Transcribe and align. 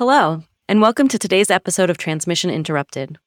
Hello, 0.00 0.42
and 0.66 0.80
welcome 0.80 1.08
to 1.08 1.18
today's 1.18 1.50
episode 1.50 1.90
of 1.90 1.98
Transmission 1.98 2.48
Interrupted. 2.48 3.18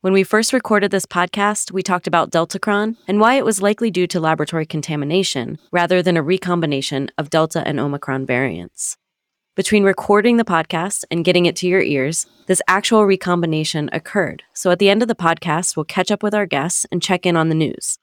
When 0.00 0.12
we 0.12 0.22
first 0.22 0.52
recorded 0.52 0.92
this 0.92 1.06
podcast, 1.06 1.72
we 1.72 1.82
talked 1.82 2.06
about 2.06 2.30
Deltacron 2.30 2.96
and 3.08 3.18
why 3.18 3.34
it 3.34 3.44
was 3.44 3.60
likely 3.60 3.90
due 3.90 4.06
to 4.06 4.20
laboratory 4.20 4.64
contamination 4.64 5.58
rather 5.72 6.02
than 6.02 6.16
a 6.16 6.22
recombination 6.22 7.10
of 7.18 7.30
Delta 7.30 7.66
and 7.66 7.80
Omicron 7.80 8.26
variants. 8.26 8.96
Between 9.56 9.82
recording 9.82 10.36
the 10.36 10.44
podcast 10.44 11.02
and 11.10 11.24
getting 11.24 11.46
it 11.46 11.56
to 11.56 11.66
your 11.66 11.82
ears, 11.82 12.28
this 12.46 12.62
actual 12.68 13.06
recombination 13.06 13.90
occurred. 13.92 14.44
So 14.52 14.70
at 14.70 14.78
the 14.78 14.90
end 14.90 15.02
of 15.02 15.08
the 15.08 15.16
podcast, 15.16 15.76
we'll 15.76 15.82
catch 15.82 16.12
up 16.12 16.22
with 16.22 16.32
our 16.32 16.46
guests 16.46 16.86
and 16.92 17.02
check 17.02 17.26
in 17.26 17.36
on 17.36 17.48
the 17.48 17.56
news. 17.56 17.98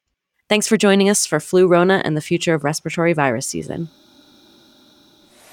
Thanks 0.50 0.68
for 0.68 0.76
joining 0.76 1.08
us 1.08 1.26
for 1.26 1.40
Flu 1.40 1.66
Rona 1.66 2.02
and 2.04 2.18
the 2.18 2.22
future 2.22 2.56
of 2.56 2.66
respiratory 2.66 3.14
virus 3.14 3.48
season. 3.48 3.90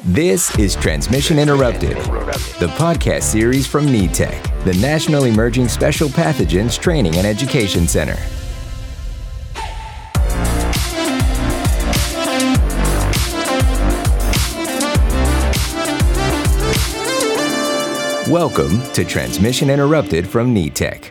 This 0.05 0.57
is 0.61 0.77
Transmission 0.77 1.41
Interrupted, 1.41 1.97
the 1.97 2.73
podcast 2.77 3.25
series 3.25 3.67
from 3.67 3.85
NETEC, 3.87 4.65
the 4.65 4.75
National 4.75 5.25
Emerging 5.25 5.67
Special 5.67 6.09
Pathogens 6.09 6.79
Training 6.79 7.17
and 7.17 7.27
Education 7.27 7.89
Center. 7.89 8.15
Welcome 18.31 18.81
to 18.93 19.05
Transmission 19.05 19.69
Interrupted 19.69 20.29
from 20.29 20.55
NETEC. 20.55 21.11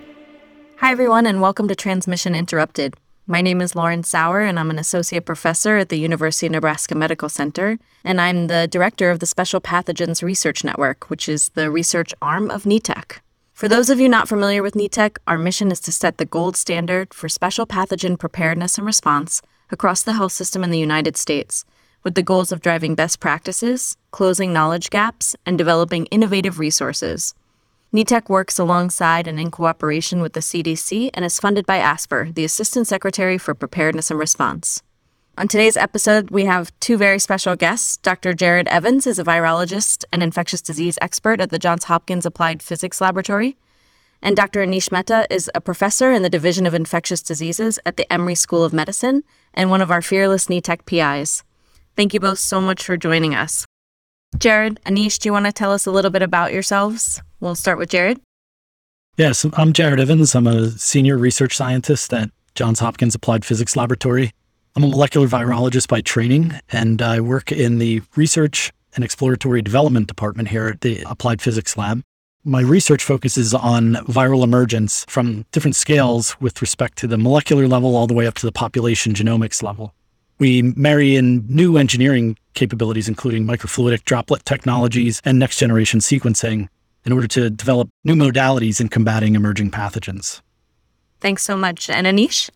Hi, 0.78 0.94
everyone, 0.94 1.26
and 1.26 1.42
welcome 1.42 1.68
to 1.68 1.76
Transmission 1.76 2.34
Interrupted. 2.34 2.96
My 3.30 3.42
name 3.42 3.60
is 3.60 3.76
Lauren 3.76 4.04
Sauer, 4.04 4.40
and 4.40 4.58
I'm 4.58 4.70
an 4.70 4.80
associate 4.80 5.26
professor 5.26 5.76
at 5.76 5.90
the 5.90 6.00
University 6.00 6.46
of 6.46 6.54
Nebraska 6.54 6.96
Medical 6.96 7.28
Center, 7.28 7.78
and 8.06 8.22
I'm 8.22 8.48
the 8.48 8.70
director 8.72 9.12
of 9.12 9.20
the 9.20 9.26
Special 9.26 9.60
Pathogens 9.60 10.24
Research 10.24 10.64
Network, 10.64 11.10
which 11.10 11.28
is 11.28 11.50
the 11.50 11.70
research 11.70 12.14
arm 12.22 12.50
of 12.50 12.64
NETEC. 12.64 13.20
For 13.52 13.68
those 13.68 13.90
of 13.90 14.00
you 14.00 14.08
not 14.08 14.30
familiar 14.30 14.64
with 14.64 14.76
NETEC, 14.76 15.18
our 15.28 15.38
mission 15.38 15.74
is 15.74 15.82
to 15.82 15.92
set 15.92 16.20
the 16.20 16.26
gold 16.26 16.56
standard 16.56 17.14
for 17.14 17.28
special 17.28 17.68
pathogen 17.68 18.18
preparedness 18.18 18.78
and 18.78 18.88
response 18.88 19.42
across 19.72 20.04
the 20.04 20.14
health 20.14 20.32
system 20.32 20.64
in 20.64 20.72
the 20.72 20.80
United 20.80 21.18
States, 21.18 21.66
with 22.06 22.16
the 22.16 22.24
goals 22.24 22.54
of 22.54 22.62
driving 22.62 22.96
best 22.96 23.20
practices, 23.20 23.98
closing 24.12 24.54
knowledge 24.54 24.90
gaps, 24.90 25.36
and 25.46 25.58
developing 25.58 26.06
innovative 26.06 26.60
resources. 26.60 27.36
NETEC 27.98 28.30
works 28.30 28.60
alongside 28.60 29.26
and 29.26 29.40
in 29.40 29.50
cooperation 29.50 30.22
with 30.22 30.34
the 30.34 30.40
CDC 30.40 31.10
and 31.16 31.26
is 31.26 31.40
funded 31.40 31.66
by 31.66 31.80
ASPR, 31.80 32.32
the 32.32 32.46
Assistant 32.46 32.86
Secretary 32.86 33.40
for 33.40 33.56
Preparedness 33.56 34.12
and 34.12 34.20
Response. 34.20 34.84
On 35.36 35.48
today's 35.48 35.76
episode, 35.76 36.30
we 36.30 36.46
have 36.46 36.72
two 36.80 36.96
very 36.96 37.18
special 37.18 37.56
guests. 37.56 37.98
Dr. 37.98 38.36
Jared 38.36 38.68
Evans 38.68 39.08
is 39.08 39.18
a 39.18 39.24
virologist 39.24 40.06
and 40.14 40.22
infectious 40.22 40.62
disease 40.62 41.00
expert 41.02 41.42
at 41.42 41.50
the 41.50 41.58
Johns 41.58 41.86
Hopkins 41.86 42.24
Applied 42.24 42.62
Physics 42.62 43.02
Laboratory. 43.02 43.58
And 44.22 44.36
Dr. 44.36 44.64
Anish 44.64 44.92
Mehta 44.92 45.26
is 45.32 45.50
a 45.56 45.60
professor 45.60 46.12
in 46.12 46.22
the 46.22 46.30
Division 46.30 46.68
of 46.68 46.76
Infectious 46.76 47.24
Diseases 47.24 47.80
at 47.84 47.98
the 47.98 48.14
Emory 48.14 48.36
School 48.36 48.64
of 48.64 48.74
Medicine 48.74 49.24
and 49.56 49.72
one 49.72 49.82
of 49.82 49.90
our 49.90 50.04
fearless 50.04 50.46
NETEC 50.46 50.86
PIs. 50.86 51.44
Thank 51.96 52.14
you 52.14 52.20
both 52.20 52.38
so 52.38 52.62
much 52.62 52.84
for 52.84 52.96
joining 52.96 53.34
us. 53.34 53.66
Jared, 54.40 54.80
Anish, 54.86 55.18
do 55.18 55.30
you 55.30 55.34
want 55.34 55.48
to 55.48 55.52
tell 55.52 55.72
us 55.72 55.88
a 55.88 55.92
little 55.92 56.12
bit 56.12 56.22
about 56.22 56.54
yourselves? 56.54 57.22
We'll 57.40 57.56
start 57.56 57.80
with 57.80 57.90
Jared. 57.90 58.20
Yes, 59.18 59.48
I'm 59.54 59.74
Jared 59.74 60.00
Evans. 60.00 60.36
I'm 60.36 60.46
a 60.46 60.70
senior 60.70 61.18
research 61.18 61.56
scientist 61.58 62.14
at 62.14 62.30
Johns 62.54 62.80
Hopkins 62.80 63.16
Applied 63.16 63.44
Physics 63.44 63.76
Laboratory. 63.76 64.32
I'm 64.76 64.84
a 64.84 64.88
molecular 64.88 65.28
virologist 65.28 65.88
by 65.88 66.02
training, 66.02 66.54
and 66.72 67.02
I 67.02 67.20
work 67.20 67.52
in 67.52 67.80
the 67.80 68.04
research 68.16 68.72
and 68.96 69.04
exploratory 69.04 69.64
development 69.64 70.06
department 70.06 70.50
here 70.50 70.68
at 70.68 70.82
the 70.82 71.02
Applied 71.08 71.42
Physics 71.42 71.76
Lab. 71.76 72.04
My 72.44 72.62
research 72.62 73.04
focuses 73.04 73.56
on 73.56 73.96
viral 74.06 74.44
emergence 74.44 75.04
from 75.10 75.46
different 75.52 75.76
scales 75.76 76.40
with 76.40 76.62
respect 76.62 77.00
to 77.00 77.08
the 77.08 77.18
molecular 77.18 77.68
level 77.68 77.96
all 77.96 78.06
the 78.06 78.14
way 78.14 78.28
up 78.28 78.36
to 78.36 78.46
the 78.46 78.52
population 78.52 79.14
genomics 79.14 79.64
level. 79.64 79.96
We 80.38 80.62
marry 80.62 81.16
in 81.16 81.44
new 81.50 81.78
engineering 81.78 82.38
capabilities, 82.58 83.08
including 83.08 83.46
microfluidic 83.46 84.04
droplet 84.04 84.44
technologies 84.44 85.22
and 85.24 85.40
next 85.40 85.58
generation 85.60 86.02
sequencing, 86.02 86.68
in 87.06 87.14
order 87.14 87.28
to 87.28 87.50
develop 87.50 87.88
new 88.04 88.16
modalities 88.16 88.82
in 88.82 88.90
combating 88.90 89.36
emerging 89.36 89.72
pathogens. 89.72 90.42
Thanks 91.22 91.44
so 91.44 91.56
much. 91.56 91.90
And 91.90 92.06
Anish? 92.06 92.50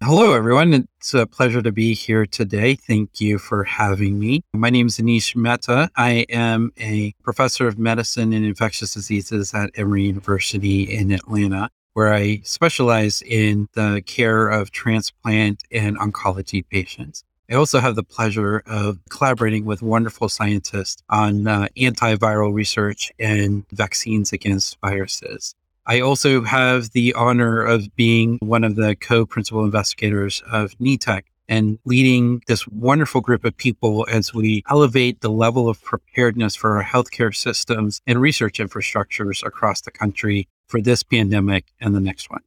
Hello, 0.00 0.32
everyone. 0.32 0.86
It's 0.98 1.12
a 1.12 1.26
pleasure 1.26 1.60
to 1.60 1.72
be 1.72 1.92
here 1.92 2.24
today. 2.24 2.76
Thank 2.76 3.20
you 3.20 3.36
for 3.38 3.64
having 3.64 4.16
me. 4.20 4.42
My 4.52 4.70
name 4.70 4.86
is 4.86 4.98
Anish 4.98 5.34
Mehta. 5.34 5.90
I 5.96 6.24
am 6.28 6.70
a 6.78 7.12
professor 7.24 7.66
of 7.66 7.80
medicine 7.80 8.32
and 8.32 8.44
infectious 8.44 8.94
diseases 8.94 9.52
at 9.54 9.70
Emory 9.74 10.04
University 10.04 10.82
in 10.82 11.10
Atlanta, 11.10 11.68
where 11.94 12.14
I 12.14 12.42
specialize 12.44 13.22
in 13.22 13.66
the 13.72 14.00
care 14.06 14.48
of 14.48 14.70
transplant 14.70 15.64
and 15.72 15.98
oncology 15.98 16.64
patients. 16.68 17.24
I 17.50 17.54
also 17.54 17.80
have 17.80 17.94
the 17.94 18.02
pleasure 18.02 18.62
of 18.66 18.98
collaborating 19.08 19.64
with 19.64 19.80
wonderful 19.80 20.28
scientists 20.28 21.02
on 21.08 21.46
uh, 21.46 21.68
antiviral 21.78 22.52
research 22.52 23.10
and 23.18 23.64
vaccines 23.72 24.34
against 24.34 24.76
viruses. 24.82 25.54
I 25.86 26.00
also 26.00 26.42
have 26.42 26.90
the 26.90 27.14
honor 27.14 27.62
of 27.62 27.96
being 27.96 28.38
one 28.42 28.64
of 28.64 28.76
the 28.76 28.94
co 28.96 29.24
principal 29.24 29.64
investigators 29.64 30.42
of 30.52 30.76
NETEC 30.78 31.22
and 31.48 31.78
leading 31.86 32.42
this 32.46 32.68
wonderful 32.68 33.22
group 33.22 33.46
of 33.46 33.56
people 33.56 34.06
as 34.10 34.34
we 34.34 34.62
elevate 34.68 35.22
the 35.22 35.30
level 35.30 35.70
of 35.70 35.82
preparedness 35.82 36.54
for 36.54 36.76
our 36.76 36.84
healthcare 36.84 37.34
systems 37.34 38.02
and 38.06 38.20
research 38.20 38.58
infrastructures 38.58 39.42
across 39.42 39.80
the 39.80 39.90
country 39.90 40.46
for 40.66 40.82
this 40.82 41.02
pandemic 41.02 41.64
and 41.80 41.94
the 41.94 42.00
next 42.00 42.28
one. 42.28 42.42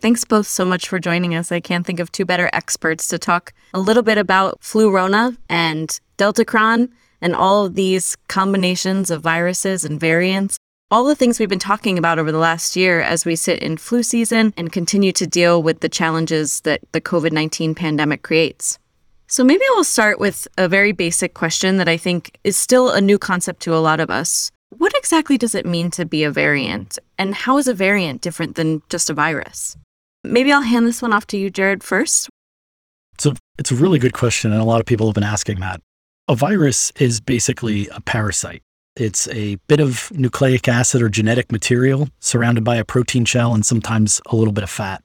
Thanks 0.00 0.24
both 0.24 0.46
so 0.46 0.64
much 0.64 0.88
for 0.88 0.98
joining 0.98 1.34
us. 1.34 1.52
I 1.52 1.60
can't 1.60 1.84
think 1.84 2.00
of 2.00 2.10
two 2.10 2.24
better 2.24 2.48
experts 2.54 3.06
to 3.08 3.18
talk 3.18 3.52
a 3.74 3.78
little 3.78 4.02
bit 4.02 4.16
about 4.16 4.56
flu 4.62 4.90
rona 4.90 5.36
and 5.50 6.00
Deltacron 6.16 6.88
and 7.20 7.34
all 7.36 7.66
of 7.66 7.74
these 7.74 8.16
combinations 8.26 9.10
of 9.10 9.20
viruses 9.20 9.84
and 9.84 10.00
variants. 10.00 10.56
All 10.90 11.04
the 11.04 11.14
things 11.14 11.38
we've 11.38 11.50
been 11.50 11.58
talking 11.58 11.98
about 11.98 12.18
over 12.18 12.32
the 12.32 12.38
last 12.38 12.76
year 12.76 13.02
as 13.02 13.26
we 13.26 13.36
sit 13.36 13.62
in 13.62 13.76
flu 13.76 14.02
season 14.02 14.54
and 14.56 14.72
continue 14.72 15.12
to 15.12 15.26
deal 15.26 15.62
with 15.62 15.80
the 15.80 15.88
challenges 15.90 16.62
that 16.62 16.80
the 16.92 17.00
COVID 17.02 17.32
19 17.32 17.74
pandemic 17.74 18.22
creates. 18.22 18.78
So, 19.26 19.44
maybe 19.44 19.64
we'll 19.68 19.84
start 19.84 20.18
with 20.18 20.48
a 20.56 20.66
very 20.66 20.92
basic 20.92 21.34
question 21.34 21.76
that 21.76 21.88
I 21.88 21.98
think 21.98 22.38
is 22.42 22.56
still 22.56 22.88
a 22.90 23.02
new 23.02 23.18
concept 23.18 23.60
to 23.62 23.76
a 23.76 23.84
lot 23.84 24.00
of 24.00 24.10
us. 24.10 24.50
What 24.70 24.96
exactly 24.96 25.36
does 25.36 25.54
it 25.54 25.66
mean 25.66 25.90
to 25.92 26.06
be 26.06 26.24
a 26.24 26.30
variant? 26.30 26.98
And 27.18 27.34
how 27.34 27.58
is 27.58 27.68
a 27.68 27.74
variant 27.74 28.22
different 28.22 28.56
than 28.56 28.82
just 28.88 29.10
a 29.10 29.14
virus? 29.14 29.76
Maybe 30.22 30.52
I'll 30.52 30.62
hand 30.62 30.86
this 30.86 31.00
one 31.00 31.12
off 31.12 31.26
to 31.28 31.36
you, 31.36 31.50
Jared, 31.50 31.82
first. 31.82 32.28
So 33.18 33.34
it's 33.58 33.70
a 33.70 33.74
really 33.74 33.98
good 33.98 34.12
question, 34.12 34.52
and 34.52 34.60
a 34.60 34.64
lot 34.64 34.80
of 34.80 34.86
people 34.86 35.06
have 35.06 35.14
been 35.14 35.24
asking 35.24 35.60
that. 35.60 35.80
A 36.28 36.34
virus 36.34 36.92
is 36.98 37.20
basically 37.20 37.88
a 37.88 38.00
parasite. 38.00 38.62
It's 38.96 39.28
a 39.28 39.56
bit 39.66 39.80
of 39.80 40.10
nucleic 40.12 40.68
acid 40.68 41.00
or 41.02 41.08
genetic 41.08 41.50
material 41.50 42.08
surrounded 42.18 42.64
by 42.64 42.76
a 42.76 42.84
protein 42.84 43.24
shell 43.24 43.54
and 43.54 43.64
sometimes 43.64 44.20
a 44.26 44.36
little 44.36 44.52
bit 44.52 44.64
of 44.64 44.70
fat. 44.70 45.02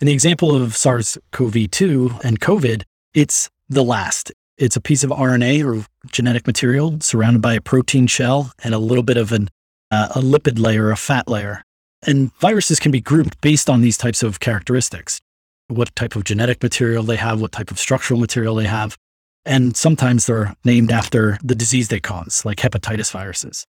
In 0.00 0.06
the 0.06 0.12
example 0.12 0.54
of 0.54 0.76
SARS 0.76 1.18
CoV 1.30 1.70
2 1.70 2.18
and 2.24 2.40
COVID, 2.40 2.82
it's 3.14 3.50
the 3.68 3.84
last. 3.84 4.32
It's 4.58 4.76
a 4.76 4.80
piece 4.80 5.02
of 5.02 5.10
RNA 5.10 5.64
or 5.64 5.86
genetic 6.10 6.46
material 6.46 6.98
surrounded 7.00 7.42
by 7.42 7.54
a 7.54 7.60
protein 7.60 8.06
shell 8.06 8.52
and 8.62 8.74
a 8.74 8.78
little 8.78 9.02
bit 9.02 9.16
of 9.16 9.32
an, 9.32 9.48
uh, 9.90 10.08
a 10.14 10.20
lipid 10.20 10.58
layer, 10.58 10.90
a 10.90 10.96
fat 10.96 11.28
layer. 11.28 11.64
And 12.04 12.34
viruses 12.36 12.80
can 12.80 12.90
be 12.90 13.00
grouped 13.00 13.40
based 13.40 13.70
on 13.70 13.80
these 13.80 13.96
types 13.96 14.22
of 14.22 14.40
characteristics 14.40 15.20
what 15.68 15.94
type 15.96 16.16
of 16.16 16.24
genetic 16.24 16.62
material 16.62 17.02
they 17.02 17.16
have, 17.16 17.40
what 17.40 17.52
type 17.52 17.70
of 17.70 17.78
structural 17.78 18.20
material 18.20 18.54
they 18.54 18.66
have. 18.66 18.96
And 19.44 19.76
sometimes 19.76 20.26
they're 20.26 20.54
named 20.64 20.92
after 20.92 21.38
the 21.42 21.54
disease 21.54 21.88
they 21.88 22.00
cause, 22.00 22.44
like 22.44 22.58
hepatitis 22.58 23.10
viruses. 23.10 23.66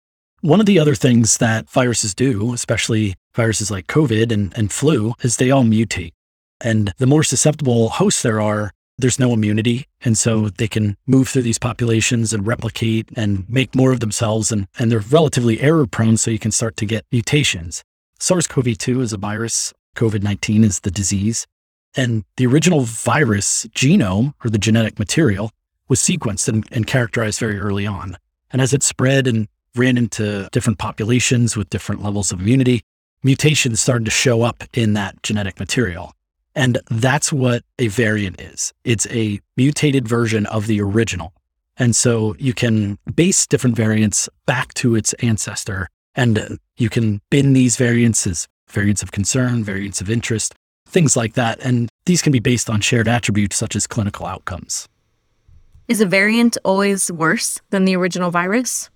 One 0.41 0.59
of 0.59 0.65
the 0.65 0.79
other 0.79 0.95
things 0.95 1.37
that 1.37 1.69
viruses 1.69 2.13
do, 2.13 2.53
especially 2.53 3.15
viruses 3.33 3.71
like 3.71 3.87
COVID 3.87 4.31
and, 4.31 4.55
and 4.55 4.71
flu, 4.71 5.13
is 5.23 5.37
they 5.37 5.51
all 5.51 5.63
mutate. 5.63 6.13
And 6.61 6.93
the 6.99 7.07
more 7.07 7.23
susceptible 7.23 7.89
hosts 7.89 8.21
there 8.21 8.39
are, 8.39 8.71
there's 8.99 9.19
no 9.19 9.33
immunity. 9.33 9.87
And 10.01 10.17
so 10.17 10.49
they 10.49 10.67
can 10.67 10.95
move 11.05 11.27
through 11.27 11.41
these 11.41 11.59
populations 11.59 12.33
and 12.33 12.47
replicate 12.47 13.09
and 13.15 13.47
make 13.49 13.75
more 13.75 13.91
of 13.91 13.99
themselves. 13.99 14.51
And, 14.51 14.67
and 14.79 14.91
they're 14.91 14.99
relatively 14.99 15.59
error 15.59 15.85
prone, 15.85 16.17
so 16.17 16.31
you 16.31 16.39
can 16.39 16.51
start 16.51 16.77
to 16.77 16.85
get 16.85 17.05
mutations. 17.11 17.83
SARS 18.19 18.47
CoV 18.47 18.77
2 18.77 19.01
is 19.01 19.13
a 19.13 19.17
virus, 19.17 19.73
COVID 19.95 20.23
19 20.23 20.63
is 20.63 20.79
the 20.79 20.91
disease. 20.91 21.45
And 21.95 22.23
the 22.35 22.45
original 22.45 22.81
virus 22.81 23.65
genome, 23.75 24.33
or 24.43 24.49
the 24.49 24.57
genetic 24.57 24.99
material, 24.99 25.51
was 25.87 25.99
sequenced 25.99 26.47
and, 26.47 26.67
and, 26.71 26.85
characterized 26.85 27.39
very 27.39 27.59
early 27.59 27.87
on. 27.87 28.17
And 28.51 28.61
as 28.61 28.73
it 28.73 28.83
spread 28.83 29.27
and 29.27 29.47
ran 29.75 29.97
into 29.97 30.49
different 30.51 30.79
populations 30.79 31.55
with 31.55 31.69
different 31.69 32.03
levels 32.03 32.31
of 32.31 32.41
immunity, 32.41 32.81
mutations 33.23 33.79
started 33.79 34.05
to 34.05 34.11
show 34.11 34.41
up 34.41 34.63
in 34.73 34.93
that 34.93 35.21
genetic 35.23 35.59
material. 35.59 36.13
And 36.55 36.79
that's 36.89 37.31
what 37.31 37.63
a 37.77 37.87
variant 37.87 38.41
is 38.41 38.73
it's 38.83 39.07
a 39.07 39.39
mutated 39.55 40.07
version 40.07 40.45
of 40.47 40.67
the 40.67 40.81
original. 40.81 41.33
And 41.77 41.95
so 41.95 42.35
you 42.39 42.53
can 42.53 42.97
base 43.13 43.45
different 43.45 43.75
variants 43.75 44.27
back 44.47 44.73
to 44.75 44.95
its 44.95 45.13
ancestor, 45.13 45.89
and 46.17 46.59
you 46.75 46.89
can 46.89 47.21
bin 47.29 47.53
these 47.53 47.77
variants 47.77 48.27
as 48.27 48.47
variants 48.69 49.01
of 49.01 49.11
concern, 49.11 49.63
variants 49.63 50.01
of 50.01 50.09
interest, 50.09 50.53
things 50.89 51.15
like 51.15 51.35
that. 51.35 51.59
And 51.61 51.89
these 52.05 52.21
can 52.21 52.31
be 52.31 52.39
based 52.39 52.69
on 52.69 52.81
shared 52.81 53.07
attributes 53.07 53.55
such 53.55 53.75
as 53.75 53.87
clinical 53.87 54.25
outcomes. 54.25 54.89
Is 55.87 56.01
a 56.01 56.05
variant 56.05 56.57
always 56.65 57.09
worse 57.09 57.61
than 57.69 57.85
the 57.85 57.95
original 57.95 58.31
virus? 58.31 58.89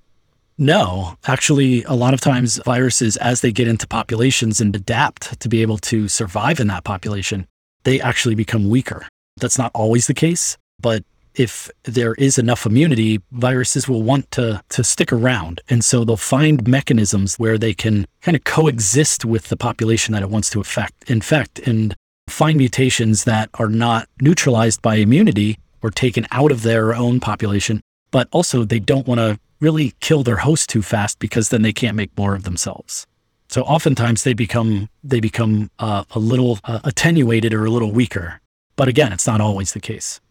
No, 0.57 1.15
actually, 1.25 1.83
a 1.85 1.93
lot 1.93 2.13
of 2.13 2.21
times 2.21 2.59
viruses, 2.65 3.15
as 3.17 3.41
they 3.41 3.51
get 3.51 3.67
into 3.67 3.87
populations 3.87 4.59
and 4.59 4.75
adapt 4.75 5.39
to 5.39 5.47
be 5.47 5.61
able 5.61 5.77
to 5.77 6.07
survive 6.07 6.59
in 6.59 6.67
that 6.67 6.83
population, 6.83 7.47
they 7.83 8.01
actually 8.01 8.35
become 8.35 8.69
weaker. 8.69 9.07
That's 9.37 9.57
not 9.57 9.71
always 9.73 10.07
the 10.07 10.13
case, 10.13 10.57
but 10.79 11.03
if 11.35 11.69
there 11.83 12.13
is 12.15 12.37
enough 12.37 12.65
immunity, 12.65 13.21
viruses 13.31 13.87
will 13.87 14.03
want 14.03 14.29
to, 14.31 14.61
to 14.69 14.83
stick 14.83 15.13
around. 15.13 15.61
And 15.69 15.83
so 15.83 16.03
they'll 16.03 16.17
find 16.17 16.67
mechanisms 16.67 17.39
where 17.39 17.57
they 17.57 17.73
can 17.73 18.05
kind 18.21 18.35
of 18.35 18.43
coexist 18.43 19.25
with 19.25 19.49
the 19.49 19.57
population 19.57 20.13
that 20.13 20.23
it 20.23 20.29
wants 20.29 20.49
to 20.51 20.59
affect, 20.59 21.09
infect 21.09 21.59
and 21.59 21.95
find 22.27 22.57
mutations 22.57 23.23
that 23.25 23.49
are 23.55 23.69
not 23.69 24.07
neutralized 24.21 24.81
by 24.81 24.95
immunity 24.95 25.57
or 25.81 25.89
taken 25.89 26.27
out 26.31 26.51
of 26.51 26.63
their 26.63 26.93
own 26.93 27.19
population. 27.19 27.81
But 28.11 28.27
also, 28.31 28.63
they 28.63 28.79
don't 28.79 29.07
want 29.07 29.19
to 29.19 29.39
really 29.59 29.93
kill 29.99 30.23
their 30.23 30.37
host 30.37 30.69
too 30.69 30.81
fast 30.81 31.19
because 31.19 31.49
then 31.49 31.61
they 31.61 31.73
can't 31.73 31.95
make 31.95 32.17
more 32.17 32.35
of 32.35 32.43
themselves. 32.43 33.07
So 33.47 33.63
oftentimes 33.63 34.23
they 34.23 34.33
become 34.33 34.89
they 35.03 35.19
become 35.19 35.69
uh, 35.77 36.05
a 36.11 36.19
little 36.19 36.59
uh, 36.63 36.79
attenuated 36.83 37.53
or 37.53 37.65
a 37.65 37.69
little 37.69 37.91
weaker. 37.91 38.39
But 38.77 38.87
again, 38.87 39.11
it's 39.11 39.27
not 39.27 39.41
always 39.41 39.73
the 39.73 39.79
case. 39.79 40.21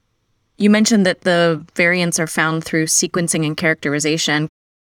You 0.60 0.68
mentioned 0.68 1.06
that 1.06 1.22
the 1.22 1.64
variants 1.74 2.20
are 2.20 2.26
found 2.26 2.64
through 2.64 2.84
sequencing 2.84 3.46
and 3.46 3.56
characterization. 3.56 4.46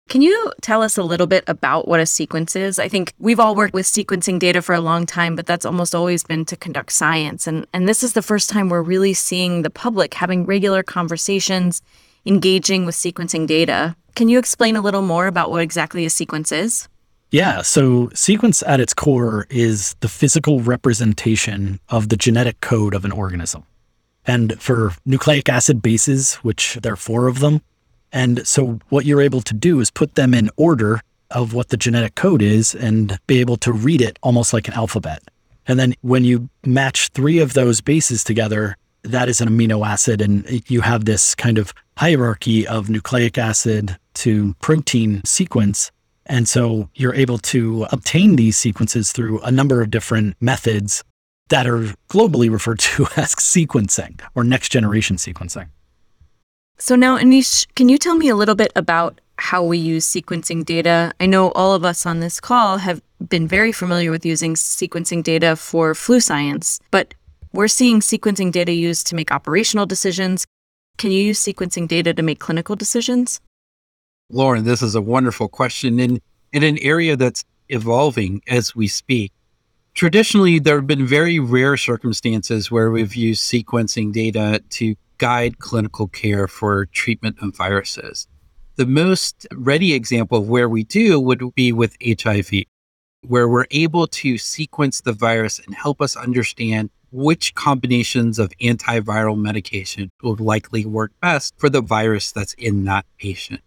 Can 0.09 0.23
you 0.23 0.51
tell 0.61 0.81
us 0.81 0.97
a 0.97 1.03
little 1.03 1.27
bit 1.27 1.43
about 1.45 1.87
what 1.87 1.99
a 1.99 2.07
sequence 2.07 2.55
is? 2.55 2.79
I 2.79 2.87
think 2.87 3.13
we've 3.19 3.39
all 3.39 3.53
worked 3.53 3.75
with 3.75 3.85
sequencing 3.85 4.39
data 4.39 4.63
for 4.63 4.73
a 4.73 4.81
long 4.81 5.05
time, 5.05 5.35
but 5.35 5.45
that's 5.45 5.63
almost 5.63 5.93
always 5.93 6.23
been 6.23 6.45
to 6.45 6.57
conduct 6.57 6.91
science. 6.91 7.45
And, 7.45 7.67
and 7.73 7.87
this 7.87 8.01
is 8.01 8.13
the 8.13 8.23
first 8.23 8.49
time 8.49 8.69
we're 8.69 8.81
really 8.81 9.13
seeing 9.13 9.61
the 9.61 9.69
public 9.69 10.15
having 10.15 10.47
regular 10.47 10.81
conversations, 10.81 11.83
engaging 12.25 12.87
with 12.87 12.95
sequencing 12.95 13.45
data. 13.45 13.95
Can 14.15 14.29
you 14.29 14.39
explain 14.39 14.75
a 14.75 14.81
little 14.81 15.03
more 15.03 15.27
about 15.27 15.51
what 15.51 15.61
exactly 15.61 16.05
a 16.05 16.09
sequence 16.09 16.51
is? 16.51 16.89
Yeah, 17.29 17.61
so 17.61 18.09
sequence 18.15 18.63
at 18.63 18.79
its 18.79 18.95
core 18.95 19.45
is 19.51 19.95
the 19.99 20.09
physical 20.09 20.59
representation 20.61 21.79
of 21.87 22.09
the 22.09 22.17
genetic 22.17 22.61
code 22.61 22.95
of 22.95 23.05
an 23.05 23.11
organism. 23.11 23.63
And 24.25 24.61
for 24.61 24.93
nucleic 25.05 25.49
acid 25.49 25.81
bases, 25.81 26.35
which 26.35 26.75
there 26.75 26.93
are 26.93 26.97
four 26.97 27.27
of 27.27 27.39
them, 27.39 27.61
and 28.11 28.45
so 28.45 28.79
what 28.89 29.05
you're 29.05 29.21
able 29.21 29.41
to 29.41 29.53
do 29.53 29.79
is 29.79 29.89
put 29.89 30.15
them 30.15 30.33
in 30.33 30.49
order 30.57 31.01
of 31.31 31.53
what 31.53 31.69
the 31.69 31.77
genetic 31.77 32.15
code 32.15 32.41
is 32.41 32.75
and 32.75 33.17
be 33.25 33.39
able 33.39 33.57
to 33.57 33.71
read 33.71 34.01
it 34.01 34.19
almost 34.21 34.53
like 34.53 34.67
an 34.67 34.73
alphabet. 34.73 35.23
And 35.67 35.79
then 35.79 35.93
when 36.01 36.25
you 36.25 36.49
match 36.65 37.09
three 37.09 37.39
of 37.39 37.53
those 37.53 37.81
bases 37.81 38.23
together, 38.23 38.75
that 39.03 39.29
is 39.29 39.39
an 39.39 39.49
amino 39.49 39.85
acid. 39.87 40.21
And 40.21 40.69
you 40.69 40.81
have 40.81 41.05
this 41.05 41.35
kind 41.35 41.57
of 41.57 41.73
hierarchy 41.97 42.67
of 42.67 42.89
nucleic 42.89 43.37
acid 43.37 43.97
to 44.15 44.53
protein 44.61 45.23
sequence. 45.23 45.91
And 46.25 46.47
so 46.47 46.89
you're 46.95 47.15
able 47.15 47.37
to 47.39 47.87
obtain 47.91 48.35
these 48.35 48.57
sequences 48.57 49.11
through 49.11 49.39
a 49.41 49.51
number 49.51 49.81
of 49.81 49.89
different 49.89 50.35
methods 50.41 51.03
that 51.51 51.67
are 51.67 51.93
globally 52.09 52.49
referred 52.49 52.79
to 52.79 53.03
as 53.17 53.35
sequencing 53.35 54.19
or 54.33 54.43
next 54.43 54.69
generation 54.69 55.17
sequencing. 55.17 55.67
So 56.77 56.95
now, 56.95 57.17
Anish, 57.19 57.67
can 57.75 57.89
you 57.89 57.99
tell 57.99 58.15
me 58.15 58.29
a 58.29 58.35
little 58.35 58.55
bit 58.55 58.71
about 58.75 59.21
how 59.37 59.61
we 59.63 59.77
use 59.77 60.07
sequencing 60.07 60.65
data? 60.65 61.13
I 61.19 61.27
know 61.27 61.51
all 61.51 61.75
of 61.75 61.85
us 61.85 62.05
on 62.05 62.21
this 62.21 62.39
call 62.39 62.77
have 62.77 63.01
been 63.29 63.47
very 63.47 63.71
familiar 63.71 64.09
with 64.09 64.25
using 64.25 64.55
sequencing 64.55 65.21
data 65.21 65.55
for 65.55 65.93
flu 65.93 66.19
science, 66.19 66.79
but 66.89 67.13
we're 67.53 67.67
seeing 67.67 67.99
sequencing 67.99 68.51
data 68.51 68.71
used 68.71 69.05
to 69.07 69.15
make 69.15 69.31
operational 69.31 69.85
decisions. 69.85 70.47
Can 70.97 71.11
you 71.11 71.21
use 71.21 71.39
sequencing 71.39 71.87
data 71.87 72.13
to 72.13 72.23
make 72.23 72.39
clinical 72.39 72.75
decisions? 72.75 73.41
Lauren, 74.31 74.63
this 74.63 74.81
is 74.81 74.95
a 74.95 75.01
wonderful 75.01 75.49
question 75.49 75.99
in, 75.99 76.21
in 76.53 76.63
an 76.63 76.77
area 76.79 77.17
that's 77.17 77.43
evolving 77.69 78.41
as 78.47 78.73
we 78.73 78.87
speak. 78.87 79.33
Traditionally, 79.93 80.57
there 80.57 80.77
have 80.77 80.87
been 80.87 81.05
very 81.05 81.37
rare 81.37 81.77
circumstances 81.77 82.71
where 82.71 82.89
we've 82.89 83.15
used 83.15 83.43
sequencing 83.43 84.11
data 84.11 84.63
to 84.69 84.95
guide 85.17 85.59
clinical 85.59 86.07
care 86.07 86.47
for 86.47 86.85
treatment 86.87 87.37
of 87.41 87.55
viruses. 87.55 88.27
The 88.77 88.85
most 88.85 89.45
ready 89.53 89.93
example 89.93 90.39
of 90.39 90.47
where 90.47 90.69
we 90.69 90.83
do 90.83 91.19
would 91.19 91.53
be 91.53 91.71
with 91.71 91.97
HIV, 92.03 92.63
where 93.27 93.47
we're 93.47 93.67
able 93.69 94.07
to 94.07 94.37
sequence 94.37 95.01
the 95.01 95.13
virus 95.13 95.59
and 95.59 95.75
help 95.75 96.01
us 96.01 96.15
understand 96.15 96.89
which 97.11 97.53
combinations 97.53 98.39
of 98.39 98.51
antiviral 98.61 99.37
medication 99.37 100.09
will 100.23 100.37
likely 100.37 100.85
work 100.85 101.11
best 101.21 101.53
for 101.57 101.69
the 101.69 101.81
virus 101.81 102.31
that's 102.31 102.53
in 102.53 102.85
that 102.85 103.05
patient. 103.19 103.61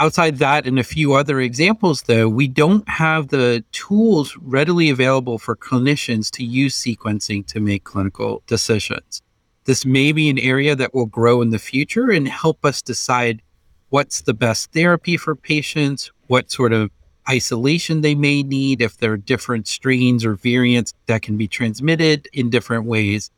Outside 0.00 0.38
that 0.38 0.64
and 0.64 0.78
a 0.78 0.84
few 0.84 1.14
other 1.14 1.40
examples, 1.40 2.02
though, 2.02 2.28
we 2.28 2.46
don't 2.46 2.88
have 2.88 3.28
the 3.28 3.64
tools 3.72 4.36
readily 4.36 4.90
available 4.90 5.38
for 5.38 5.56
clinicians 5.56 6.30
to 6.32 6.44
use 6.44 6.76
sequencing 6.76 7.44
to 7.48 7.58
make 7.58 7.82
clinical 7.82 8.44
decisions. 8.46 9.22
This 9.64 9.84
may 9.84 10.12
be 10.12 10.28
an 10.28 10.38
area 10.38 10.76
that 10.76 10.94
will 10.94 11.06
grow 11.06 11.42
in 11.42 11.50
the 11.50 11.58
future 11.58 12.10
and 12.10 12.28
help 12.28 12.64
us 12.64 12.80
decide 12.80 13.42
what's 13.88 14.20
the 14.20 14.34
best 14.34 14.72
therapy 14.72 15.16
for 15.16 15.34
patients, 15.34 16.12
what 16.28 16.52
sort 16.52 16.72
of 16.72 16.92
isolation 17.28 18.00
they 18.00 18.14
may 18.14 18.44
need, 18.44 18.80
if 18.80 18.98
there 18.98 19.12
are 19.12 19.16
different 19.16 19.66
strains 19.66 20.24
or 20.24 20.36
variants 20.36 20.94
that 21.06 21.22
can 21.22 21.36
be 21.36 21.48
transmitted 21.48 22.28
in 22.32 22.50
different 22.50 22.84
ways. 22.84 23.32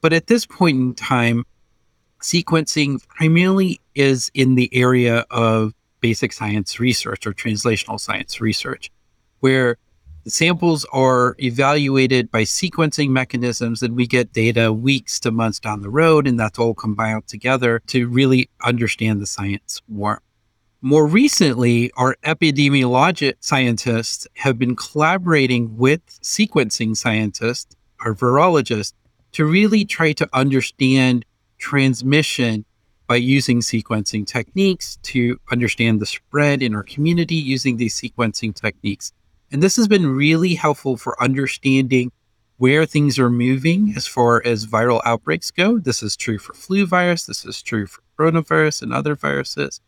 But 0.00 0.12
at 0.12 0.26
this 0.26 0.44
point 0.44 0.76
in 0.76 0.94
time, 0.94 1.44
sequencing 2.20 3.06
primarily 3.06 3.80
is 3.94 4.28
in 4.34 4.56
the 4.56 4.68
area 4.74 5.24
of 5.30 5.72
basic 6.00 6.32
science 6.32 6.80
research 6.80 7.26
or 7.26 7.32
translational 7.32 8.00
science 8.00 8.40
research, 8.40 8.90
where 9.40 9.76
the 10.24 10.30
samples 10.30 10.84
are 10.92 11.34
evaluated 11.38 12.30
by 12.30 12.42
sequencing 12.42 13.08
mechanisms, 13.08 13.82
and 13.82 13.96
we 13.96 14.06
get 14.06 14.32
data 14.32 14.72
weeks 14.72 15.18
to 15.20 15.30
months 15.30 15.58
down 15.58 15.80
the 15.80 15.88
road, 15.88 16.26
and 16.26 16.38
that's 16.38 16.58
all 16.58 16.74
compiled 16.74 17.26
together 17.26 17.80
to 17.86 18.06
really 18.06 18.50
understand 18.62 19.20
the 19.20 19.26
science 19.26 19.80
more. 19.88 20.20
More 20.82 21.06
recently, 21.06 21.90
our 21.96 22.16
epidemiologic 22.22 23.34
scientists 23.40 24.26
have 24.36 24.58
been 24.58 24.76
collaborating 24.76 25.76
with 25.76 26.04
sequencing 26.22 26.96
scientists, 26.96 27.76
our 28.00 28.14
virologists, 28.14 28.94
to 29.32 29.44
really 29.44 29.84
try 29.84 30.12
to 30.12 30.28
understand 30.32 31.24
transmission 31.58 32.64
by 33.10 33.16
using 33.16 33.58
sequencing 33.58 34.24
techniques 34.24 34.96
to 35.02 35.36
understand 35.50 35.98
the 35.98 36.06
spread 36.06 36.62
in 36.62 36.76
our 36.76 36.84
community 36.84 37.34
using 37.34 37.76
these 37.76 38.00
sequencing 38.00 38.54
techniques. 38.54 39.12
And 39.50 39.60
this 39.60 39.74
has 39.74 39.88
been 39.88 40.14
really 40.14 40.54
helpful 40.54 40.96
for 40.96 41.20
understanding 41.20 42.12
where 42.58 42.86
things 42.86 43.18
are 43.18 43.28
moving 43.28 43.94
as 43.96 44.06
far 44.06 44.40
as 44.44 44.64
viral 44.64 45.00
outbreaks 45.04 45.50
go. 45.50 45.80
This 45.80 46.04
is 46.04 46.16
true 46.16 46.38
for 46.38 46.54
flu 46.54 46.86
virus, 46.86 47.26
this 47.26 47.44
is 47.44 47.60
true 47.62 47.88
for 47.88 48.00
coronavirus 48.16 48.82
and 48.82 48.92
other 48.92 49.16
viruses. 49.16 49.80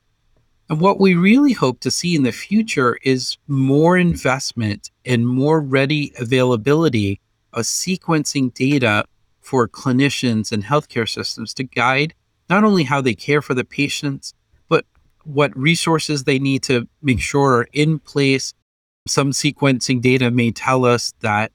And 0.69 0.81
what 0.81 0.99
we 0.99 1.15
really 1.15 1.53
hope 1.53 1.79
to 1.83 1.93
see 1.93 2.17
in 2.17 2.25
the 2.25 2.33
future 2.33 2.99
is 3.05 3.39
more 3.47 3.97
investment 3.97 4.91
and 5.05 5.29
more 5.29 5.61
ready 5.61 6.13
availability 6.19 7.21
of 7.53 7.67
sequencing 7.67 8.53
data 8.53 9.05
for 9.41 9.69
clinicians 9.69 10.51
and 10.51 10.65
healthcare 10.65 11.09
systems 11.09 11.55
to 11.55 11.63
guide 11.63 12.15
not 12.49 12.65
only 12.65 12.85
how 12.85 13.01
they 13.01 13.15
care 13.15 13.43
for 13.43 13.55
the 13.55 13.65
patients, 13.65 14.35
but 14.69 14.85
what 15.25 15.57
resources 15.57 16.25
they 16.25 16.39
need 16.39 16.63
to 16.65 16.89
make 17.03 17.21
sure 17.21 17.59
are 17.59 17.69
in 17.73 17.99
place 17.99 18.55
some 19.07 19.33
sequencing 19.33 20.01
data 20.01 20.31
may 20.31 20.51
tell 20.51 20.85
us 20.85 21.13
that 21.21 21.53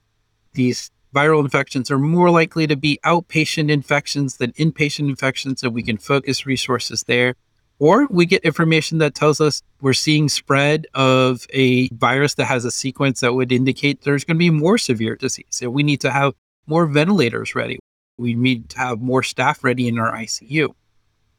these 0.54 0.92
viral 1.16 1.44
infections 1.44 1.90
are 1.90 2.00
more 2.00 2.30
likely 2.30 2.68
to 2.68 2.76
be 2.76 3.00
outpatient 3.06 3.72
infections 3.72 4.38
than 4.38 4.52
inpatient 4.54 5.10
infections, 5.10 5.64
and 5.64 5.74
we 5.74 5.84
can 5.84 5.98
focus 5.98 6.46
resources 6.46 7.04
there. 7.04 7.36
Or 7.80 8.08
we 8.08 8.26
get 8.26 8.44
information 8.44 8.98
that 8.98 9.14
tells 9.14 9.40
us 9.40 9.62
we're 9.82 9.94
seeing 9.94 10.30
spread 10.30 10.88
of 10.96 11.46
a 11.54 11.90
virus 11.90 12.34
that 12.36 12.46
has 12.46 12.66
a 12.66 12.72
sequence 12.72 13.20
that 13.20 13.34
would 13.34 13.52
indicate 13.52 14.02
there's 14.02 14.24
going 14.24 14.36
to 14.36 14.40
be 14.40 14.50
more 14.50 14.80
severe 14.80 15.16
disease. 15.16 15.46
So 15.52 15.70
we 15.70 15.84
need 15.84 16.02
to 16.02 16.12
have 16.12 16.34
more 16.66 16.88
ventilators 16.88 17.56
ready. 17.56 17.80
We 18.18 18.34
need 18.34 18.70
to 18.70 18.80
have 18.80 19.00
more 19.00 19.24
staff 19.24 19.64
ready 19.64 19.88
in 19.88 20.00
our 20.00 20.12
ICU. 20.12 20.74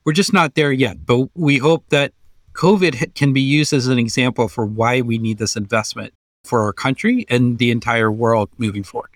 We're 0.04 0.12
just 0.12 0.32
not 0.32 0.54
there 0.54 0.73
yet, 0.73 1.04
but 1.04 1.28
we 1.35 1.58
hope 1.58 1.85
that 1.90 2.12
COVID 2.54 3.14
can 3.14 3.32
be 3.32 3.40
used 3.40 3.73
as 3.73 3.87
an 3.87 3.99
example 3.99 4.49
for 4.49 4.64
why 4.64 5.00
we 5.00 5.18
need 5.18 5.38
this 5.38 5.56
investment 5.56 6.12
for 6.44 6.62
our 6.62 6.73
country 6.73 7.26
and 7.28 7.58
the 7.58 7.70
entire 7.70 8.11
world 8.11 8.49
moving 8.58 8.82
forward. 8.82 9.11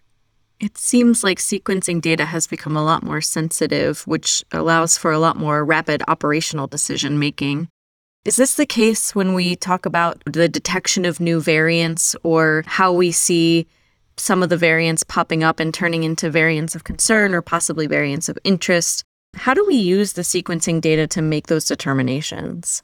It 0.60 0.78
seems 0.78 1.24
like 1.24 1.38
sequencing 1.38 2.00
data 2.00 2.24
has 2.26 2.46
become 2.46 2.76
a 2.76 2.84
lot 2.84 3.02
more 3.02 3.20
sensitive, 3.20 4.06
which 4.06 4.44
allows 4.52 4.96
for 4.96 5.10
a 5.10 5.18
lot 5.18 5.36
more 5.36 5.64
rapid 5.64 6.02
operational 6.06 6.68
decision 6.68 7.18
making. 7.18 7.68
Is 8.24 8.36
this 8.36 8.54
the 8.54 8.66
case 8.66 9.12
when 9.12 9.34
we 9.34 9.56
talk 9.56 9.86
about 9.86 10.22
the 10.24 10.48
detection 10.48 11.04
of 11.04 11.18
new 11.18 11.40
variants 11.40 12.14
or 12.22 12.62
how 12.66 12.92
we 12.92 13.10
see 13.10 13.66
some 14.16 14.42
of 14.42 14.48
the 14.48 14.56
variants 14.56 15.02
popping 15.02 15.42
up 15.42 15.60
and 15.60 15.72
turning 15.72 16.04
into 16.04 16.30
variants 16.30 16.74
of 16.74 16.84
concern 16.84 17.34
or 17.34 17.42
possibly 17.42 17.86
variants 17.86 18.28
of 18.28 18.38
interest? 18.44 19.04
How 19.34 19.54
do 19.54 19.64
we 19.66 19.76
use 19.76 20.12
the 20.12 20.22
sequencing 20.22 20.80
data 20.80 21.06
to 21.08 21.22
make 21.22 21.46
those 21.46 21.64
determinations? 21.64 22.82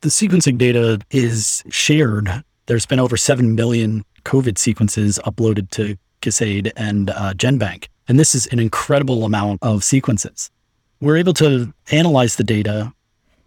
The 0.00 0.08
sequencing 0.08 0.58
data 0.58 1.00
is 1.10 1.62
shared. 1.70 2.44
There's 2.66 2.86
been 2.86 3.00
over 3.00 3.16
7 3.16 3.54
million 3.54 4.04
COVID 4.24 4.58
sequences 4.58 5.18
uploaded 5.24 5.70
to 5.70 5.96
GISAID 6.22 6.72
and 6.76 7.10
uh, 7.10 7.34
GenBank. 7.34 7.88
And 8.08 8.18
this 8.18 8.34
is 8.34 8.46
an 8.48 8.58
incredible 8.58 9.24
amount 9.24 9.60
of 9.62 9.84
sequences. 9.84 10.50
We're 11.00 11.16
able 11.16 11.34
to 11.34 11.72
analyze 11.90 12.36
the 12.36 12.44
data, 12.44 12.92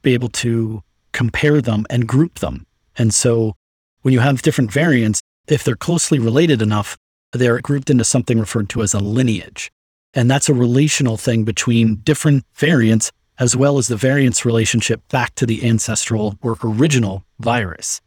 be 0.01 0.13
able 0.13 0.29
to 0.29 0.83
compare 1.11 1.61
them 1.61 1.85
and 1.89 2.07
group 2.07 2.39
them. 2.39 2.65
And 2.97 3.13
so 3.13 3.55
when 4.01 4.13
you 4.13 4.19
have 4.19 4.41
different 4.41 4.71
variants, 4.71 5.21
if 5.47 5.63
they're 5.63 5.75
closely 5.75 6.19
related 6.19 6.61
enough, 6.61 6.97
they're 7.33 7.59
grouped 7.61 7.89
into 7.89 8.03
something 8.03 8.39
referred 8.39 8.69
to 8.69 8.81
as 8.81 8.93
a 8.93 8.99
lineage. 8.99 9.71
And 10.13 10.29
that's 10.29 10.49
a 10.49 10.53
relational 10.53 11.17
thing 11.17 11.43
between 11.43 11.95
different 11.97 12.43
variants 12.55 13.11
as 13.39 13.55
well 13.55 13.77
as 13.77 13.87
the 13.87 13.95
variance 13.95 14.45
relationship 14.45 15.01
back 15.09 15.35
to 15.35 15.45
the 15.45 15.67
ancestral 15.67 16.37
or 16.41 16.57
original 16.63 17.23
virus. 17.39 18.01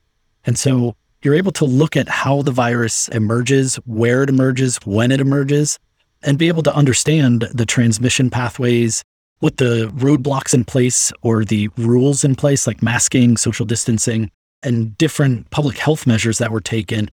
And 0.45 0.59
so 0.59 0.97
you're 1.23 1.35
able 1.35 1.53
to 1.53 1.65
look 1.65 1.97
at 1.97 2.09
how 2.09 2.43
the 2.43 2.51
virus 2.51 3.09
emerges, 3.09 3.77
where 3.87 4.23
it 4.23 4.29
emerges, 4.29 4.79
when 4.85 5.13
it 5.13 5.21
emerges, 5.21 5.79
and 6.23 6.39
be 6.39 6.49
able 6.49 6.63
to 6.65 6.75
understand 6.75 7.43
the 7.55 7.67
transmission 7.67 8.31
pathways, 8.31 9.05
what 9.39 9.59
the 9.59 9.91
roadblocks 9.95 10.55
in 10.55 10.65
place 10.65 11.13
or 11.23 11.45
the 11.45 11.69
rules 11.77 12.25
in 12.25 12.35
place, 12.35 12.67
like 12.67 12.83
masking, 12.83 13.37
social 13.37 13.67
distancing, 13.67 14.31
and 14.63 14.97
different 14.99 15.49
public 15.51 15.79
health 15.79 16.07
measures 16.07 16.39
that 16.39 16.51
were 16.51 16.61
taken. 16.61 17.11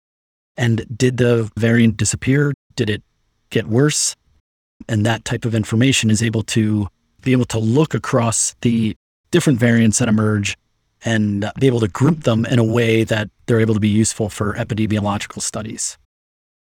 And 0.56 0.86
did 0.96 1.16
the 1.16 1.50
variant 1.56 1.96
disappear? 1.96 2.52
Did 2.76 2.90
it 2.90 3.02
get 3.50 3.66
worse? 3.66 4.14
And 4.88 5.04
that 5.06 5.24
type 5.24 5.44
of 5.44 5.54
information 5.54 6.10
is 6.10 6.22
able 6.22 6.42
to 6.44 6.88
be 7.22 7.32
able 7.32 7.46
to 7.46 7.58
look 7.58 7.94
across 7.94 8.54
the 8.60 8.94
different 9.30 9.58
variants 9.58 9.98
that 9.98 10.08
emerge 10.08 10.56
and 11.04 11.50
be 11.58 11.66
able 11.66 11.80
to 11.80 11.88
group 11.88 12.24
them 12.24 12.46
in 12.46 12.58
a 12.58 12.64
way 12.64 13.04
that 13.04 13.30
they're 13.46 13.60
able 13.60 13.74
to 13.74 13.80
be 13.80 13.88
useful 13.88 14.28
for 14.28 14.54
epidemiological 14.54 15.42
studies. 15.42 15.98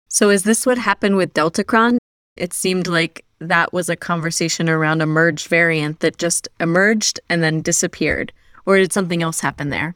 So, 0.07 0.29
is 0.29 0.43
this 0.43 0.65
what 0.65 0.77
happened 0.77 1.17
with 1.17 1.33
Deltacron? 1.33 1.97
It 2.35 2.53
seemed 2.53 2.87
like 2.87 3.25
that 3.39 3.73
was 3.73 3.89
a 3.89 3.95
conversation 3.95 4.69
around 4.69 5.01
a 5.01 5.05
merged 5.05 5.47
variant 5.47 5.99
that 5.99 6.17
just 6.17 6.47
emerged 6.59 7.19
and 7.29 7.43
then 7.43 7.61
disappeared. 7.61 8.33
Or 8.65 8.77
did 8.77 8.93
something 8.93 9.21
else 9.23 9.39
happen 9.39 9.69
there? 9.69 9.95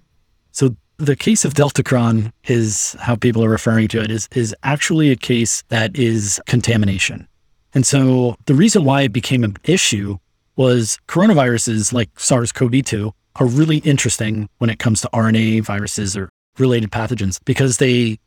So, 0.52 0.76
the 1.06 1.16
case 1.16 1.46
of 1.46 1.54
Deltacron 1.54 2.32
is 2.46 2.96
how 3.00 3.16
people 3.16 3.44
are 3.44 3.50
referring 3.50 3.88
to 3.90 4.02
it 4.02 4.10
is, 4.10 4.28
is 4.34 4.56
actually 4.64 5.12
a 5.12 5.16
case 5.16 5.64
that 5.70 5.98
is 5.98 6.42
contamination. 6.48 7.28
And 7.74 7.86
so, 7.86 8.36
the 8.46 8.54
reason 8.54 8.86
why 8.86 9.02
it 9.02 9.14
became 9.14 9.44
an 9.44 9.58
issue 9.64 10.18
was 10.56 11.00
coronaviruses 11.08 11.92
like 11.92 12.10
SARS 12.20 12.52
CoV 12.52 12.84
2 12.84 13.12
are 13.38 13.48
really 13.48 13.78
interesting 13.78 14.48
when 14.60 14.70
it 14.70 14.80
comes 14.80 15.02
to 15.02 15.10
RNA 15.12 15.64
viruses 15.64 16.16
or 16.16 16.30
related 16.60 16.92
pathogens 16.92 17.40
because 17.46 17.78
they 17.78 18.20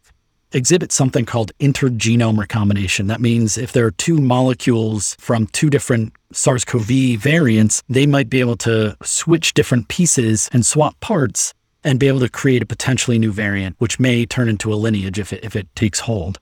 exhibit 0.52 0.90
something 0.90 1.24
called 1.24 1.52
intergenome 1.60 2.38
recombination. 2.38 3.06
That 3.06 3.20
means 3.20 3.56
if 3.56 3.72
there 3.72 3.86
are 3.86 3.92
two 3.92 4.18
molecules 4.18 5.16
from 5.20 5.46
two 5.48 5.70
different 5.70 6.12
SARS 6.32 6.64
CoV 6.64 7.18
variants, 7.18 7.82
they 7.88 8.06
might 8.06 8.28
be 8.28 8.40
able 8.40 8.56
to 8.58 8.96
switch 9.02 9.54
different 9.54 9.88
pieces 9.88 10.48
and 10.52 10.66
swap 10.66 10.98
parts 11.00 11.54
and 11.86 12.00
be 12.00 12.08
able 12.08 12.18
to 12.18 12.28
create 12.28 12.62
a 12.62 12.66
potentially 12.66 13.16
new 13.16 13.30
variant, 13.30 13.76
which 13.78 14.00
may 14.00 14.26
turn 14.26 14.48
into 14.48 14.74
a 14.74 14.76
lineage 14.76 15.20
if 15.20 15.32
it, 15.32 15.44
if 15.44 15.54
it 15.54 15.68
takes 15.76 16.00
hold. 16.00 16.40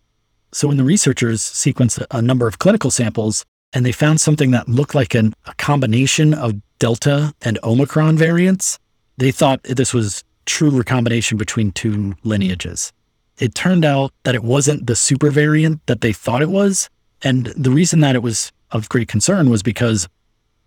So 0.52 0.68
when 0.68 0.78
the 0.78 0.84
researchers 0.84 1.42
sequenced 1.42 2.04
a 2.10 2.22
number 2.22 2.48
of 2.48 2.58
clinical 2.58 2.90
samples 2.90 3.44
and 3.74 3.84
they 3.84 3.92
found 3.92 4.22
something 4.22 4.52
that 4.52 4.68
looked 4.68 4.94
like 4.94 5.14
an, 5.14 5.34
a 5.44 5.54
combination 5.56 6.32
of 6.32 6.54
Delta 6.78 7.34
and 7.42 7.58
Omicron 7.62 8.16
variants, 8.16 8.78
they 9.18 9.30
thought 9.30 9.62
this 9.64 9.92
was 9.92 10.24
true 10.46 10.70
recombination 10.70 11.36
between 11.36 11.72
two 11.72 12.14
lineages. 12.24 12.90
It 13.38 13.54
turned 13.54 13.84
out 13.84 14.12
that 14.22 14.34
it 14.34 14.44
wasn't 14.44 14.86
the 14.86 14.96
super 14.96 15.30
variant 15.30 15.84
that 15.86 16.00
they 16.00 16.14
thought 16.14 16.40
it 16.40 16.48
was. 16.48 16.88
And 17.22 17.46
the 17.48 17.70
reason 17.70 18.00
that 18.00 18.14
it 18.14 18.22
was 18.22 18.50
of 18.70 18.88
great 18.88 19.08
concern 19.08 19.50
was 19.50 19.62
because 19.62 20.08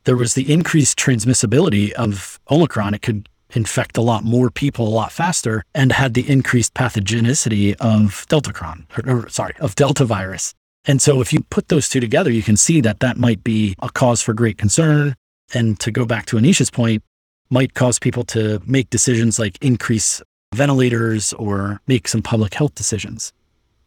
there 0.03 0.17
was 0.17 0.35
the 0.35 0.51
increased 0.51 0.99
transmissibility 0.99 1.91
of 1.93 2.39
Omicron. 2.51 2.93
It 2.93 3.01
could 3.01 3.27
infect 3.53 3.97
a 3.97 4.01
lot 4.01 4.23
more 4.23 4.49
people 4.49 4.87
a 4.87 4.89
lot 4.89 5.11
faster 5.11 5.63
and 5.73 5.91
had 5.91 6.13
the 6.13 6.29
increased 6.29 6.73
pathogenicity 6.73 7.75
of 7.79 8.25
Deltacron, 8.27 8.85
or, 8.97 9.25
or 9.25 9.29
sorry, 9.29 9.53
of 9.59 9.75
Delta 9.75 10.05
virus. 10.05 10.53
And 10.85 11.01
so 11.01 11.21
if 11.21 11.33
you 11.33 11.41
put 11.49 11.67
those 11.67 11.89
two 11.89 11.99
together, 11.99 12.31
you 12.31 12.43
can 12.43 12.57
see 12.57 12.81
that 12.81 13.01
that 13.01 13.17
might 13.17 13.43
be 13.43 13.75
a 13.81 13.89
cause 13.89 14.21
for 14.21 14.33
great 14.33 14.57
concern. 14.57 15.15
And 15.53 15.79
to 15.81 15.91
go 15.91 16.05
back 16.05 16.25
to 16.27 16.37
Anisha's 16.37 16.69
point, 16.69 17.03
might 17.49 17.73
cause 17.73 17.99
people 17.99 18.23
to 18.25 18.61
make 18.65 18.89
decisions 18.89 19.39
like 19.39 19.57
increase 19.63 20.21
ventilators 20.53 21.33
or 21.33 21.81
make 21.87 22.07
some 22.07 22.21
public 22.21 22.53
health 22.53 22.75
decisions. 22.75 23.31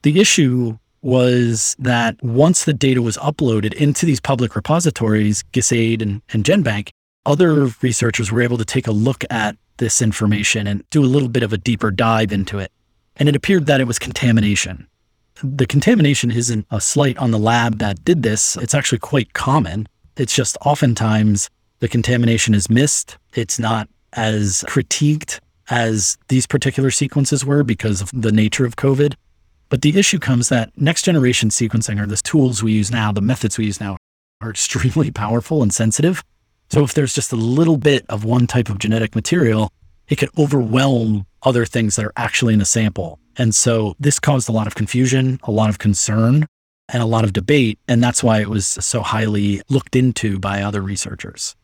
The 0.02 0.20
issue 0.20 0.78
was 1.02 1.76
that 1.78 2.22
once 2.22 2.64
the 2.64 2.74
data 2.74 3.00
was 3.02 3.16
uploaded 3.18 3.74
into 3.74 4.04
these 4.04 4.20
public 4.20 4.54
repositories, 4.54 5.42
GISAID 5.52 6.02
and, 6.02 6.22
and 6.30 6.44
GenBank, 6.44 6.90
other 7.26 7.68
researchers 7.82 8.32
were 8.32 8.42
able 8.42 8.58
to 8.58 8.64
take 8.64 8.86
a 8.86 8.92
look 8.92 9.24
at 9.30 9.56
this 9.76 10.02
information 10.02 10.66
and 10.66 10.88
do 10.90 11.02
a 11.02 11.06
little 11.06 11.28
bit 11.28 11.42
of 11.42 11.52
a 11.52 11.58
deeper 11.58 11.90
dive 11.90 12.32
into 12.32 12.58
it. 12.58 12.70
And 13.16 13.28
it 13.28 13.36
appeared 13.36 13.66
that 13.66 13.80
it 13.80 13.86
was 13.86 13.98
contamination. 13.98 14.86
The 15.42 15.66
contamination 15.66 16.30
isn't 16.30 16.66
a 16.70 16.80
slight 16.80 17.16
on 17.18 17.30
the 17.30 17.38
lab 17.38 17.78
that 17.78 18.04
did 18.04 18.22
this. 18.22 18.56
It's 18.56 18.74
actually 18.74 18.98
quite 18.98 19.32
common. 19.32 19.88
It's 20.16 20.34
just 20.34 20.56
oftentimes 20.64 21.48
the 21.78 21.88
contamination 21.88 22.54
is 22.54 22.68
missed. 22.68 23.16
It's 23.34 23.58
not 23.58 23.88
as 24.12 24.64
critiqued 24.68 25.40
as 25.70 26.18
these 26.28 26.46
particular 26.46 26.90
sequences 26.90 27.44
were 27.44 27.62
because 27.62 28.00
of 28.00 28.10
the 28.12 28.32
nature 28.32 28.66
of 28.66 28.76
COVID. 28.76 29.14
But 29.68 29.82
the 29.82 29.96
issue 29.98 30.18
comes 30.18 30.48
that 30.48 30.72
next 30.76 31.02
generation 31.02 31.48
sequencing 31.48 32.02
or 32.02 32.06
the 32.06 32.16
tools 32.16 32.62
we 32.62 32.72
use 32.72 32.90
now, 32.90 33.12
the 33.12 33.20
methods 33.20 33.56
we 33.56 33.66
use 33.66 33.80
now 33.80 33.96
are 34.42 34.50
extremely 34.50 35.10
powerful 35.10 35.62
and 35.62 35.72
sensitive. 35.72 36.22
So 36.70 36.84
if 36.84 36.94
there's 36.94 37.14
just 37.14 37.32
a 37.32 37.36
little 37.36 37.76
bit 37.76 38.04
of 38.08 38.24
one 38.24 38.46
type 38.46 38.68
of 38.68 38.78
genetic 38.78 39.16
material, 39.16 39.72
it 40.08 40.18
can 40.18 40.28
overwhelm 40.38 41.26
other 41.42 41.64
things 41.64 41.96
that 41.96 42.04
are 42.04 42.12
actually 42.16 42.52
in 42.52 42.60
the 42.60 42.64
sample. 42.64 43.18
And 43.36 43.54
so 43.54 43.96
this 43.98 44.20
caused 44.20 44.48
a 44.48 44.52
lot 44.52 44.66
of 44.66 44.76
confusion, 44.76 45.40
a 45.42 45.50
lot 45.50 45.68
of 45.68 45.78
concern, 45.78 46.46
and 46.88 47.02
a 47.02 47.06
lot 47.06 47.24
of 47.24 47.32
debate. 47.32 47.78
And 47.88 48.02
that's 48.02 48.22
why 48.22 48.40
it 48.40 48.48
was 48.48 48.66
so 48.66 49.00
highly 49.00 49.62
looked 49.68 49.96
into 49.96 50.38
by 50.38 50.62
other 50.62 50.80
researchers. 50.80 51.56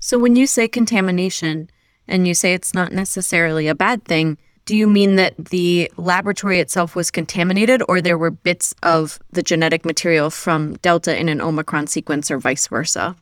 So, 0.00 0.18
when 0.18 0.36
you 0.36 0.46
say 0.46 0.66
contamination 0.66 1.70
and 2.08 2.26
you 2.26 2.34
say 2.34 2.54
it's 2.54 2.74
not 2.74 2.92
necessarily 2.92 3.68
a 3.68 3.74
bad 3.74 4.04
thing, 4.04 4.36
do 4.64 4.76
you 4.76 4.88
mean 4.88 5.16
that 5.16 5.36
the 5.36 5.90
laboratory 5.96 6.60
itself 6.60 6.96
was 6.96 7.10
contaminated 7.10 7.82
or 7.88 8.00
there 8.00 8.18
were 8.18 8.30
bits 8.30 8.74
of 8.82 9.18
the 9.30 9.42
genetic 9.42 9.84
material 9.84 10.30
from 10.30 10.74
Delta 10.76 11.18
in 11.18 11.28
an 11.28 11.40
Omicron 11.40 11.86
sequence 11.86 12.30
or 12.30 12.38
vice 12.38 12.66
versa? 12.66 13.16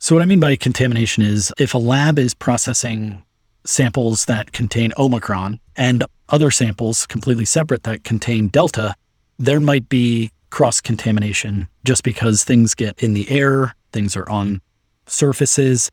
So, 0.00 0.14
what 0.14 0.22
I 0.22 0.26
mean 0.26 0.38
by 0.38 0.54
contamination 0.54 1.24
is 1.24 1.52
if 1.58 1.74
a 1.74 1.78
lab 1.78 2.20
is 2.20 2.32
processing 2.32 3.24
samples 3.64 4.26
that 4.26 4.52
contain 4.52 4.92
Omicron 4.96 5.58
and 5.76 6.04
other 6.28 6.52
samples 6.52 7.04
completely 7.04 7.44
separate 7.44 7.82
that 7.82 8.04
contain 8.04 8.46
Delta, 8.46 8.94
there 9.40 9.58
might 9.58 9.88
be 9.88 10.30
cross 10.50 10.80
contamination 10.80 11.68
just 11.84 12.04
because 12.04 12.44
things 12.44 12.74
get 12.74 13.02
in 13.02 13.14
the 13.14 13.28
air, 13.28 13.74
things 13.92 14.16
are 14.16 14.28
on 14.30 14.60
surfaces, 15.06 15.90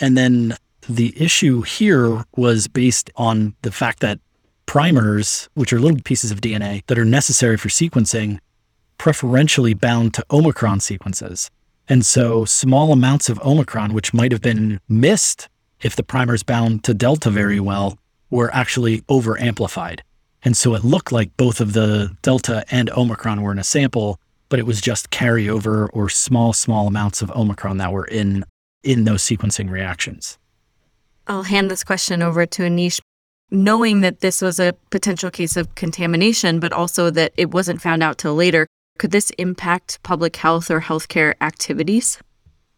and 0.00 0.18
then 0.18 0.56
the 0.88 1.14
issue 1.16 1.62
here 1.62 2.24
was 2.36 2.66
based 2.66 3.08
on 3.14 3.54
the 3.62 3.70
fact 3.70 4.00
that 4.00 4.18
primers, 4.66 5.48
which 5.54 5.72
are 5.72 5.78
little 5.78 6.00
pieces 6.04 6.32
of 6.32 6.40
DNA 6.40 6.84
that 6.88 6.98
are 6.98 7.04
necessary 7.04 7.56
for 7.56 7.68
sequencing, 7.68 8.38
preferentially 8.98 9.74
bound 9.74 10.12
to 10.14 10.24
Omicron 10.30 10.80
sequences. 10.80 11.50
And 11.88 12.04
so 12.04 12.44
small 12.44 12.92
amounts 12.92 13.28
of 13.28 13.40
Omicron, 13.42 13.92
which 13.92 14.14
might 14.14 14.32
have 14.32 14.40
been 14.40 14.80
missed 14.88 15.48
if 15.82 15.96
the 15.96 16.02
primers 16.02 16.42
bound 16.42 16.82
to 16.84 16.94
Delta 16.94 17.30
very 17.30 17.60
well, 17.60 17.98
were 18.30 18.52
actually 18.54 19.02
over 19.08 19.38
amplified. 19.40 20.02
And 20.42 20.56
so 20.56 20.74
it 20.74 20.84
looked 20.84 21.12
like 21.12 21.36
both 21.36 21.60
of 21.60 21.72
the 21.72 22.16
Delta 22.22 22.64
and 22.70 22.90
Omicron 22.90 23.42
were 23.42 23.52
in 23.52 23.58
a 23.58 23.64
sample, 23.64 24.18
but 24.48 24.58
it 24.58 24.66
was 24.66 24.80
just 24.80 25.10
carryover 25.10 25.88
or 25.92 26.08
small, 26.08 26.52
small 26.52 26.86
amounts 26.86 27.22
of 27.22 27.30
Omicron 27.32 27.78
that 27.78 27.92
were 27.92 28.04
in 28.04 28.44
in 28.82 29.04
those 29.04 29.22
sequencing 29.22 29.70
reactions. 29.70 30.38
I'll 31.26 31.44
hand 31.44 31.70
this 31.70 31.82
question 31.82 32.22
over 32.22 32.44
to 32.44 32.62
Anish. 32.62 33.00
Knowing 33.50 34.00
that 34.00 34.20
this 34.20 34.42
was 34.42 34.58
a 34.58 34.74
potential 34.90 35.30
case 35.30 35.56
of 35.56 35.74
contamination, 35.74 36.60
but 36.60 36.72
also 36.72 37.10
that 37.10 37.32
it 37.36 37.50
wasn't 37.50 37.80
found 37.80 38.02
out 38.02 38.18
till 38.18 38.34
later, 38.34 38.66
Could 38.98 39.10
this 39.10 39.30
impact 39.38 40.02
public 40.02 40.36
health 40.36 40.70
or 40.70 40.80
healthcare 40.80 41.34
activities? 41.40 42.18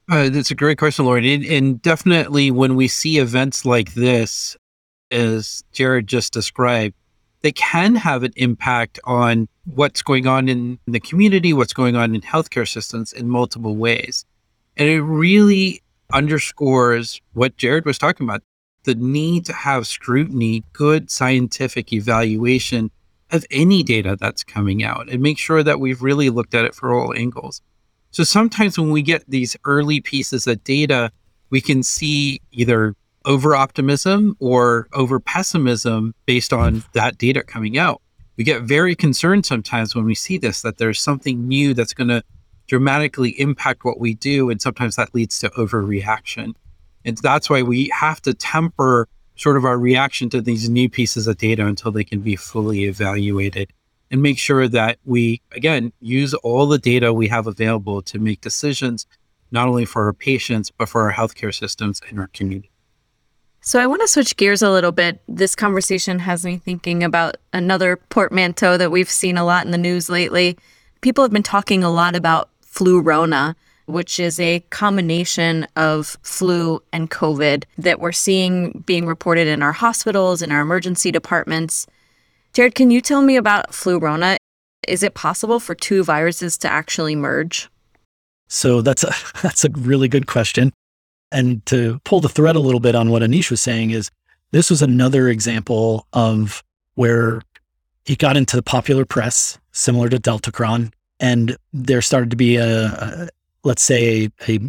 Uh, 0.09 0.29
that's 0.29 0.51
a 0.51 0.55
great 0.55 0.79
question, 0.79 1.05
Lauren. 1.05 1.25
And, 1.25 1.45
and 1.45 1.83
definitely 1.83 2.51
when 2.51 2.77
we 2.77 2.89
see 2.89 3.19
events 3.19 3.65
like 3.65 3.95
this, 3.95 4.57
as 5.11 5.63
Jared 5.73 6.07
just 6.07 6.33
described, 6.33 6.95
they 7.43 7.53
can 7.53 7.95
have 7.97 8.23
an 8.23 8.33
impact 8.37 8.99
on 9.05 9.49
what's 9.65 10.03
going 10.03 10.27
on 10.27 10.49
in 10.49 10.79
the 10.87 11.01
community, 11.01 11.53
what's 11.53 11.73
going 11.73 11.97
on 11.97 12.15
in 12.15 12.21
healthcare 12.21 12.69
systems 12.69 13.13
in 13.13 13.29
multiple 13.29 13.77
ways. 13.77 14.25
And 14.77 14.89
it 14.89 15.03
really 15.03 15.83
underscores 16.13 17.21
what 17.35 17.57
Jared 17.57 17.85
was 17.85 17.99
talking 17.99 18.27
about 18.27 18.43
the 18.85 18.95
need 18.95 19.45
to 19.45 19.53
have 19.53 19.87
scrutiny, 19.87 20.65
good 20.73 21.11
scientific 21.11 21.93
evaluation 21.93 22.91
of 23.33 23.45
any 23.51 23.83
data 23.83 24.17
that's 24.19 24.45
coming 24.45 24.85
out 24.85 25.09
and 25.09 25.21
make 25.23 25.39
sure 25.39 25.63
that 25.63 25.81
we've 25.81 26.03
really 26.03 26.31
looked 26.31 26.55
at 26.55 26.65
it 26.65 26.75
for 26.75 26.95
all 26.95 27.15
angles. 27.15 27.61
So 28.11 28.25
sometimes 28.25 28.79
when 28.79 28.91
we 28.91 29.03
get 29.03 29.25
these 29.29 29.57
early 29.65 30.01
pieces 30.01 30.47
of 30.47 30.63
data, 30.65 31.11
we 31.51 31.61
can 31.61 31.83
see 31.83 32.41
either 32.53 32.95
over 33.25 33.57
optimism 33.57 34.37
or 34.39 34.89
over 34.93 35.19
pessimism 35.19 36.15
based 36.25 36.53
on 36.53 36.85
that 36.93 37.19
data 37.19 37.43
coming 37.43 37.77
out. 37.77 38.01
We 38.37 38.45
get 38.45 38.63
very 38.63 38.95
concerned 38.95 39.45
sometimes 39.45 39.95
when 39.95 40.05
we 40.05 40.15
see 40.15 40.39
this 40.39 40.63
that 40.63 40.79
there's 40.79 41.01
something 41.01 41.49
new 41.49 41.75
that's 41.75 41.95
going 41.95 42.09
to 42.09 42.23
dramatically 42.69 43.31
impact 43.41 43.85
what 43.85 43.99
we 43.99 44.15
do. 44.15 44.51
And 44.51 44.61
sometimes 44.61 44.97
that 44.97 45.15
leads 45.15 45.39
to 45.41 45.51
overreaction. 45.51 46.55
And 47.05 47.17
that's 47.19 47.49
why 47.49 47.63
we 47.63 47.89
have 47.89 48.21
to 48.23 48.35
temper 48.35 49.09
sort 49.37 49.57
of 49.57 49.65
our 49.65 49.79
reaction 49.79 50.29
to 50.31 50.41
these 50.41 50.69
new 50.69 50.89
pieces 50.89 51.27
of 51.27 51.39
data 51.39 51.67
until 51.67 51.93
they 51.93 52.05
can 52.05 52.21
be 52.21 52.37
fully 52.37 52.85
evaluated 52.85 53.73
and 54.11 54.23
make 54.23 54.39
sure 54.39 54.69
that 54.69 54.99
we, 55.05 55.41
again, 55.53 55.93
use 56.01 56.35
all 56.35 56.67
the 56.67 56.79
data 56.79 57.13
we 57.13 57.29
have 57.29 57.47
available 57.47 58.03
to 58.03 58.19
make 58.19 58.41
decisions, 58.41 59.07
not 59.51 59.69
only 59.69 59.85
for 59.85 60.05
our 60.07 60.13
patients, 60.13 60.71
but 60.71 60.89
for 60.89 61.03
our 61.03 61.13
healthcare 61.13 61.55
systems 61.55 62.01
and 62.09 62.19
our 62.19 62.29
community. 62.29 62.71
So 63.61 63.81
I 63.81 63.87
want 63.89 64.01
to 64.03 64.09
switch 64.09 64.37
gears 64.37 64.63
a 64.63 64.71
little 64.71 64.93
bit. 64.93 65.21
This 65.27 65.57
conversation 65.57 66.21
has 66.21 66.45
me 66.45 66.57
thinking 66.57 67.03
about 67.03 67.37
another 67.53 67.97
portmanteau 67.97 68.77
that 68.77 68.93
we've 68.93 69.11
seen 69.11 69.37
a 69.37 69.45
lot 69.45 69.65
in 69.65 69.73
the 69.73 69.79
news 69.79 70.09
lately. 70.09 70.57
People 71.01 71.25
have 71.25 71.33
been 71.33 71.43
talking 71.43 71.83
a 71.83 71.91
lot 71.91 72.15
about 72.15 72.49
Flurona, 72.65 73.57
which 73.87 74.21
is 74.21 74.39
a 74.39 74.61
combination 74.71 75.67
of 75.77 76.17
flu 76.23 76.83
and 76.93 77.11
COVID 77.11 77.65
that 77.79 78.01
we're 78.01 78.13
seeing 78.13 78.85
being 78.87 79.07
reported 79.07 79.49
in 79.49 79.63
our 79.63 79.73
hospitals, 79.73 80.43
in 80.43 80.53
our 80.53 80.61
emergency 80.61 81.11
departments. 81.11 81.87
Jared, 82.53 82.75
can 82.75 82.91
you 82.91 83.01
tell 83.01 83.23
me 83.23 83.37
about 83.37 83.71
Flurona? 83.71 84.37
Is 84.87 85.03
it 85.03 85.15
possible 85.15 85.61
for 85.61 85.75
two 85.75 86.05
viruses 86.05 86.59
to 86.59 86.69
actually 86.69 87.17
merge? 87.17 87.69
So 88.49 88.83
that's 88.83 89.05
a 89.05 89.15
that's 89.43 89.65
a 89.65 89.71
really 89.71 90.09
good 90.09 90.27
question. 90.27 90.73
And 91.33 91.65
to 91.67 92.01
pull 92.05 92.21
the 92.21 92.29
thread 92.29 92.57
a 92.57 92.61
little 92.61 92.81
bit 92.81 92.95
on 92.95 93.11
what 93.11 93.23
Anish 93.23 93.51
was 93.51 93.61
saying 93.61 93.91
is 93.91 94.11
this 94.53 94.71
was 94.71 94.81
another 94.81 95.29
example 95.29 96.07
of 96.13 96.63
where 96.95 97.43
it 98.07 98.19
got 98.19 98.37
into 98.37 98.57
the 98.57 98.63
popular 98.63 99.05
press, 99.05 99.59
similar 99.73 100.09
to 100.09 100.19
Deltacron, 100.19 100.93
and 101.19 101.57
there 101.73 102.01
started 102.01 102.31
to 102.31 102.37
be 102.37 102.57
a 102.57 103.29
let's 103.67 103.83
say 103.83 104.31
a, 104.49 104.61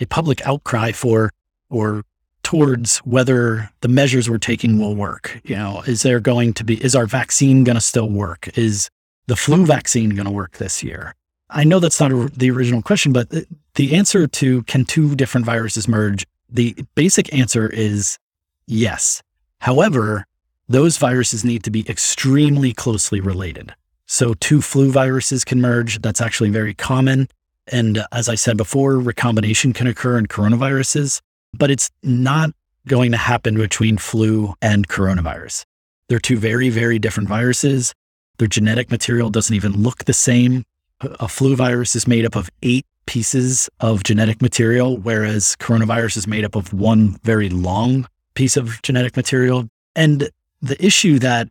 a 0.00 0.06
public 0.06 0.44
outcry 0.46 0.92
for 0.92 1.30
or 1.70 2.02
towards 2.42 2.98
whether 2.98 3.70
the 3.80 3.88
measures 3.88 4.30
we're 4.30 4.38
taking 4.38 4.78
will 4.78 4.94
work. 4.94 5.40
You 5.44 5.56
know, 5.56 5.82
is 5.86 6.02
there 6.02 6.20
going 6.20 6.54
to 6.54 6.64
be 6.64 6.82
is 6.82 6.94
our 6.94 7.06
vaccine 7.06 7.64
going 7.64 7.74
to 7.74 7.80
still 7.80 8.08
work? 8.08 8.56
Is 8.56 8.88
the 9.26 9.36
flu 9.36 9.66
vaccine 9.66 10.10
going 10.10 10.26
to 10.26 10.32
work 10.32 10.58
this 10.58 10.82
year? 10.82 11.14
I 11.50 11.64
know 11.64 11.78
that's 11.78 12.00
not 12.00 12.12
a, 12.12 12.30
the 12.36 12.50
original 12.50 12.82
question, 12.82 13.12
but 13.12 13.30
the, 13.30 13.46
the 13.74 13.94
answer 13.94 14.26
to 14.26 14.62
can 14.64 14.84
two 14.84 15.14
different 15.14 15.44
viruses 15.44 15.86
merge? 15.86 16.26
The 16.48 16.76
basic 16.94 17.32
answer 17.34 17.68
is 17.68 18.18
yes. 18.66 19.22
However, 19.60 20.24
those 20.68 20.96
viruses 20.98 21.44
need 21.44 21.62
to 21.64 21.70
be 21.70 21.88
extremely 21.88 22.72
closely 22.72 23.20
related. 23.20 23.74
So, 24.06 24.34
two 24.34 24.62
flu 24.62 24.92
viruses 24.92 25.44
can 25.44 25.60
merge. 25.60 26.00
That's 26.00 26.20
actually 26.20 26.50
very 26.50 26.74
common. 26.74 27.28
And 27.72 28.04
as 28.12 28.28
I 28.28 28.34
said 28.34 28.56
before, 28.56 28.98
recombination 28.98 29.72
can 29.72 29.86
occur 29.86 30.18
in 30.18 30.26
coronaviruses, 30.26 31.20
but 31.52 31.70
it's 31.70 31.90
not 32.02 32.50
going 32.86 33.10
to 33.10 33.18
happen 33.18 33.56
between 33.56 33.98
flu 33.98 34.54
and 34.62 34.88
coronavirus. 34.88 35.64
They're 36.08 36.20
two 36.20 36.38
very, 36.38 36.68
very 36.68 36.98
different 36.98 37.28
viruses. 37.28 37.92
Their 38.38 38.48
genetic 38.48 38.90
material 38.90 39.30
doesn't 39.30 39.54
even 39.54 39.72
look 39.72 40.04
the 40.04 40.12
same 40.12 40.64
a 41.00 41.28
flu 41.28 41.56
virus 41.56 41.94
is 41.94 42.06
made 42.06 42.24
up 42.24 42.36
of 42.36 42.50
eight 42.62 42.86
pieces 43.06 43.68
of 43.80 44.02
genetic 44.02 44.42
material, 44.42 44.96
whereas 44.96 45.56
coronavirus 45.56 46.16
is 46.16 46.26
made 46.26 46.44
up 46.44 46.56
of 46.56 46.72
one 46.72 47.18
very 47.22 47.48
long 47.48 48.08
piece 48.34 48.56
of 48.56 48.80
genetic 48.82 49.16
material. 49.16 49.68
And 49.94 50.28
the 50.62 50.84
issue 50.84 51.18
that 51.20 51.48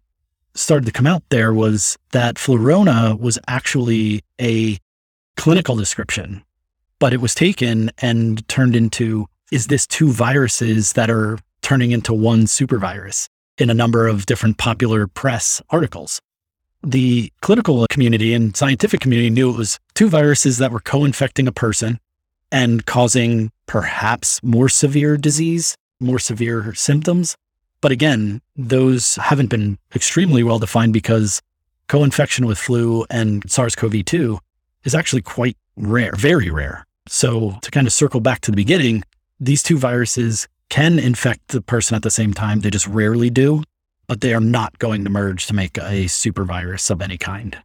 started 0.54 0.86
to 0.86 0.92
come 0.92 1.08
out 1.08 1.24
there 1.30 1.54
was 1.54 1.98
that 2.12 2.36
Flurona 2.36 3.20
was 3.20 3.38
actually 3.48 4.22
a 4.42 4.78
clinical 5.38 5.76
description, 5.76 6.44
but 7.00 7.14
it 7.14 7.22
was 7.22 7.36
taken 7.36 7.92
and 8.00 8.48
turned 8.48 8.76
into 8.76 9.28
is 9.52 9.68
this 9.68 9.86
two 9.86 10.12
viruses 10.12 10.94
that 10.94 11.10
are 11.10 11.38
turning 11.62 11.92
into 11.92 12.14
one 12.14 12.46
supervirus 12.46 13.30
in 13.58 13.70
a 13.70 13.74
number 13.74 14.08
of 14.08 14.26
different 14.26 14.58
popular 14.58 15.08
press 15.08 15.62
articles 15.70 16.20
the 16.86 17.32
clinical 17.42 17.86
community 17.90 18.34
and 18.34 18.56
scientific 18.56 19.00
community 19.00 19.30
knew 19.30 19.50
it 19.50 19.58
was 19.58 19.80
two 19.96 20.08
viruses 20.08 20.60
that 20.60 20.72
were 20.72 20.80
co-infecting 20.80 21.48
a 21.48 21.52
person 21.52 22.00
and 22.52 22.86
causing 22.86 23.52
perhaps 23.66 24.42
more 24.44 24.70
severe 24.70 25.18
disease, 25.18 25.76
more 26.00 26.20
severe 26.20 26.74
symptoms. 26.76 27.36
But 27.82 27.92
again, 27.92 28.42
those 28.56 29.16
haven't 29.16 29.50
been 29.50 29.80
extremely 29.96 30.44
well 30.44 30.60
defined 30.60 30.94
because 30.94 31.42
co-infection 31.88 32.46
with 32.46 32.60
flu 32.60 33.06
and 33.10 33.50
SARS-CoV-2 33.50 34.38
is 34.86 34.96
actually 34.96 35.22
quite 35.22 35.58
rare, 35.76 36.14
very 36.16 36.50
rare. 36.50 36.86
So 37.08 37.58
to 37.62 37.72
kind 37.72 37.86
of 37.86 37.94
circle 37.94 38.22
back 38.22 38.42
to 38.42 38.52
the 38.52 38.56
beginning, 38.56 39.04
these 39.40 39.62
two 39.62 39.78
viruses 39.78 40.48
can 40.70 40.98
infect 40.98 41.50
the 41.50 41.62
person 41.62 41.96
at 41.96 42.04
the 42.04 42.10
same 42.10 42.34
time. 42.34 42.62
They 42.62 42.70
just 42.70 42.88
rarely 42.88 43.30
do 43.30 43.64
but 44.08 44.22
they 44.22 44.34
are 44.34 44.42
not 44.42 44.78
going 44.80 45.04
to 45.04 45.10
merge 45.10 45.48
to 45.48 45.54
make 45.54 45.78
a 45.78 46.08
super 46.08 46.44
virus 46.44 46.90
of 46.90 47.02
any 47.02 47.18
kind. 47.18 47.58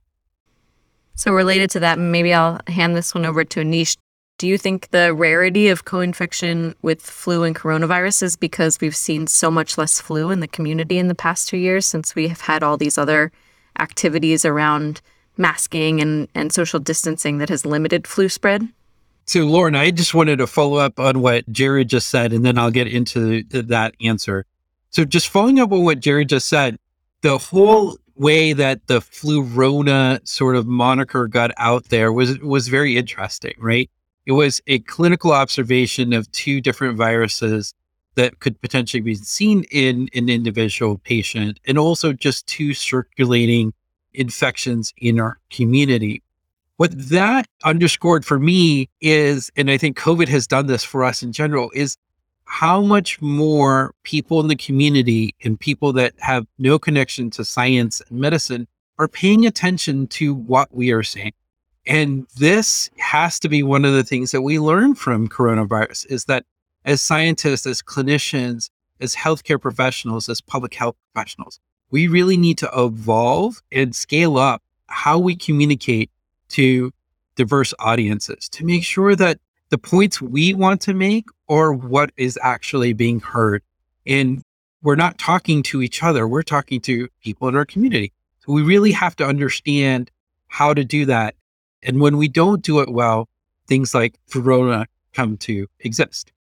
So, 1.15 1.33
related 1.33 1.71
to 1.71 1.81
that, 1.81 1.99
maybe 1.99 2.33
I'll 2.33 2.61
hand 2.67 2.97
this 2.97 3.15
one 3.15 3.27
over 3.27 3.45
to 3.45 3.61
Anish. 3.61 3.97
Do 4.39 4.49
you 4.49 4.57
think 4.57 4.91
the 4.91 5.13
rarity 5.13 5.69
of 5.69 5.85
co 5.85 6.01
infection 6.01 6.75
with 6.81 7.03
flu 7.03 7.43
and 7.45 7.55
coronavirus 7.55 8.23
is 8.23 8.37
because 8.37 8.81
we've 8.81 8.97
seen 8.97 9.27
so 9.27 9.51
much 9.51 9.77
less 9.77 10.01
flu 10.01 10.31
in 10.31 10.41
the 10.41 10.49
community 10.49 10.99
in 10.99 11.09
the 11.09 11.15
past 11.15 11.49
two 11.49 11.59
years 11.59 11.85
since 11.85 12.15
we 12.15 12.29
have 12.29 12.41
had 12.41 12.63
all 12.63 12.79
these 12.79 12.97
other 12.97 13.33
activities 13.79 14.45
around 14.47 15.03
masking 15.41 16.01
and, 16.01 16.29
and 16.35 16.53
social 16.53 16.79
distancing 16.79 17.39
that 17.39 17.49
has 17.49 17.67
limited 17.67 18.07
flu 18.07 18.29
spread? 18.29 18.69
So, 19.25 19.45
Lauren, 19.45 19.75
I 19.75 19.91
just 19.91 20.15
wanted 20.15 20.37
to 20.37 20.47
follow 20.47 20.77
up 20.77 21.01
on 21.01 21.21
what 21.21 21.51
Jared 21.51 21.89
just 21.89 22.09
said, 22.09 22.33
and 22.33 22.45
then 22.45 22.59
I'll 22.59 22.71
get 22.71 22.87
into 22.87 23.43
that 23.45 23.95
answer. 24.01 24.45
So 24.91 25.05
just 25.05 25.29
following 25.29 25.61
up 25.61 25.71
on 25.73 25.85
what 25.85 26.01
Jerry 26.01 26.25
just 26.25 26.49
said, 26.49 26.79
the 27.23 27.39
whole 27.39 27.97
way 28.17 28.53
that 28.53 28.87
the 28.89 29.01
flu 29.01 29.43
Rona 29.43 30.21
sort 30.25 30.57
of 30.57 30.67
moniker 30.67 31.29
got 31.29 31.53
out 31.57 31.85
there 31.91 32.13
was 32.13 32.39
was 32.41 32.69
very 32.69 32.97
interesting, 32.97 33.55
right? 33.59 33.89
It 34.27 34.33
was 34.33 34.61
a 34.67 34.81
clinical 34.81 35.33
observation 35.33 36.13
of 36.13 36.31
two 36.33 36.61
different 36.61 36.99
viruses 36.99 37.73
that 38.17 38.41
could 38.41 38.61
potentially 38.61 39.01
be 39.01 39.15
seen 39.15 39.65
in 39.71 40.09
an 40.15 40.29
individual 40.29 40.99
patient 40.99 41.61
and 41.67 41.79
also 41.79 42.13
just 42.13 42.47
two 42.47 42.75
circulating 42.75 43.73
infections 44.15 44.93
in 44.97 45.21
our 45.21 45.39
community. 45.51 46.23
What 46.77 46.93
that 47.11 47.47
underscored 47.65 48.25
for 48.25 48.39
me 48.39 48.89
is, 49.01 49.51
and 49.57 49.71
I 49.71 49.77
think 49.77 49.99
COVID 49.99 50.29
has 50.29 50.47
done 50.47 50.67
this 50.67 50.83
for 50.83 51.05
us 51.05 51.23
in 51.23 51.33
general, 51.33 51.71
is 51.75 51.97
how 52.45 52.81
much 52.81 53.21
more 53.21 53.95
people 54.03 54.41
in 54.41 54.49
the 54.49 54.57
community 54.57 55.35
and 55.45 55.61
people 55.61 55.93
that 55.93 56.15
have 56.19 56.47
no 56.59 56.79
connection 56.79 57.31
to 57.31 57.45
science 57.45 58.01
and 58.09 58.19
medicine 58.19 58.67
are 58.99 59.09
paying 59.09 59.47
attention 59.47 60.07
to 60.09 60.35
what 60.35 60.75
we 60.75 60.91
are 60.91 61.03
saying. 61.03 61.33
And 61.87 62.27
this 62.37 62.91
has 62.99 63.39
to 63.41 63.49
be 63.49 63.63
one 63.63 63.85
of 63.85 63.93
the 63.93 64.03
things 64.03 64.31
that 64.33 64.43
we 64.43 64.59
learn 64.59 64.95
from 64.95 65.29
coronavirus 65.29 66.07
is 66.11 66.25
that 66.27 66.45
as 66.85 67.01
scientists, 67.01 67.67
as 67.67 67.83
clinicians, 67.83 68.71
as 69.01 69.15
healthcare 69.15 69.61
professionals, 69.61 70.29
as 70.29 70.41
public 70.41 70.75
health 70.75 70.97
professionals, 71.13 71.61
we 71.91 72.09
really 72.09 72.37
need 72.37 72.59
to 72.59 72.71
evolve 72.77 73.63
and 73.73 73.95
scale 73.95 74.39
up 74.39 74.63
how 74.87 75.19
we 75.19 75.37
communicate 75.37 76.11
to 76.49 76.93
diverse 77.37 77.73
audiences 77.79 78.49
to 78.51 78.65
make 78.65 78.85
sure 78.85 79.17
that 79.17 79.39
the 79.71 79.79
points 79.79 80.21
we 80.21 80.53
want 80.55 80.81
to 80.83 80.95
make 80.95 81.27
or 81.49 81.73
what 81.73 82.11
is 82.17 82.39
actually 82.43 82.93
being 82.93 83.21
heard. 83.21 83.63
And 84.07 84.43
we're 84.83 84.97
not 84.97 85.19
talking 85.19 85.63
to 85.65 85.83
each 85.83 86.03
other, 86.03 86.27
we're 86.27 86.43
talking 86.43 86.81
to 86.83 87.09
people 87.23 87.49
in 87.49 87.57
our 87.57 87.65
community. 87.65 88.13
So 88.41 88.53
we 88.53 88.63
really 88.63 88.93
have 88.93 89.17
to 89.17 89.27
understand 89.27 90.11
how 90.49 90.75
to 90.75 90.85
do 90.85 91.07
that 91.07 91.35
And 91.83 92.01
when 92.01 92.17
we 92.17 92.29
don't 92.29 92.63
do 92.63 92.81
it 92.81 92.91
well, 92.91 93.29
things 93.67 93.95
like 93.95 94.15
Flurona 94.29 94.87
come 95.13 95.37
to 95.39 95.67
exist. 95.81 96.33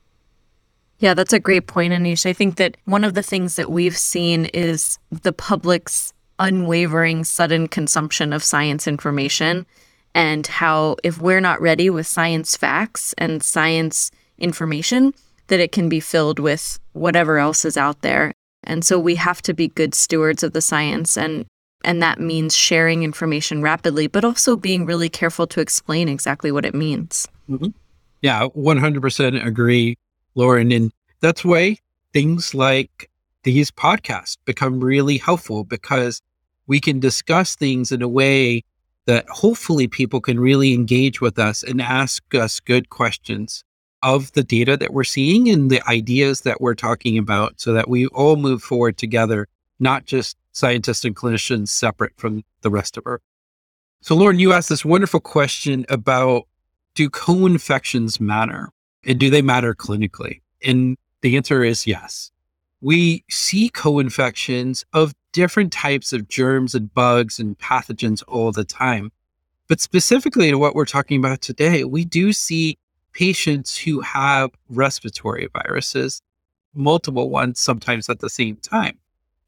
Yeah, 1.00 1.14
that's 1.14 1.34
a 1.34 1.40
great 1.40 1.68
point, 1.68 1.94
Anish. 1.94 2.26
I 2.26 2.34
think 2.34 2.58
that 2.58 2.76
one 2.86 3.04
of 3.04 3.14
the 3.14 3.24
things 3.24 3.56
that 3.56 3.72
we've 3.72 3.98
seen 3.98 4.46
is 4.46 5.00
the 5.12 5.34
public's 5.34 6.14
unwavering, 6.40 7.24
sudden 7.24 7.68
consumption 7.68 8.34
of 8.34 8.44
science 8.44 8.88
information, 8.88 9.66
and 10.14 10.46
how 10.48 10.98
if 11.04 11.22
we're 11.22 11.42
not 11.42 11.62
ready 11.62 11.90
with 11.90 12.08
science 12.08 12.58
facts 12.58 13.14
and 13.18 13.42
science 13.42 14.12
information, 14.38 15.14
that 15.48 15.60
it 15.60 15.72
can 15.72 15.90
be 15.90 16.00
filled 16.00 16.40
with 16.40 16.80
whatever 16.94 17.38
else 17.38 17.66
is 17.66 17.78
out 17.78 18.02
there. 18.02 18.34
And 18.64 18.84
so 18.84 19.00
we 19.00 19.16
have 19.16 19.42
to 19.44 19.54
be 19.54 19.70
good 19.70 19.96
stewards 19.96 20.44
of 20.44 20.54
the 20.54 20.62
science 20.62 21.18
and 21.18 21.46
and 21.86 22.02
that 22.02 22.20
means 22.20 22.54
sharing 22.54 23.04
information 23.04 23.62
rapidly, 23.62 24.08
but 24.08 24.26
also 24.26 24.58
being 24.58 24.86
really 24.86 25.08
careful 25.08 25.48
to 25.48 25.62
explain 25.62 26.10
exactly 26.10 26.52
what 26.52 26.66
it 26.66 26.76
means. 26.76 27.26
Mm-hmm. 27.50 27.70
Yeah, 28.22 28.48
100% 28.50 29.46
agree, 29.46 29.96
Lauren. 30.36 30.72
And 30.72 30.92
that's 31.22 31.44
why 31.44 31.78
things 32.14 32.54
like 32.54 33.10
these 33.44 33.72
podcasts 33.72 34.38
become 34.46 34.80
really 34.80 35.18
helpful 35.18 35.64
because 35.64 36.22
we 36.68 36.80
can 36.80 37.00
discuss 37.00 37.56
things 37.56 37.92
in 37.92 38.02
a 38.02 38.08
way 38.08 38.64
that 39.06 39.28
hopefully 39.30 39.88
people 39.88 40.22
can 40.22 40.40
really 40.40 40.74
engage 40.74 41.20
with 41.20 41.40
us 41.40 41.64
and 41.64 41.82
ask 41.82 42.36
us 42.36 42.60
good 42.60 42.90
questions 42.90 43.64
of 44.04 44.32
the 44.34 44.44
data 44.44 44.78
that 44.78 44.94
we're 44.94 45.04
seeing 45.04 45.50
and 45.50 45.70
the 45.70 45.86
ideas 45.90 46.42
that 46.42 46.62
we're 46.62 46.76
talking 46.76 47.18
about 47.18 47.60
so 47.60 47.74
that 47.74 47.90
we 47.90 48.08
all 48.08 48.36
move 48.36 48.62
forward 48.62 48.98
together, 48.98 49.48
not 49.80 50.06
just 50.06 50.38
scientists 50.52 51.04
and 51.04 51.16
clinicians 51.16 51.70
separate 51.70 52.14
from 52.18 52.44
the 52.62 52.70
rest 52.70 52.98
of 52.98 53.04
our. 53.06 53.20
So, 54.02 54.16
Lauren, 54.16 54.40
you 54.40 54.54
asked 54.54 54.70
this 54.70 54.86
wonderful 54.86 55.20
question 55.20 55.86
about 55.90 56.48
do 56.96 57.10
co 57.10 57.46
infections 57.46 58.20
matter 58.20 58.70
and 59.06 59.20
do 59.20 59.30
they 59.30 59.42
matter 59.42 59.74
clinically? 59.74 60.42
And 60.64 60.98
the 61.22 61.38
answer 61.38 61.64
is 61.64 61.88
yes. 61.88 62.32
We 62.82 63.24
see 63.30 63.70
co 63.70 64.00
infections 64.00 64.86
of 64.94 65.14
different 65.32 65.72
types 65.72 66.14
of 66.14 66.28
germs 66.28 66.74
and 66.74 66.94
bugs 66.94 67.40
and 67.40 67.58
pathogens 67.58 68.24
all 68.28 68.52
the 68.52 68.64
time. 68.64 69.12
But 69.68 69.80
specifically 69.80 70.50
to 70.50 70.58
what 70.58 70.76
we're 70.76 70.86
talking 70.86 71.20
about 71.20 71.42
today, 71.42 71.84
we 71.84 72.06
do 72.06 72.34
see 72.34 72.78
patients 73.14 73.78
who 73.78 74.02
have 74.02 74.52
respiratory 74.70 75.48
viruses, 75.54 76.22
multiple 76.74 77.30
ones, 77.30 77.60
sometimes 77.60 78.10
at 78.10 78.20
the 78.20 78.30
same 78.30 78.56
time. 78.58 78.98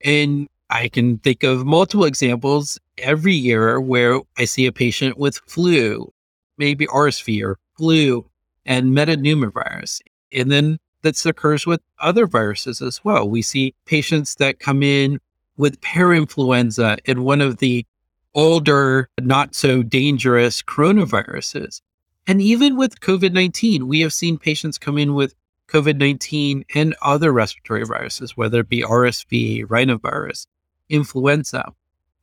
And 0.04 0.48
I 0.70 0.88
can 0.88 1.18
think 1.18 1.44
of 1.44 1.66
multiple 1.66 2.06
examples 2.06 2.80
every 2.98 3.34
year 3.34 3.80
where 3.80 4.22
I 4.38 4.46
see 4.46 4.66
a 4.66 4.72
patient 4.72 5.18
with 5.18 5.42
flu, 5.46 6.14
maybe 6.58 6.86
RSV 6.88 7.44
or 7.44 7.58
flu 7.78 8.26
and 8.66 8.96
metapneumovirus. 8.96 10.02
And 10.34 10.52
then 10.52 10.78
that 11.02 11.26
occurs 11.26 11.66
with 11.66 11.82
other 12.00 12.28
viruses 12.28 12.82
as 12.82 13.04
well. 13.04 13.28
We 13.28 13.42
see 13.42 13.74
patients 13.86 14.36
that 14.36 14.60
come 14.60 14.84
in 14.84 15.20
with 15.58 15.82
parainfluenza 15.82 17.00
and 17.06 17.26
one 17.26 17.42
of 17.42 17.58
the 17.58 17.86
older, 18.34 19.10
not 19.20 19.56
so 19.56 19.84
dangerous 19.84 20.62
coronaviruses. 20.62 21.82
And 22.28 22.42
even 22.42 22.78
with 22.78 23.00
COVID 23.02 23.34
19, 23.34 23.88
we 23.88 24.02
have 24.02 24.14
seen 24.14 24.38
patients 24.38 24.78
come 24.78 24.98
in 24.98 25.14
with 25.16 25.34
COVID 25.68 25.98
19 25.98 26.66
and 26.76 26.96
other 27.02 27.32
respiratory 27.32 27.86
viruses, 27.86 28.38
whether 28.38 28.60
it 28.60 28.70
be 28.70 28.84
RSV, 28.84 29.66
rhinovirus, 29.66 30.46
influenza. 30.90 31.74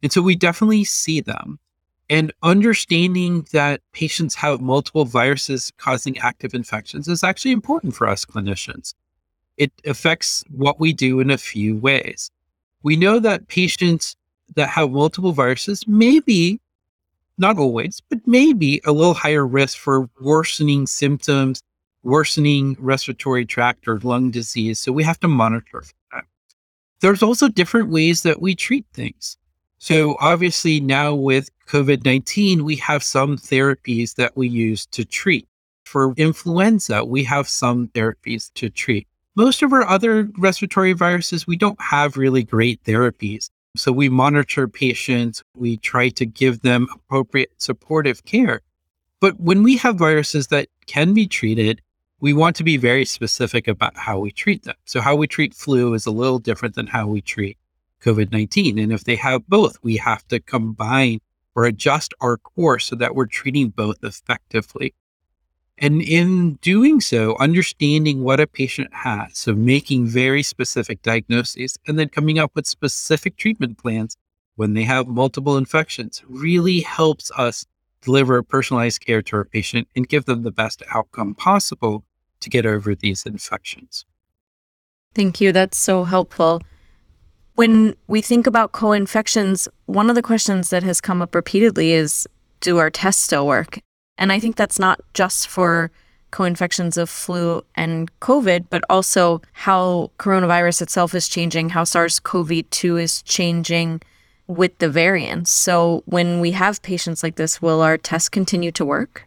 And 0.03 0.13
so 0.13 0.23
we 0.23 0.37
definitely 0.37 0.85
see 0.85 1.21
them. 1.21 1.59
And 2.11 2.33
understanding 2.43 3.47
that 3.53 3.83
patients 3.93 4.35
have 4.37 4.61
multiple 4.61 5.05
viruses 5.05 5.73
causing 5.77 6.17
active 6.19 6.55
infections 6.55 7.07
is 7.07 7.23
actually 7.23 7.53
important 7.53 7.95
for 7.95 8.09
us 8.09 8.25
clinicians. 8.25 8.95
It 9.57 9.73
affects 9.85 10.45
what 10.51 10.81
we 10.81 10.93
do 10.93 11.21
in 11.21 11.31
a 11.31 11.39
few 11.39 11.77
ways. 11.77 12.31
We 12.83 12.97
know 12.97 13.19
that 13.19 13.49
patients 13.49 14.17
that 14.55 14.71
have 14.71 14.91
multiple 14.91 15.33
viruses 15.33 15.87
may 15.87 16.21
be, 16.21 16.61
not 17.37 17.59
always, 17.59 18.01
but 18.09 18.21
maybe 18.27 18.81
a 18.85 18.93
little 18.93 19.15
higher 19.15 19.47
risk 19.47 19.77
for 19.79 20.09
worsening 20.21 20.87
symptoms, 20.87 21.63
worsening 22.03 22.77
respiratory 22.79 23.45
tract 23.45 23.87
or 23.89 23.99
lung 23.99 24.31
disease. 24.31 24.81
So 24.81 24.93
we 24.93 25.05
have 25.05 25.21
to 25.21 25.29
monitor 25.29 25.83
for 25.83 25.95
that. 26.13 26.25
There's 27.01 27.23
also 27.23 27.49
different 27.49 27.91
ways 27.91 28.23
that 28.23 28.41
we 28.41 28.55
treat 28.55 28.87
things. 28.93 29.38
So 29.79 30.17
obviously 30.21 30.81
now 30.81 31.15
with 31.15 31.51
COVID 31.67 32.05
19, 32.05 32.65
we 32.65 32.77
have 32.77 33.03
some 33.03 33.37
therapies 33.37 34.17
that 34.17 34.37
we 34.37 34.49
use 34.49 34.87
to 34.87 35.05
treat. 35.05 35.47
For 35.85 36.13
influenza, 36.17 37.05
we 37.05 37.25
have 37.25 37.49
some 37.49 37.89
therapies 37.89 38.53
to 38.55 38.69
treat. 38.69 39.07
Most 39.37 39.63
of 39.63 39.73
our 39.73 39.85
other 39.85 40.29
respiratory 40.37 40.93
viruses, 40.93 41.47
we 41.47 41.57
don't 41.57 41.81
have 41.81 42.17
really 42.17 42.43
great 42.43 42.83
therapies. 42.85 43.51
So 43.77 43.93
we 43.93 44.09
monitor 44.09 44.67
patients, 44.67 45.43
we 45.55 45.77
try 45.77 46.09
to 46.11 46.27
give 46.27 46.63
them 46.63 46.89
appropriate 46.93 47.53
supportive 47.59 48.25
care. 48.25 48.61
But 49.21 49.39
when 49.41 49.63
we 49.63 49.77
have 49.79 49.97
viruses 49.97 50.49
that 50.49 50.69
can 50.87 51.15
be 51.15 51.27
treated, 51.27 51.81
we 52.21 52.33
want 52.33 52.57
to 52.57 52.65
be 52.65 52.77
very 52.77 53.05
specific 53.05 53.69
about 53.69 53.97
how 53.97 54.19
we 54.19 54.33
treat 54.33 54.65
them. 54.65 54.75
So, 54.85 55.01
how 55.01 55.15
we 55.15 55.29
treat 55.29 55.55
flu 55.55 55.95
is 55.95 56.07
a 56.07 56.11
little 56.11 56.41
different 56.41 56.75
than 56.75 56.89
how 56.89 57.07
we 57.07 57.21
treat 57.21 57.57
COVID 58.05 58.33
19. 58.33 58.79
And 58.79 58.93
if 58.93 59.05
they 59.05 59.17
have 59.17 59.47
both, 59.49 59.79
we 59.83 59.97
have 59.97 60.27
to 60.29 60.41
combine 60.41 61.21
or 61.55 61.65
adjust 61.65 62.15
our 62.21 62.37
course 62.37 62.87
so 62.87 62.97
that 62.97 63.15
we're 63.15 63.27
treating 63.27 63.71
both 63.71 63.97
effectively. 64.03 64.95
And 65.81 66.03
in 66.03 66.55
doing 66.55 67.01
so, 67.01 67.37
understanding 67.39 68.23
what 68.23 68.41
a 68.41 68.47
patient 68.47 68.93
has, 68.93 69.39
so 69.39 69.55
making 69.55 70.07
very 70.07 70.43
specific 70.43 71.03
diagnoses 71.03 71.79
and 71.87 71.99
then 71.99 72.09
coming 72.09 72.39
up 72.39 72.51
with 72.55 72.67
specific 72.67 73.37
treatment 73.37 73.79
plans 73.79 74.17
when 74.57 74.75
they 74.75 74.83
have 74.83 75.07
multiple 75.07 75.57
infections 75.57 76.23
really 76.29 76.81
helps 76.81 77.31
us 77.37 77.65
deliver 78.03 78.43
personalized 78.43 79.05
care 79.05 79.23
to 79.23 79.37
our 79.37 79.45
patient 79.45 79.87
and 79.95 80.09
give 80.09 80.25
them 80.25 80.43
the 80.43 80.51
best 80.51 80.83
outcome 80.93 81.35
possible 81.35 82.05
to 82.41 82.51
get 82.51 82.67
over 82.67 82.95
these 82.95 83.25
infections. 83.25 84.05
Thank 85.15 85.41
you. 85.41 85.53
That's 85.53 85.79
so 85.79 86.05
helpful. 86.05 86.63
When 87.59 87.97
we 88.07 88.23
think 88.23 88.47
about 88.47 88.71
co 88.71 88.93
infections, 88.93 89.67
one 89.87 90.09
of 90.09 90.15
the 90.15 90.23
questions 90.23 90.71
that 90.71 90.85
has 90.85 91.01
come 91.01 91.21
up 91.21 91.35
repeatedly 91.35 91.91
is 91.91 92.25
do 92.61 92.79
our 92.79 92.89
tests 92.89 93.21
still 93.21 93.49
work? 93.49 93.81
And 94.17 94.31
I 94.31 94.39
think 94.39 94.55
that's 94.55 94.79
not 94.79 95.01
just 95.13 95.49
for 95.49 95.91
co 96.31 96.45
infections 96.45 96.97
of 96.97 97.11
flu 97.11 97.65
and 97.75 98.17
COVID, 98.21 98.67
but 98.71 98.85
also 98.89 99.43
how 99.55 100.13
coronavirus 100.21 100.83
itself 100.83 101.17
is 101.17 101.27
changing, 101.27 101.71
how 101.71 101.83
SARS 101.83 102.21
CoV 102.21 102.63
2 102.71 102.97
is 102.97 103.23
changing 103.23 104.03
with 104.47 104.79
the 104.79 104.89
variants. 104.89 105.51
So 105.51 106.05
when 106.07 106.39
we 106.39 106.53
have 106.53 106.81
patients 106.83 107.25
like 107.25 107.35
this, 107.35 107.61
will 107.61 107.81
our 107.81 107.99
tests 107.99 108.29
continue 108.29 108.71
to 108.71 108.85
work? 108.85 109.27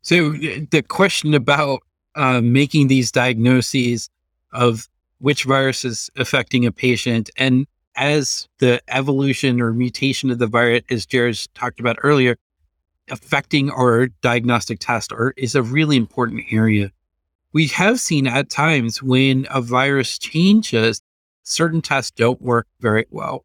So 0.00 0.30
the 0.30 0.82
question 0.88 1.34
about 1.34 1.82
uh, 2.14 2.40
making 2.40 2.88
these 2.88 3.12
diagnoses 3.12 4.08
of 4.54 4.88
which 5.22 5.44
virus 5.44 5.84
is 5.84 6.10
affecting 6.16 6.66
a 6.66 6.72
patient. 6.72 7.30
And 7.36 7.68
as 7.94 8.48
the 8.58 8.82
evolution 8.88 9.60
or 9.60 9.72
mutation 9.72 10.32
of 10.32 10.40
the 10.40 10.48
virus, 10.48 10.82
as 10.90 11.06
Jared 11.06 11.38
talked 11.54 11.78
about 11.78 11.96
earlier, 12.02 12.36
affecting 13.08 13.70
our 13.70 14.08
diagnostic 14.20 14.80
test 14.80 15.12
or 15.12 15.32
is 15.36 15.54
a 15.54 15.62
really 15.62 15.96
important 15.96 16.42
area. 16.50 16.90
We 17.52 17.68
have 17.68 18.00
seen 18.00 18.26
at 18.26 18.50
times 18.50 19.00
when 19.00 19.46
a 19.48 19.60
virus 19.60 20.18
changes, 20.18 21.00
certain 21.44 21.82
tests 21.82 22.10
don't 22.10 22.42
work 22.42 22.66
very 22.80 23.06
well. 23.10 23.44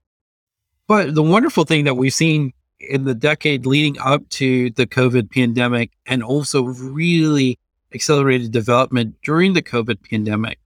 But 0.88 1.14
the 1.14 1.22
wonderful 1.22 1.64
thing 1.64 1.86
that 1.86 1.96
we've 1.96 2.14
seen 2.14 2.54
in 2.80 3.04
the 3.04 3.14
decade 3.14 3.68
leading 3.68 4.00
up 4.00 4.28
to 4.30 4.72
the 4.72 4.88
COVID 4.88 5.30
pandemic 5.32 5.92
and 6.08 6.24
also 6.24 6.64
really 6.64 7.60
accelerated 7.94 8.52
development 8.52 9.16
during 9.22 9.54
the 9.54 9.62
COVID 9.62 9.98
pandemic 10.10 10.58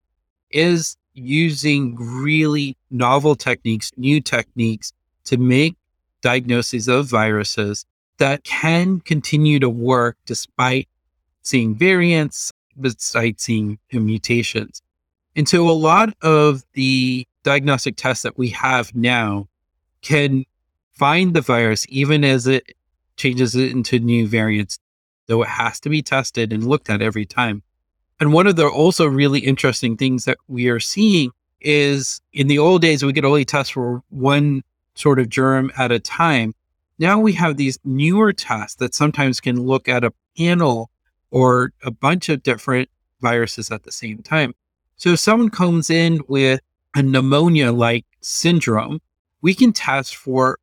is 0.51 0.95
using 1.21 1.95
really 1.95 2.75
novel 2.89 3.35
techniques, 3.35 3.91
new 3.97 4.19
techniques 4.19 4.91
to 5.25 5.37
make 5.37 5.75
diagnoses 6.21 6.87
of 6.87 7.07
viruses 7.07 7.85
that 8.17 8.43
can 8.43 8.99
continue 8.99 9.59
to 9.59 9.69
work 9.69 10.17
despite 10.25 10.87
seeing 11.41 11.75
variants, 11.75 12.51
despite 12.79 13.39
seeing 13.39 13.79
mutations. 13.91 14.81
And 15.35 15.47
so 15.47 15.69
a 15.69 15.71
lot 15.71 16.13
of 16.21 16.63
the 16.73 17.27
diagnostic 17.43 17.95
tests 17.95 18.23
that 18.23 18.37
we 18.37 18.49
have 18.49 18.93
now 18.95 19.47
can 20.01 20.45
find 20.91 21.33
the 21.33 21.41
virus 21.41 21.85
even 21.89 22.23
as 22.23 22.47
it 22.47 22.73
changes 23.17 23.55
it 23.55 23.71
into 23.71 23.99
new 23.99 24.27
variants, 24.27 24.77
though 25.27 25.41
it 25.41 25.49
has 25.49 25.79
to 25.79 25.89
be 25.89 26.01
tested 26.01 26.51
and 26.53 26.67
looked 26.67 26.89
at 26.89 27.01
every 27.01 27.25
time. 27.25 27.63
And 28.21 28.31
one 28.31 28.45
of 28.45 28.55
the 28.55 28.67
also 28.67 29.07
really 29.07 29.39
interesting 29.39 29.97
things 29.97 30.25
that 30.25 30.37
we 30.47 30.69
are 30.69 30.79
seeing 30.79 31.31
is 31.59 32.21
in 32.31 32.47
the 32.47 32.59
old 32.59 32.83
days, 32.83 33.03
we 33.03 33.13
could 33.13 33.25
only 33.25 33.43
test 33.43 33.73
for 33.73 34.03
one 34.09 34.61
sort 34.93 35.17
of 35.19 35.27
germ 35.27 35.71
at 35.75 35.91
a 35.91 35.99
time. 35.99 36.53
now 36.99 37.17
we 37.19 37.33
have 37.33 37.57
these 37.57 37.79
newer 37.83 38.31
tests 38.31 38.75
that 38.75 38.93
sometimes 38.93 39.41
can 39.41 39.59
look 39.59 39.89
at 39.89 40.03
a 40.03 40.13
panel 40.37 40.91
or 41.31 41.71
a 41.83 41.89
bunch 41.89 42.29
of 42.29 42.43
different 42.43 42.89
viruses 43.21 43.71
at 43.71 43.83
the 43.83 43.91
same 43.91 44.21
time. 44.21 44.53
So 44.97 45.13
if 45.13 45.19
someone 45.19 45.49
comes 45.49 45.89
in 45.89 46.21
with 46.27 46.59
a 46.95 47.01
pneumonia 47.01 47.71
like 47.71 48.05
syndrome, 48.21 49.01
we 49.41 49.55
can 49.55 49.73
test 49.73 50.15
for 50.15 50.59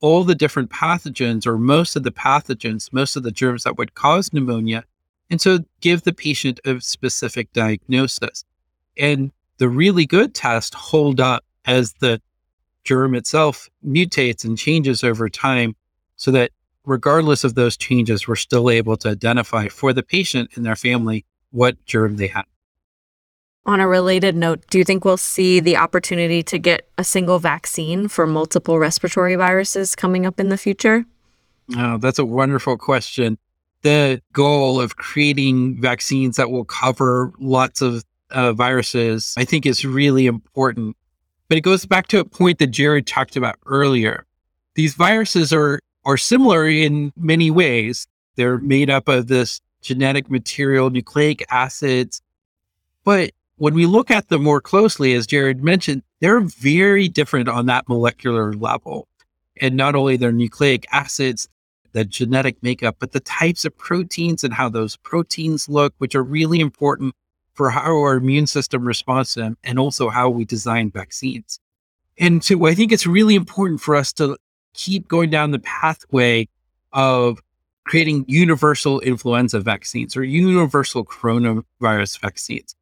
all 0.00 0.24
the 0.24 0.34
different 0.34 0.70
pathogens 0.70 1.46
or 1.46 1.58
most 1.58 1.96
of 1.96 2.02
the 2.02 2.12
pathogens, 2.12 2.90
most 2.94 3.14
of 3.14 3.24
the 3.24 3.30
germs 3.30 3.64
that 3.64 3.76
would 3.76 3.94
cause 3.94 4.32
pneumonia. 4.32 4.84
And 5.30 5.40
so 5.40 5.60
give 5.80 6.02
the 6.02 6.12
patient 6.12 6.60
a 6.64 6.80
specific 6.80 7.52
diagnosis. 7.52 8.44
And 8.96 9.32
the 9.58 9.68
really 9.68 10.06
good 10.06 10.34
tests 10.34 10.76
hold 10.76 11.20
up 11.20 11.44
as 11.64 11.94
the 11.94 12.20
germ 12.84 13.14
itself 13.14 13.68
mutates 13.86 14.44
and 14.44 14.58
changes 14.58 15.02
over 15.02 15.28
time 15.28 15.74
so 16.16 16.30
that 16.30 16.50
regardless 16.84 17.44
of 17.44 17.54
those 17.54 17.76
changes, 17.76 18.28
we're 18.28 18.36
still 18.36 18.70
able 18.70 18.96
to 18.98 19.08
identify 19.08 19.68
for 19.68 19.92
the 19.92 20.02
patient 20.02 20.50
and 20.54 20.64
their 20.64 20.76
family 20.76 21.24
what 21.50 21.82
germ 21.86 22.16
they 22.16 22.26
have. 22.28 22.46
On 23.66 23.80
a 23.80 23.88
related 23.88 24.36
note, 24.36 24.62
do 24.68 24.76
you 24.76 24.84
think 24.84 25.06
we'll 25.06 25.16
see 25.16 25.58
the 25.58 25.78
opportunity 25.78 26.42
to 26.42 26.58
get 26.58 26.86
a 26.98 27.04
single 27.04 27.38
vaccine 27.38 28.08
for 28.08 28.26
multiple 28.26 28.78
respiratory 28.78 29.36
viruses 29.36 29.96
coming 29.96 30.26
up 30.26 30.38
in 30.38 30.50
the 30.50 30.58
future? 30.58 31.06
Oh, 31.74 31.96
that's 31.96 32.18
a 32.18 32.26
wonderful 32.26 32.76
question. 32.76 33.38
The 33.84 34.20
goal 34.32 34.80
of 34.80 34.96
creating 34.96 35.80
vaccines 35.80 36.36
that 36.36 36.50
will 36.50 36.64
cover 36.64 37.32
lots 37.38 37.82
of 37.82 38.02
uh, 38.30 38.52
viruses, 38.54 39.34
I 39.36 39.44
think, 39.44 39.66
is 39.66 39.84
really 39.84 40.26
important. 40.26 40.96
But 41.48 41.58
it 41.58 41.60
goes 41.60 41.84
back 41.84 42.06
to 42.08 42.18
a 42.18 42.24
point 42.24 42.58
that 42.58 42.68
Jared 42.68 43.06
talked 43.06 43.36
about 43.36 43.56
earlier. 43.66 44.26
These 44.74 44.94
viruses 44.94 45.52
are 45.52 45.80
are 46.06 46.16
similar 46.16 46.66
in 46.66 47.12
many 47.16 47.50
ways. 47.50 48.06
They're 48.36 48.58
made 48.58 48.90
up 48.90 49.06
of 49.08 49.28
this 49.28 49.60
genetic 49.82 50.30
material, 50.30 50.90
nucleic 50.90 51.44
acids. 51.50 52.20
But 53.04 53.32
when 53.56 53.74
we 53.74 53.86
look 53.86 54.10
at 54.10 54.28
them 54.28 54.42
more 54.42 54.60
closely, 54.60 55.14
as 55.14 55.26
Jared 55.26 55.62
mentioned, 55.62 56.02
they're 56.20 56.40
very 56.40 57.08
different 57.08 57.48
on 57.48 57.66
that 57.66 57.88
molecular 57.88 58.54
level. 58.54 59.08
And 59.60 59.76
not 59.76 59.94
only 59.94 60.16
their 60.16 60.32
nucleic 60.32 60.86
acids, 60.90 61.48
the 61.94 62.04
genetic 62.04 62.62
makeup, 62.62 62.96
but 62.98 63.12
the 63.12 63.20
types 63.20 63.64
of 63.64 63.76
proteins 63.78 64.44
and 64.44 64.52
how 64.52 64.68
those 64.68 64.96
proteins 64.96 65.68
look, 65.68 65.94
which 65.98 66.14
are 66.14 66.22
really 66.22 66.60
important 66.60 67.14
for 67.54 67.70
how 67.70 67.92
our 67.92 68.16
immune 68.16 68.48
system 68.48 68.84
responds 68.84 69.32
to 69.32 69.40
them 69.40 69.56
and 69.64 69.78
also 69.78 70.10
how 70.10 70.28
we 70.28 70.44
design 70.44 70.90
vaccines. 70.90 71.60
And 72.18 72.44
so 72.44 72.66
I 72.66 72.74
think 72.74 72.92
it's 72.92 73.06
really 73.06 73.36
important 73.36 73.80
for 73.80 73.94
us 73.94 74.12
to 74.14 74.36
keep 74.74 75.06
going 75.08 75.30
down 75.30 75.52
the 75.52 75.60
pathway 75.60 76.48
of 76.92 77.40
creating 77.84 78.24
universal 78.26 78.98
influenza 79.00 79.60
vaccines 79.60 80.16
or 80.16 80.24
universal 80.24 81.04
coronavirus 81.04 82.18
vaccines. 82.18 82.74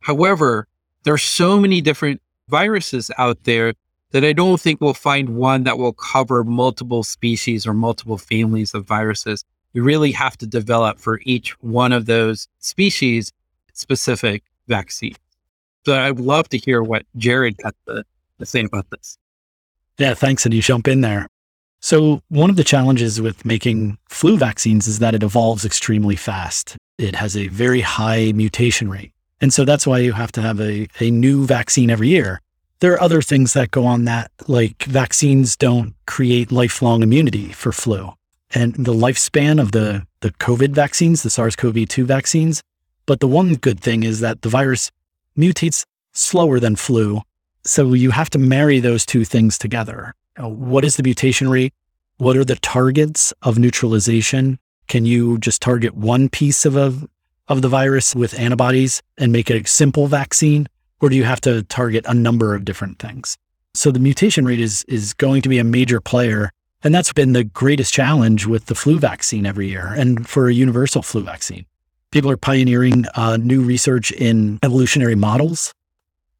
However, 0.00 0.66
there 1.04 1.14
are 1.14 1.18
so 1.18 1.60
many 1.60 1.80
different 1.80 2.20
viruses 2.48 3.10
out 3.18 3.44
there 3.44 3.74
that 4.10 4.24
I 4.24 4.32
don't 4.32 4.60
think 4.60 4.80
we'll 4.80 4.94
find 4.94 5.30
one 5.30 5.64
that 5.64 5.78
will 5.78 5.92
cover 5.92 6.44
multiple 6.44 7.02
species 7.02 7.66
or 7.66 7.74
multiple 7.74 8.18
families 8.18 8.74
of 8.74 8.86
viruses. 8.86 9.44
We 9.74 9.80
really 9.80 10.12
have 10.12 10.36
to 10.38 10.46
develop 10.46 10.98
for 10.98 11.20
each 11.24 11.50
one 11.62 11.92
of 11.92 12.06
those 12.06 12.48
species 12.58 13.32
specific 13.74 14.42
vaccine. 14.66 15.14
So 15.84 15.98
I'd 15.98 16.18
love 16.18 16.48
to 16.50 16.58
hear 16.58 16.82
what 16.82 17.04
Jared 17.16 17.56
had 17.62 17.74
to, 17.86 18.04
to 18.38 18.46
say 18.46 18.64
about 18.64 18.90
this. 18.90 19.18
Yeah, 19.98 20.14
thanks. 20.14 20.44
And 20.44 20.54
you 20.54 20.62
jump 20.62 20.88
in 20.88 21.00
there. 21.00 21.28
So, 21.80 22.22
one 22.28 22.50
of 22.50 22.56
the 22.56 22.64
challenges 22.64 23.20
with 23.20 23.44
making 23.44 23.98
flu 24.08 24.36
vaccines 24.36 24.88
is 24.88 24.98
that 24.98 25.14
it 25.14 25.22
evolves 25.22 25.64
extremely 25.64 26.16
fast. 26.16 26.76
It 26.98 27.14
has 27.14 27.36
a 27.36 27.46
very 27.48 27.80
high 27.80 28.32
mutation 28.32 28.90
rate. 28.90 29.12
And 29.40 29.52
so 29.52 29.64
that's 29.64 29.86
why 29.86 29.98
you 29.98 30.12
have 30.12 30.32
to 30.32 30.42
have 30.42 30.60
a, 30.60 30.88
a 30.98 31.12
new 31.12 31.46
vaccine 31.46 31.90
every 31.90 32.08
year. 32.08 32.40
There 32.80 32.92
are 32.92 33.02
other 33.02 33.22
things 33.22 33.54
that 33.54 33.72
go 33.72 33.86
on 33.86 34.04
that, 34.04 34.30
like 34.46 34.84
vaccines 34.84 35.56
don't 35.56 35.94
create 36.06 36.52
lifelong 36.52 37.02
immunity 37.02 37.52
for 37.52 37.72
flu. 37.72 38.12
And 38.54 38.72
the 38.74 38.94
lifespan 38.94 39.60
of 39.60 39.72
the, 39.72 40.06
the 40.20 40.30
COVID 40.30 40.70
vaccines, 40.70 41.22
the 41.22 41.30
SARS 41.30 41.56
CoV 41.56 41.88
2 41.88 42.06
vaccines. 42.06 42.62
But 43.04 43.18
the 43.18 43.26
one 43.26 43.56
good 43.56 43.80
thing 43.80 44.04
is 44.04 44.20
that 44.20 44.42
the 44.42 44.48
virus 44.48 44.92
mutates 45.36 45.84
slower 46.12 46.60
than 46.60 46.76
flu. 46.76 47.22
So 47.64 47.94
you 47.94 48.12
have 48.12 48.30
to 48.30 48.38
marry 48.38 48.78
those 48.78 49.04
two 49.04 49.24
things 49.24 49.58
together. 49.58 50.14
Uh, 50.40 50.48
what 50.48 50.84
is 50.84 50.96
the 50.96 51.02
mutation 51.02 51.48
rate? 51.48 51.74
What 52.18 52.36
are 52.36 52.44
the 52.44 52.56
targets 52.56 53.32
of 53.42 53.58
neutralization? 53.58 54.58
Can 54.86 55.04
you 55.04 55.38
just 55.38 55.60
target 55.60 55.94
one 55.94 56.28
piece 56.28 56.64
of 56.64 56.76
a, 56.76 56.94
of 57.48 57.62
the 57.62 57.68
virus 57.68 58.14
with 58.14 58.38
antibodies 58.38 59.02
and 59.16 59.32
make 59.32 59.50
it 59.50 59.64
a 59.64 59.68
simple 59.68 60.06
vaccine? 60.06 60.68
Or 61.00 61.08
do 61.08 61.16
you 61.16 61.24
have 61.24 61.40
to 61.42 61.62
target 61.64 62.04
a 62.08 62.14
number 62.14 62.54
of 62.54 62.64
different 62.64 62.98
things? 62.98 63.36
So 63.74 63.90
the 63.90 64.00
mutation 64.00 64.44
rate 64.44 64.60
is, 64.60 64.84
is 64.84 65.14
going 65.14 65.42
to 65.42 65.48
be 65.48 65.58
a 65.58 65.64
major 65.64 66.00
player. 66.00 66.50
And 66.82 66.94
that's 66.94 67.12
been 67.12 67.32
the 67.32 67.44
greatest 67.44 67.92
challenge 67.92 68.46
with 68.46 68.66
the 68.66 68.74
flu 68.74 68.98
vaccine 68.98 69.46
every 69.46 69.68
year 69.68 69.92
and 69.96 70.28
for 70.28 70.48
a 70.48 70.54
universal 70.54 71.02
flu 71.02 71.22
vaccine. 71.22 71.66
People 72.10 72.30
are 72.30 72.36
pioneering 72.36 73.04
uh, 73.14 73.36
new 73.36 73.62
research 73.62 74.10
in 74.12 74.58
evolutionary 74.62 75.14
models 75.14 75.74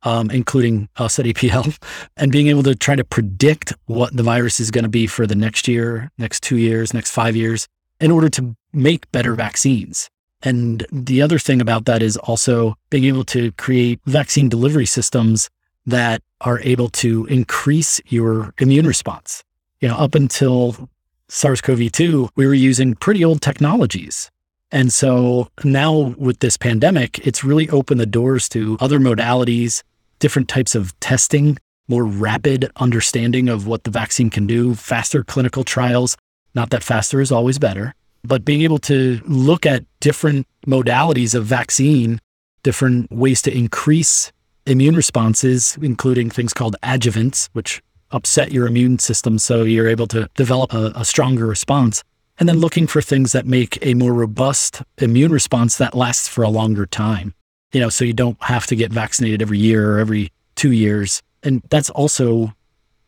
um, 0.02 0.30
including 0.30 0.88
us 0.96 1.18
at 1.18 1.26
APL, 1.26 1.76
and 2.16 2.32
being 2.32 2.48
able 2.48 2.62
to 2.62 2.74
try 2.74 2.96
to 2.96 3.04
predict 3.04 3.72
what 3.86 4.16
the 4.16 4.22
virus 4.22 4.60
is 4.60 4.70
going 4.70 4.84
to 4.84 4.88
be 4.88 5.06
for 5.06 5.26
the 5.26 5.34
next 5.34 5.68
year, 5.68 6.10
next 6.18 6.42
two 6.42 6.56
years, 6.56 6.94
next 6.94 7.10
five 7.10 7.36
years, 7.36 7.66
in 8.00 8.10
order 8.10 8.28
to 8.28 8.56
make 8.72 9.10
better 9.12 9.34
vaccines. 9.34 10.08
And 10.42 10.86
the 10.92 11.20
other 11.20 11.38
thing 11.38 11.60
about 11.60 11.84
that 11.86 12.02
is 12.02 12.16
also 12.16 12.76
being 12.90 13.04
able 13.04 13.24
to 13.24 13.52
create 13.52 14.00
vaccine 14.06 14.48
delivery 14.48 14.86
systems 14.86 15.50
that 15.86 16.22
are 16.42 16.60
able 16.60 16.88
to 16.90 17.26
increase 17.26 18.00
your 18.06 18.54
immune 18.58 18.86
response. 18.86 19.42
You 19.80 19.88
know, 19.88 19.96
up 19.96 20.14
until 20.14 20.88
SARS 21.28 21.60
CoV 21.60 21.90
2, 21.90 22.30
we 22.36 22.46
were 22.46 22.54
using 22.54 22.94
pretty 22.94 23.24
old 23.24 23.42
technologies. 23.42 24.30
And 24.70 24.92
so 24.92 25.48
now 25.64 26.14
with 26.18 26.40
this 26.40 26.56
pandemic, 26.56 27.26
it's 27.26 27.42
really 27.42 27.68
opened 27.70 28.00
the 28.00 28.06
doors 28.06 28.48
to 28.50 28.76
other 28.80 28.98
modalities, 28.98 29.82
different 30.18 30.48
types 30.48 30.74
of 30.74 30.98
testing, 31.00 31.58
more 31.88 32.04
rapid 32.04 32.70
understanding 32.76 33.48
of 33.48 33.66
what 33.66 33.84
the 33.84 33.90
vaccine 33.90 34.28
can 34.30 34.46
do, 34.46 34.74
faster 34.74 35.24
clinical 35.24 35.64
trials. 35.64 36.16
Not 36.54 36.70
that 36.70 36.82
faster 36.82 37.20
is 37.20 37.32
always 37.32 37.58
better, 37.58 37.94
but 38.28 38.44
being 38.44 38.62
able 38.62 38.78
to 38.78 39.20
look 39.26 39.66
at 39.66 39.84
different 40.00 40.46
modalities 40.66 41.34
of 41.34 41.44
vaccine, 41.46 42.20
different 42.62 43.10
ways 43.10 43.42
to 43.42 43.56
increase 43.56 44.30
immune 44.66 44.94
responses, 44.94 45.78
including 45.80 46.30
things 46.30 46.52
called 46.52 46.76
adjuvants, 46.82 47.48
which 47.54 47.82
upset 48.10 48.52
your 48.52 48.66
immune 48.66 48.98
system 48.98 49.38
so 49.38 49.64
you're 49.64 49.88
able 49.88 50.06
to 50.06 50.28
develop 50.34 50.72
a, 50.72 50.92
a 50.94 51.04
stronger 51.04 51.46
response 51.46 52.04
and 52.38 52.48
then 52.48 52.58
looking 52.58 52.86
for 52.86 53.02
things 53.02 53.32
that 53.32 53.46
make 53.46 53.78
a 53.84 53.94
more 53.94 54.12
robust 54.12 54.82
immune 54.98 55.32
response 55.32 55.76
that 55.78 55.94
lasts 55.94 56.28
for 56.28 56.44
a 56.44 56.48
longer 56.48 56.86
time. 56.86 57.34
You 57.72 57.80
know, 57.80 57.88
so 57.88 58.04
you 58.04 58.12
don't 58.12 58.40
have 58.42 58.66
to 58.68 58.76
get 58.76 58.92
vaccinated 58.92 59.42
every 59.42 59.58
year 59.58 59.94
or 59.94 59.98
every 59.98 60.32
two 60.54 60.72
years. 60.72 61.22
And 61.42 61.62
that's 61.68 61.90
also 61.90 62.54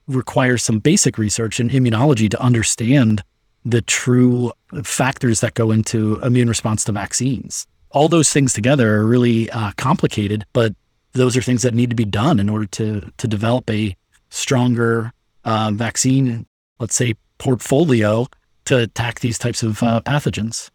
requires 0.07 0.63
some 0.63 0.81
basic 0.81 1.17
research 1.17 1.61
in 1.61 1.71
immunology 1.71 2.29
to 2.31 2.41
understand 2.41 3.23
the 3.65 3.83
true 3.83 4.53
factors 4.83 5.41
that 5.41 5.55
go 5.55 5.71
into 5.71 6.21
immune 6.21 6.49
response 6.49 6.85
to 6.85 6.93
vaccines. 6.93 7.67
All 7.91 8.09
those 8.09 8.33
things 8.33 8.53
together 8.53 8.97
are 8.97 9.07
really 9.07 9.51
uh, 9.51 9.73
complicated, 9.77 10.47
but 10.53 10.75
those 11.13 11.37
are 11.37 11.43
things 11.43 11.63
that 11.63 11.75
need 11.75 11.91
to 11.91 11.97
be 11.97 12.05
done 12.05 12.39
in 12.39 12.49
order 12.49 12.67
to 12.67 13.11
to 13.17 13.29
develop 13.29 13.69
a 13.69 13.97
stronger 14.31 15.13
uh, 15.45 15.71
vaccine, 15.75 16.47
let's 16.79 16.95
say, 16.95 17.15
portfolio 17.39 18.27
to 18.67 18.79
attack 18.79 19.21
these 19.21 19.39
types 19.39 19.63
of 19.63 19.83
uh, 19.83 20.01
pathogens. 20.03 20.71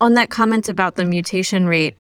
On 0.00 0.14
that 0.14 0.30
comment 0.30 0.68
about 0.68 0.94
the 0.94 1.04
mutation 1.04 1.66
rate, 1.66 1.96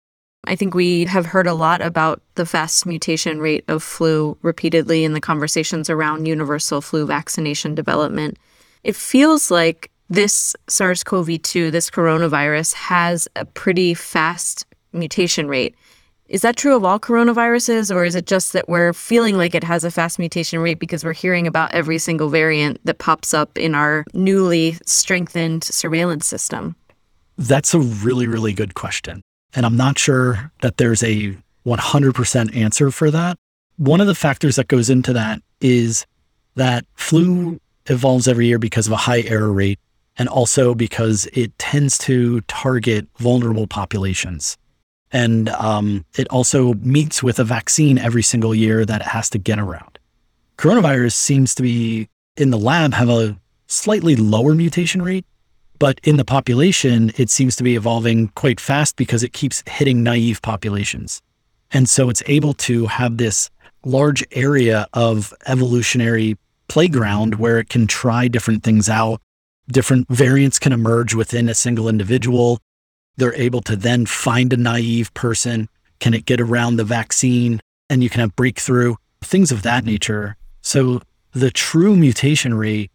I 0.46 0.56
think 0.56 0.74
we 0.74 1.04
have 1.04 1.26
heard 1.26 1.46
a 1.46 1.54
lot 1.54 1.80
about 1.80 2.20
the 2.34 2.46
fast 2.46 2.86
mutation 2.86 3.40
rate 3.40 3.64
of 3.68 3.82
flu 3.82 4.36
repeatedly 4.42 5.04
in 5.04 5.12
the 5.12 5.20
conversations 5.20 5.88
around 5.90 6.26
universal 6.26 6.80
flu 6.80 7.06
vaccination 7.06 7.74
development. 7.74 8.38
It 8.86 8.94
feels 8.94 9.50
like 9.50 9.90
this 10.08 10.54
SARS 10.68 11.02
CoV 11.02 11.42
2, 11.42 11.72
this 11.72 11.90
coronavirus, 11.90 12.72
has 12.74 13.26
a 13.34 13.44
pretty 13.44 13.94
fast 13.94 14.64
mutation 14.92 15.48
rate. 15.48 15.74
Is 16.28 16.42
that 16.42 16.56
true 16.56 16.76
of 16.76 16.84
all 16.84 17.00
coronaviruses, 17.00 17.92
or 17.92 18.04
is 18.04 18.14
it 18.14 18.26
just 18.26 18.52
that 18.52 18.68
we're 18.68 18.92
feeling 18.92 19.36
like 19.36 19.56
it 19.56 19.64
has 19.64 19.82
a 19.82 19.90
fast 19.90 20.20
mutation 20.20 20.60
rate 20.60 20.78
because 20.78 21.02
we're 21.02 21.14
hearing 21.14 21.48
about 21.48 21.72
every 21.72 21.98
single 21.98 22.28
variant 22.28 22.78
that 22.84 22.98
pops 22.98 23.34
up 23.34 23.58
in 23.58 23.74
our 23.74 24.04
newly 24.14 24.76
strengthened 24.86 25.64
surveillance 25.64 26.24
system? 26.24 26.76
That's 27.36 27.74
a 27.74 27.80
really, 27.80 28.28
really 28.28 28.52
good 28.52 28.74
question. 28.76 29.20
And 29.52 29.66
I'm 29.66 29.76
not 29.76 29.98
sure 29.98 30.52
that 30.62 30.76
there's 30.76 31.02
a 31.02 31.36
100% 31.66 32.56
answer 32.56 32.92
for 32.92 33.10
that. 33.10 33.36
One 33.78 34.00
of 34.00 34.06
the 34.06 34.14
factors 34.14 34.54
that 34.54 34.68
goes 34.68 34.88
into 34.88 35.12
that 35.12 35.42
is 35.60 36.06
that 36.54 36.84
flu 36.94 37.58
evolves 37.88 38.28
every 38.28 38.46
year 38.46 38.58
because 38.58 38.86
of 38.86 38.92
a 38.92 38.96
high 38.96 39.22
error 39.22 39.52
rate 39.52 39.78
and 40.18 40.28
also 40.28 40.74
because 40.74 41.26
it 41.32 41.56
tends 41.58 41.98
to 41.98 42.40
target 42.42 43.06
vulnerable 43.18 43.66
populations. 43.66 44.56
And 45.12 45.48
um, 45.50 46.04
it 46.16 46.28
also 46.28 46.74
meets 46.74 47.22
with 47.22 47.38
a 47.38 47.44
vaccine 47.44 47.98
every 47.98 48.22
single 48.22 48.54
year 48.54 48.84
that 48.84 49.02
it 49.02 49.06
has 49.08 49.30
to 49.30 49.38
get 49.38 49.58
around. 49.58 49.98
Coronavirus 50.58 51.12
seems 51.12 51.54
to 51.54 51.62
be 51.62 52.08
in 52.36 52.50
the 52.50 52.58
lab 52.58 52.94
have 52.94 53.08
a 53.08 53.36
slightly 53.66 54.16
lower 54.16 54.54
mutation 54.54 55.02
rate, 55.02 55.24
but 55.78 56.00
in 56.02 56.16
the 56.16 56.24
population, 56.24 57.12
it 57.16 57.30
seems 57.30 57.56
to 57.56 57.62
be 57.62 57.76
evolving 57.76 58.28
quite 58.28 58.60
fast 58.60 58.96
because 58.96 59.22
it 59.22 59.32
keeps 59.32 59.62
hitting 59.66 60.02
naive 60.02 60.40
populations. 60.42 61.22
And 61.72 61.88
so 61.88 62.08
it's 62.08 62.22
able 62.26 62.54
to 62.54 62.86
have 62.86 63.16
this 63.16 63.50
large 63.84 64.24
area 64.32 64.86
of 64.92 65.34
evolutionary 65.46 66.36
playground 66.68 67.36
where 67.36 67.58
it 67.58 67.68
can 67.68 67.86
try 67.86 68.28
different 68.28 68.62
things 68.62 68.88
out. 68.88 69.20
Different 69.68 70.08
variants 70.08 70.58
can 70.58 70.72
emerge 70.72 71.14
within 71.14 71.48
a 71.48 71.54
single 71.54 71.88
individual. 71.88 72.60
They're 73.16 73.34
able 73.34 73.62
to 73.62 73.76
then 73.76 74.06
find 74.06 74.52
a 74.52 74.56
naive 74.56 75.12
person. 75.14 75.68
Can 75.98 76.14
it 76.14 76.26
get 76.26 76.40
around 76.40 76.76
the 76.76 76.84
vaccine? 76.84 77.60
And 77.88 78.02
you 78.02 78.10
can 78.10 78.20
have 78.20 78.36
breakthrough, 78.36 78.96
things 79.22 79.50
of 79.50 79.62
that 79.62 79.84
nature. 79.84 80.36
So 80.60 81.00
the 81.32 81.50
true 81.50 81.96
mutation 81.96 82.54
rate 82.54 82.90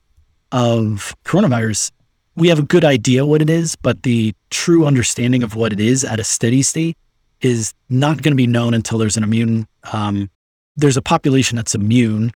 of 0.51 1.15
coronavirus, 1.25 1.91
we 2.35 2.49
have 2.49 2.59
a 2.59 2.63
good 2.63 2.85
idea 2.85 3.25
what 3.25 3.41
it 3.41 3.49
is, 3.49 3.75
but 3.75 4.03
the 4.03 4.33
true 4.49 4.85
understanding 4.85 5.43
of 5.43 5.55
what 5.55 5.73
it 5.73 5.79
is 5.79 6.03
at 6.03 6.19
a 6.19 6.23
steady 6.23 6.61
state 6.61 6.97
is 7.41 7.73
not 7.89 8.21
going 8.21 8.33
to 8.33 8.37
be 8.37 8.47
known 8.47 8.73
until 8.73 8.97
there's 8.97 9.17
an 9.17 9.23
immune, 9.23 9.67
um, 9.93 10.29
there's 10.75 10.97
a 10.97 11.01
population 11.01 11.55
that's 11.55 11.75
immune 11.75 12.31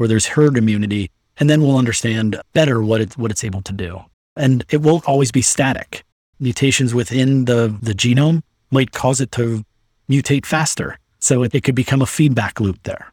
where 0.00 0.08
there's 0.08 0.28
herd 0.28 0.56
immunity, 0.56 1.10
and 1.36 1.50
then 1.50 1.60
we'll 1.60 1.76
understand 1.76 2.40
better 2.54 2.82
what 2.82 3.02
it's, 3.02 3.18
what 3.18 3.30
it's 3.30 3.44
able 3.44 3.60
to 3.60 3.72
do. 3.74 4.00
And 4.34 4.64
it 4.70 4.80
won't 4.80 5.04
always 5.04 5.30
be 5.30 5.42
static. 5.42 6.04
Mutations 6.38 6.94
within 6.94 7.44
the, 7.44 7.76
the 7.82 7.92
genome 7.92 8.40
might 8.70 8.92
cause 8.92 9.20
it 9.20 9.30
to 9.32 9.62
mutate 10.08 10.46
faster. 10.46 10.98
So 11.18 11.42
it, 11.42 11.54
it 11.54 11.64
could 11.64 11.74
become 11.74 12.00
a 12.00 12.06
feedback 12.06 12.60
loop 12.60 12.82
there. 12.84 13.12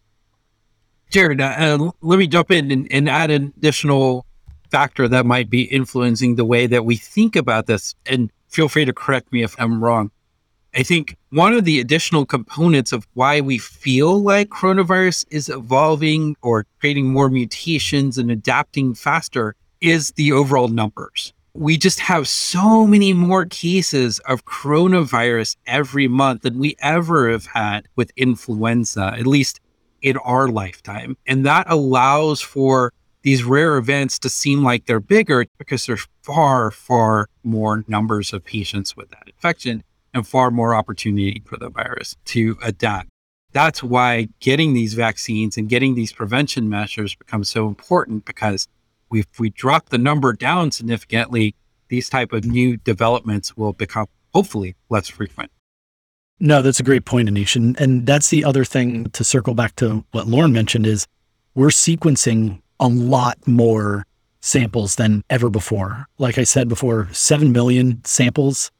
Jared, 1.09 1.41
uh, 1.41 1.91
let 1.99 2.19
me 2.19 2.25
jump 2.25 2.51
in 2.51 2.71
and, 2.71 2.87
and 2.89 3.09
add 3.09 3.31
an 3.31 3.53
additional 3.57 4.25
factor 4.71 5.09
that 5.09 5.25
might 5.25 5.49
be 5.49 5.63
influencing 5.63 6.37
the 6.37 6.45
way 6.45 6.67
that 6.67 6.85
we 6.85 6.95
think 6.95 7.35
about 7.35 7.65
this. 7.65 7.95
And 8.05 8.31
feel 8.47 8.69
free 8.69 8.85
to 8.85 8.93
correct 8.93 9.33
me 9.33 9.43
if 9.43 9.59
I'm 9.59 9.83
wrong. 9.83 10.09
I 10.77 10.83
think 10.83 11.17
one 11.31 11.55
of 11.55 11.65
the 11.65 11.79
additional 11.79 12.23
components 12.23 12.91
of 12.91 13.07
why 13.15 13.41
we 13.41 13.57
feel 13.57 14.21
like 14.21 14.49
coronavirus 14.49 15.25
is 15.31 15.49
evolving 15.49 16.35
or 16.43 16.67
creating 16.79 17.07
more 17.07 17.31
mutations 17.31 18.19
and 18.19 18.29
adapting 18.29 18.93
faster 18.93 19.55
is 19.81 20.11
the 20.11 20.31
overall 20.31 20.67
numbers. 20.67 21.33
We 21.55 21.77
just 21.77 21.99
have 22.01 22.27
so 22.27 22.85
many 22.85 23.11
more 23.11 23.47
cases 23.47 24.19
of 24.27 24.45
coronavirus 24.45 25.55
every 25.65 26.07
month 26.07 26.43
than 26.43 26.59
we 26.59 26.75
ever 26.77 27.31
have 27.31 27.47
had 27.47 27.87
with 27.95 28.11
influenza, 28.15 29.15
at 29.17 29.25
least 29.25 29.59
in 30.03 30.17
our 30.17 30.47
lifetime. 30.47 31.17
And 31.25 31.43
that 31.47 31.65
allows 31.67 32.39
for 32.39 32.93
these 33.23 33.43
rare 33.43 33.77
events 33.77 34.19
to 34.19 34.29
seem 34.29 34.63
like 34.63 34.85
they're 34.85 34.99
bigger 34.99 35.47
because 35.57 35.87
there's 35.87 36.07
far, 36.21 36.69
far 36.69 37.29
more 37.43 37.83
numbers 37.87 38.31
of 38.31 38.45
patients 38.45 38.95
with 38.95 39.09
that 39.09 39.23
infection 39.25 39.83
and 40.17 40.27
far 40.27 40.51
more 40.51 40.75
opportunity 40.75 41.41
for 41.45 41.57
the 41.57 41.69
virus 41.69 42.15
to 42.25 42.57
adapt. 42.63 43.07
That's 43.53 43.81
why 43.81 44.27
getting 44.39 44.73
these 44.73 44.93
vaccines 44.93 45.57
and 45.57 45.69
getting 45.69 45.95
these 45.95 46.11
prevention 46.11 46.69
measures 46.69 47.15
becomes 47.15 47.49
so 47.49 47.67
important 47.67 48.25
because 48.25 48.67
if 49.11 49.39
we 49.39 49.49
drop 49.49 49.89
the 49.89 49.97
number 49.97 50.33
down 50.33 50.71
significantly, 50.71 51.55
these 51.87 52.09
type 52.09 52.33
of 52.33 52.45
new 52.45 52.77
developments 52.77 53.55
will 53.55 53.73
become 53.73 54.07
hopefully 54.33 54.75
less 54.89 55.07
frequent. 55.07 55.51
No, 56.39 56.61
that's 56.61 56.79
a 56.79 56.83
great 56.83 57.05
point, 57.05 57.29
Anish. 57.29 57.55
And, 57.55 57.79
and 57.79 58.05
that's 58.05 58.29
the 58.29 58.43
other 58.43 58.63
thing 58.63 59.09
to 59.11 59.23
circle 59.23 59.55
back 59.55 59.75
to 59.77 60.05
what 60.11 60.27
Lauren 60.27 60.53
mentioned 60.53 60.85
is 60.85 61.07
we're 61.55 61.69
sequencing 61.69 62.61
a 62.79 62.87
lot 62.87 63.39
more 63.47 64.05
samples 64.41 64.95
than 64.95 65.23
ever 65.29 65.49
before. 65.49 66.05
Like 66.19 66.37
I 66.37 66.43
said 66.43 66.69
before, 66.69 67.09
7 67.11 67.51
million 67.51 68.03
samples, 68.05 68.71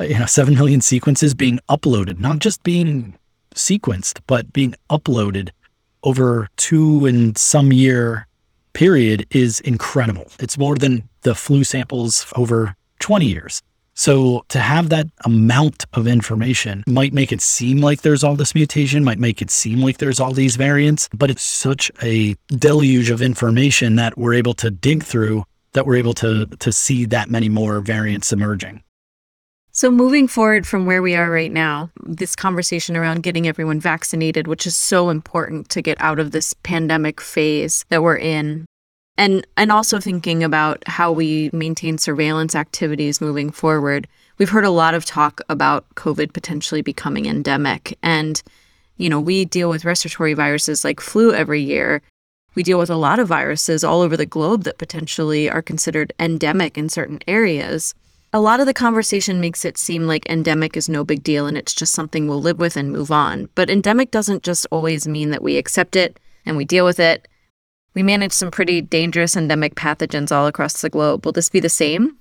you 0.00 0.18
know, 0.18 0.26
7 0.26 0.54
million 0.54 0.80
sequences 0.80 1.34
being 1.34 1.60
uploaded, 1.68 2.18
not 2.18 2.38
just 2.40 2.62
being 2.62 3.16
sequenced, 3.54 4.20
but 4.26 4.52
being 4.52 4.74
uploaded 4.90 5.50
over 6.02 6.48
two 6.56 7.06
and 7.06 7.36
some 7.38 7.72
year 7.72 8.26
period 8.72 9.26
is 9.30 9.60
incredible. 9.60 10.26
It's 10.38 10.58
more 10.58 10.74
than 10.74 11.08
the 11.22 11.34
flu 11.34 11.64
samples 11.64 12.26
over 12.36 12.76
20 12.98 13.26
years. 13.26 13.62
So 13.96 14.44
to 14.48 14.58
have 14.58 14.88
that 14.88 15.06
amount 15.24 15.84
of 15.92 16.08
information 16.08 16.82
might 16.88 17.12
make 17.12 17.30
it 17.30 17.40
seem 17.40 17.78
like 17.78 18.02
there's 18.02 18.24
all 18.24 18.34
this 18.34 18.54
mutation, 18.54 19.04
might 19.04 19.20
make 19.20 19.40
it 19.40 19.50
seem 19.50 19.80
like 19.80 19.98
there's 19.98 20.18
all 20.18 20.32
these 20.32 20.56
variants, 20.56 21.08
but 21.14 21.30
it's 21.30 21.44
such 21.44 21.92
a 22.02 22.34
deluge 22.48 23.10
of 23.10 23.22
information 23.22 23.94
that 23.96 24.18
we're 24.18 24.34
able 24.34 24.54
to 24.54 24.70
dig 24.70 25.04
through 25.04 25.44
that 25.74 25.86
we're 25.86 25.96
able 25.96 26.14
to 26.14 26.46
to 26.46 26.72
see 26.72 27.04
that 27.04 27.28
many 27.28 27.48
more 27.48 27.80
variants 27.80 28.32
emerging. 28.32 28.82
So, 29.76 29.90
moving 29.90 30.28
forward 30.28 30.68
from 30.68 30.86
where 30.86 31.02
we 31.02 31.16
are 31.16 31.28
right 31.28 31.50
now, 31.50 31.90
this 32.04 32.36
conversation 32.36 32.96
around 32.96 33.24
getting 33.24 33.48
everyone 33.48 33.80
vaccinated, 33.80 34.46
which 34.46 34.68
is 34.68 34.76
so 34.76 35.08
important 35.08 35.68
to 35.70 35.82
get 35.82 36.00
out 36.00 36.20
of 36.20 36.30
this 36.30 36.54
pandemic 36.62 37.20
phase 37.20 37.84
that 37.88 38.00
we're 38.00 38.16
in, 38.16 38.66
and 39.18 39.44
and 39.56 39.72
also 39.72 39.98
thinking 39.98 40.44
about 40.44 40.86
how 40.86 41.10
we 41.10 41.50
maintain 41.52 41.98
surveillance 41.98 42.54
activities 42.54 43.20
moving 43.20 43.50
forward. 43.50 44.06
We've 44.38 44.50
heard 44.50 44.64
a 44.64 44.70
lot 44.70 44.94
of 44.94 45.04
talk 45.04 45.40
about 45.48 45.92
COVID 45.96 46.32
potentially 46.32 46.80
becoming 46.80 47.26
endemic 47.26 47.98
and 48.00 48.40
you 48.96 49.08
know, 49.08 49.18
we 49.18 49.44
deal 49.44 49.70
with 49.70 49.84
respiratory 49.84 50.34
viruses 50.34 50.84
like 50.84 51.00
flu 51.00 51.34
every 51.34 51.60
year. 51.60 52.00
We 52.54 52.62
deal 52.62 52.78
with 52.78 52.90
a 52.90 52.96
lot 52.96 53.18
of 53.18 53.26
viruses 53.26 53.82
all 53.82 54.02
over 54.02 54.16
the 54.16 54.24
globe 54.24 54.62
that 54.62 54.78
potentially 54.78 55.50
are 55.50 55.62
considered 55.62 56.12
endemic 56.20 56.78
in 56.78 56.88
certain 56.88 57.18
areas. 57.26 57.92
A 58.34 58.40
lot 58.40 58.58
of 58.58 58.66
the 58.66 58.74
conversation 58.74 59.40
makes 59.40 59.64
it 59.64 59.78
seem 59.78 60.08
like 60.08 60.28
endemic 60.28 60.76
is 60.76 60.88
no 60.88 61.04
big 61.04 61.22
deal 61.22 61.46
and 61.46 61.56
it's 61.56 61.72
just 61.72 61.92
something 61.92 62.26
we'll 62.26 62.42
live 62.42 62.58
with 62.58 62.76
and 62.76 62.90
move 62.90 63.12
on. 63.12 63.48
But 63.54 63.70
endemic 63.70 64.10
doesn't 64.10 64.42
just 64.42 64.66
always 64.72 65.06
mean 65.06 65.30
that 65.30 65.40
we 65.40 65.56
accept 65.56 65.94
it 65.94 66.18
and 66.44 66.56
we 66.56 66.64
deal 66.64 66.84
with 66.84 66.98
it. 66.98 67.28
We 67.94 68.02
manage 68.02 68.32
some 68.32 68.50
pretty 68.50 68.80
dangerous 68.80 69.36
endemic 69.36 69.76
pathogens 69.76 70.32
all 70.32 70.48
across 70.48 70.80
the 70.80 70.90
globe. 70.90 71.24
Will 71.24 71.30
this 71.30 71.48
be 71.48 71.60
the 71.60 71.68
same? 71.68 72.16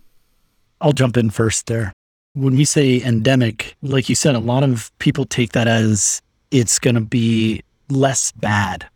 I'll 0.82 0.93
jump 0.93 1.17
in 1.17 1.32
first 1.32 1.65
there. 1.65 1.91
When 2.34 2.56
we 2.56 2.65
say 2.65 3.02
endemic, 3.02 3.76
like 3.82 4.08
you 4.08 4.13
said, 4.13 4.36
a 4.36 4.39
lot 4.39 4.62
of 4.62 4.95
people 4.99 5.26
take 5.26 5.54
that 5.54 5.67
as 5.67 6.21
it's 6.52 6.78
going 6.78 6.93
to 6.93 7.02
be 7.02 7.63
less 7.89 8.32
bad 8.34 8.88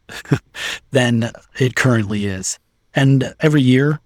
than 0.92 1.32
it 1.58 1.76
currently 1.76 2.28
is. 2.28 2.60
And 2.94 3.34
every 3.40 3.64
year, 3.64 4.02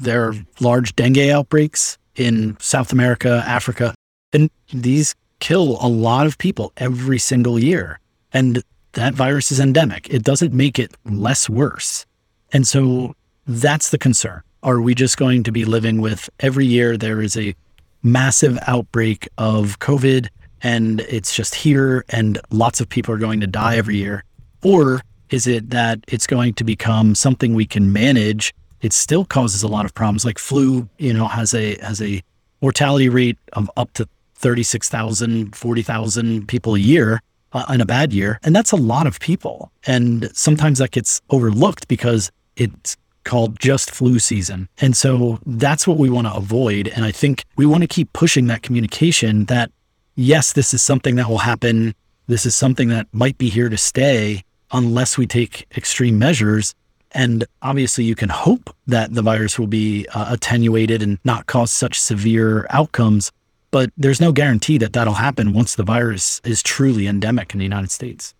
there 0.00 0.26
are 0.26 0.34
large 0.58 0.96
dengue 0.96 1.30
outbreaks 1.30 1.96
in 2.16 2.56
South 2.60 2.92
America, 2.92 3.42
Africa, 3.46 3.94
and 4.32 4.50
these 4.72 5.14
kill 5.40 5.78
a 5.80 5.88
lot 5.88 6.26
of 6.26 6.38
people 6.38 6.72
every 6.76 7.18
single 7.18 7.58
year. 7.58 8.00
And 8.32 8.62
that 8.92 9.14
virus 9.14 9.52
is 9.52 9.60
endemic. 9.60 10.08
It 10.10 10.24
doesn't 10.24 10.52
make 10.52 10.78
it 10.78 10.94
less 11.04 11.48
worse. 11.48 12.06
And 12.52 12.66
so 12.66 13.14
that's 13.46 13.90
the 13.90 13.98
concern. 13.98 14.42
Are 14.62 14.80
we 14.80 14.94
just 14.94 15.16
going 15.16 15.42
to 15.44 15.52
be 15.52 15.64
living 15.64 16.00
with 16.00 16.28
every 16.40 16.66
year 16.66 16.96
there 16.96 17.20
is 17.20 17.36
a 17.36 17.54
massive 18.02 18.58
outbreak 18.66 19.28
of 19.38 19.78
COVID 19.80 20.28
and 20.62 21.00
it's 21.02 21.34
just 21.34 21.54
here 21.54 22.04
and 22.08 22.38
lots 22.50 22.80
of 22.80 22.88
people 22.88 23.14
are 23.14 23.18
going 23.18 23.40
to 23.40 23.46
die 23.46 23.76
every 23.76 23.96
year? 23.96 24.24
Or 24.62 25.02
is 25.30 25.46
it 25.46 25.70
that 25.70 26.00
it's 26.08 26.26
going 26.26 26.54
to 26.54 26.64
become 26.64 27.14
something 27.14 27.54
we 27.54 27.66
can 27.66 27.92
manage? 27.92 28.54
It 28.82 28.92
still 28.92 29.24
causes 29.24 29.62
a 29.62 29.68
lot 29.68 29.84
of 29.84 29.94
problems. 29.94 30.24
Like 30.24 30.38
flu, 30.38 30.88
you 30.98 31.12
know, 31.12 31.26
has 31.26 31.54
a 31.54 31.76
has 31.78 32.00
a 32.02 32.22
mortality 32.60 33.08
rate 33.08 33.38
of 33.52 33.70
up 33.76 33.92
to 33.94 34.08
36,000, 34.36 35.54
40,000 35.54 36.46
people 36.46 36.74
a 36.74 36.78
year 36.78 37.20
uh, 37.52 37.64
in 37.70 37.80
a 37.80 37.86
bad 37.86 38.12
year. 38.12 38.38
And 38.42 38.54
that's 38.54 38.72
a 38.72 38.76
lot 38.76 39.06
of 39.06 39.18
people. 39.20 39.72
And 39.86 40.30
sometimes 40.36 40.78
that 40.78 40.90
gets 40.90 41.20
overlooked 41.30 41.88
because 41.88 42.30
it's 42.56 42.96
called 43.24 43.58
just 43.58 43.90
flu 43.90 44.18
season. 44.18 44.68
And 44.80 44.96
so 44.96 45.40
that's 45.46 45.86
what 45.86 45.98
we 45.98 46.08
want 46.08 46.26
to 46.26 46.34
avoid. 46.34 46.88
And 46.88 47.04
I 47.04 47.10
think 47.10 47.44
we 47.56 47.66
want 47.66 47.82
to 47.82 47.88
keep 47.88 48.12
pushing 48.12 48.46
that 48.46 48.62
communication 48.62 49.46
that, 49.46 49.70
yes, 50.14 50.52
this 50.52 50.72
is 50.72 50.82
something 50.82 51.16
that 51.16 51.28
will 51.28 51.38
happen. 51.38 51.94
This 52.28 52.46
is 52.46 52.54
something 52.54 52.88
that 52.88 53.06
might 53.12 53.36
be 53.36 53.48
here 53.48 53.68
to 53.68 53.76
stay 53.76 54.44
unless 54.72 55.18
we 55.18 55.26
take 55.26 55.66
extreme 55.76 56.18
measures. 56.18 56.74
And 57.16 57.46
obviously, 57.62 58.04
you 58.04 58.14
can 58.14 58.28
hope 58.28 58.76
that 58.86 59.14
the 59.14 59.22
virus 59.22 59.58
will 59.58 59.66
be 59.66 60.06
uh, 60.08 60.26
attenuated 60.34 61.02
and 61.02 61.18
not 61.24 61.46
cause 61.46 61.72
such 61.72 61.98
severe 61.98 62.66
outcomes. 62.68 63.32
But 63.70 63.90
there's 63.96 64.20
no 64.20 64.32
guarantee 64.32 64.76
that 64.78 64.92
that'll 64.92 65.14
happen 65.14 65.54
once 65.54 65.76
the 65.76 65.82
virus 65.82 66.42
is 66.44 66.62
truly 66.62 67.06
endemic 67.06 67.54
in 67.54 67.58
the 67.58 67.64
United 67.64 67.90
States. 67.90 68.34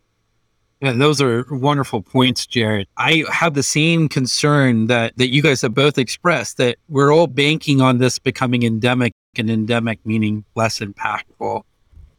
Yeah, 0.83 0.93
those 0.93 1.22
are 1.22 1.47
wonderful 1.51 2.03
points, 2.03 2.47
Jared. 2.47 2.87
I 2.99 3.24
have 3.33 3.55
the 3.55 3.62
same 3.62 4.11
concern 4.11 4.89
that 4.89 5.16
that 5.16 5.29
you 5.29 5.43
guys 5.43 5.62
have 5.62 5.72
both 5.74 5.97
expressed 5.97 6.59
that 6.59 6.77
we're 6.89 7.14
all 7.14 7.27
banking 7.27 7.81
on 7.81 7.97
this 7.97 8.18
becoming 8.18 8.62
endemic 8.62 9.14
and 9.39 9.49
endemic 9.49 10.01
meaning 10.05 10.45
less 10.55 10.81
impactful. 10.81 11.62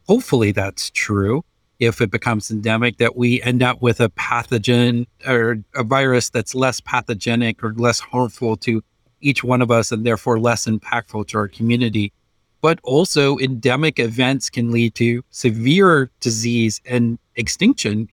Hopefully 0.08 0.52
that's 0.54 0.90
true. 0.90 1.44
If 1.80 2.02
it 2.02 2.10
becomes 2.10 2.50
endemic, 2.50 2.98
that 2.98 3.16
we 3.16 3.42
end 3.42 3.62
up 3.62 3.82
with 3.82 4.00
a 4.00 4.10
pathogen 4.10 5.06
or 5.28 5.64
a 5.76 5.84
virus 5.84 6.30
that's 6.30 6.56
less 6.56 6.80
pathogenic 6.80 7.64
or 7.64 7.74
less 7.74 8.00
harmful 8.00 8.58
to 8.58 8.84
each 9.22 9.44
one 9.44 9.62
of 9.62 9.72
us 9.72 9.92
and 9.92 10.06
therefore 10.06 10.40
less 10.40 10.66
impactful 10.66 11.28
to 11.28 11.38
our 11.38 11.48
community. 11.48 12.12
But 12.62 12.80
also, 12.84 13.38
endemic 13.38 14.00
events 14.00 14.50
can 14.50 14.72
lead 14.72 14.96
to 14.96 15.24
severe 15.30 16.10
disease 16.20 16.82
and 16.86 17.20
extinction 17.36 18.10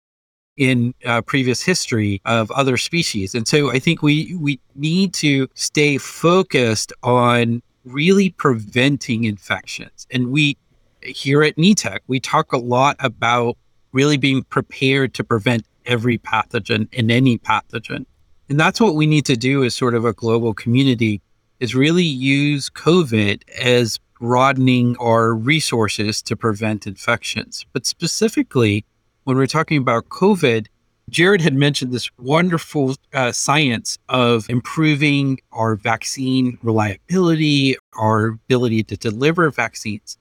in 0.57 0.93
uh, 1.05 1.21
previous 1.21 1.61
history 1.61 2.21
of 2.25 2.51
other 2.51 2.77
species. 2.77 3.35
And 3.35 3.47
so 3.47 3.71
I 3.71 3.79
think 3.79 4.01
we 4.01 4.35
we 4.39 4.59
need 4.75 5.13
to 5.15 5.47
stay 5.53 5.97
focused 5.97 6.91
on 7.03 7.61
really 7.85 8.29
preventing 8.29 9.23
infections. 9.23 10.07
And 10.11 10.31
we 10.31 10.57
here 11.03 11.43
at 11.43 11.55
NETEC, 11.55 11.99
we 12.07 12.19
talk 12.19 12.53
a 12.53 12.57
lot 12.57 12.95
about 12.99 13.57
really 13.91 14.17
being 14.17 14.43
prepared 14.43 15.13
to 15.15 15.23
prevent 15.23 15.65
every 15.85 16.17
pathogen 16.17 16.87
and 16.97 17.11
any 17.11 17.37
pathogen. 17.37 18.05
And 18.49 18.59
that's 18.59 18.81
what 18.81 18.95
we 18.95 19.05
need 19.05 19.25
to 19.25 19.35
do 19.35 19.63
as 19.63 19.75
sort 19.75 19.95
of 19.95 20.05
a 20.05 20.13
global 20.13 20.53
community 20.53 21.21
is 21.59 21.75
really 21.75 22.03
use 22.03 22.69
COVID 22.69 23.47
as 23.59 23.99
broadening 24.19 24.95
our 24.97 25.33
resources 25.33 26.21
to 26.23 26.35
prevent 26.35 26.85
infections. 26.85 27.65
But 27.73 27.85
specifically, 27.85 28.85
when 29.23 29.37
we're 29.37 29.47
talking 29.47 29.77
about 29.77 30.09
COVID, 30.09 30.67
Jared 31.09 31.41
had 31.41 31.53
mentioned 31.53 31.91
this 31.91 32.09
wonderful 32.17 32.95
uh, 33.13 33.31
science 33.31 33.97
of 34.09 34.49
improving 34.49 35.39
our 35.51 35.75
vaccine 35.75 36.57
reliability, 36.63 37.75
our 37.97 38.27
ability 38.27 38.83
to 38.83 38.97
deliver 38.97 39.49
vaccines. 39.51 40.17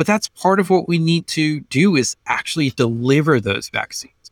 But 0.00 0.06
that's 0.06 0.28
part 0.28 0.60
of 0.60 0.70
what 0.70 0.88
we 0.88 0.98
need 0.98 1.26
to 1.26 1.60
do 1.60 1.94
is 1.94 2.16
actually 2.24 2.70
deliver 2.70 3.38
those 3.38 3.68
vaccines. 3.68 4.30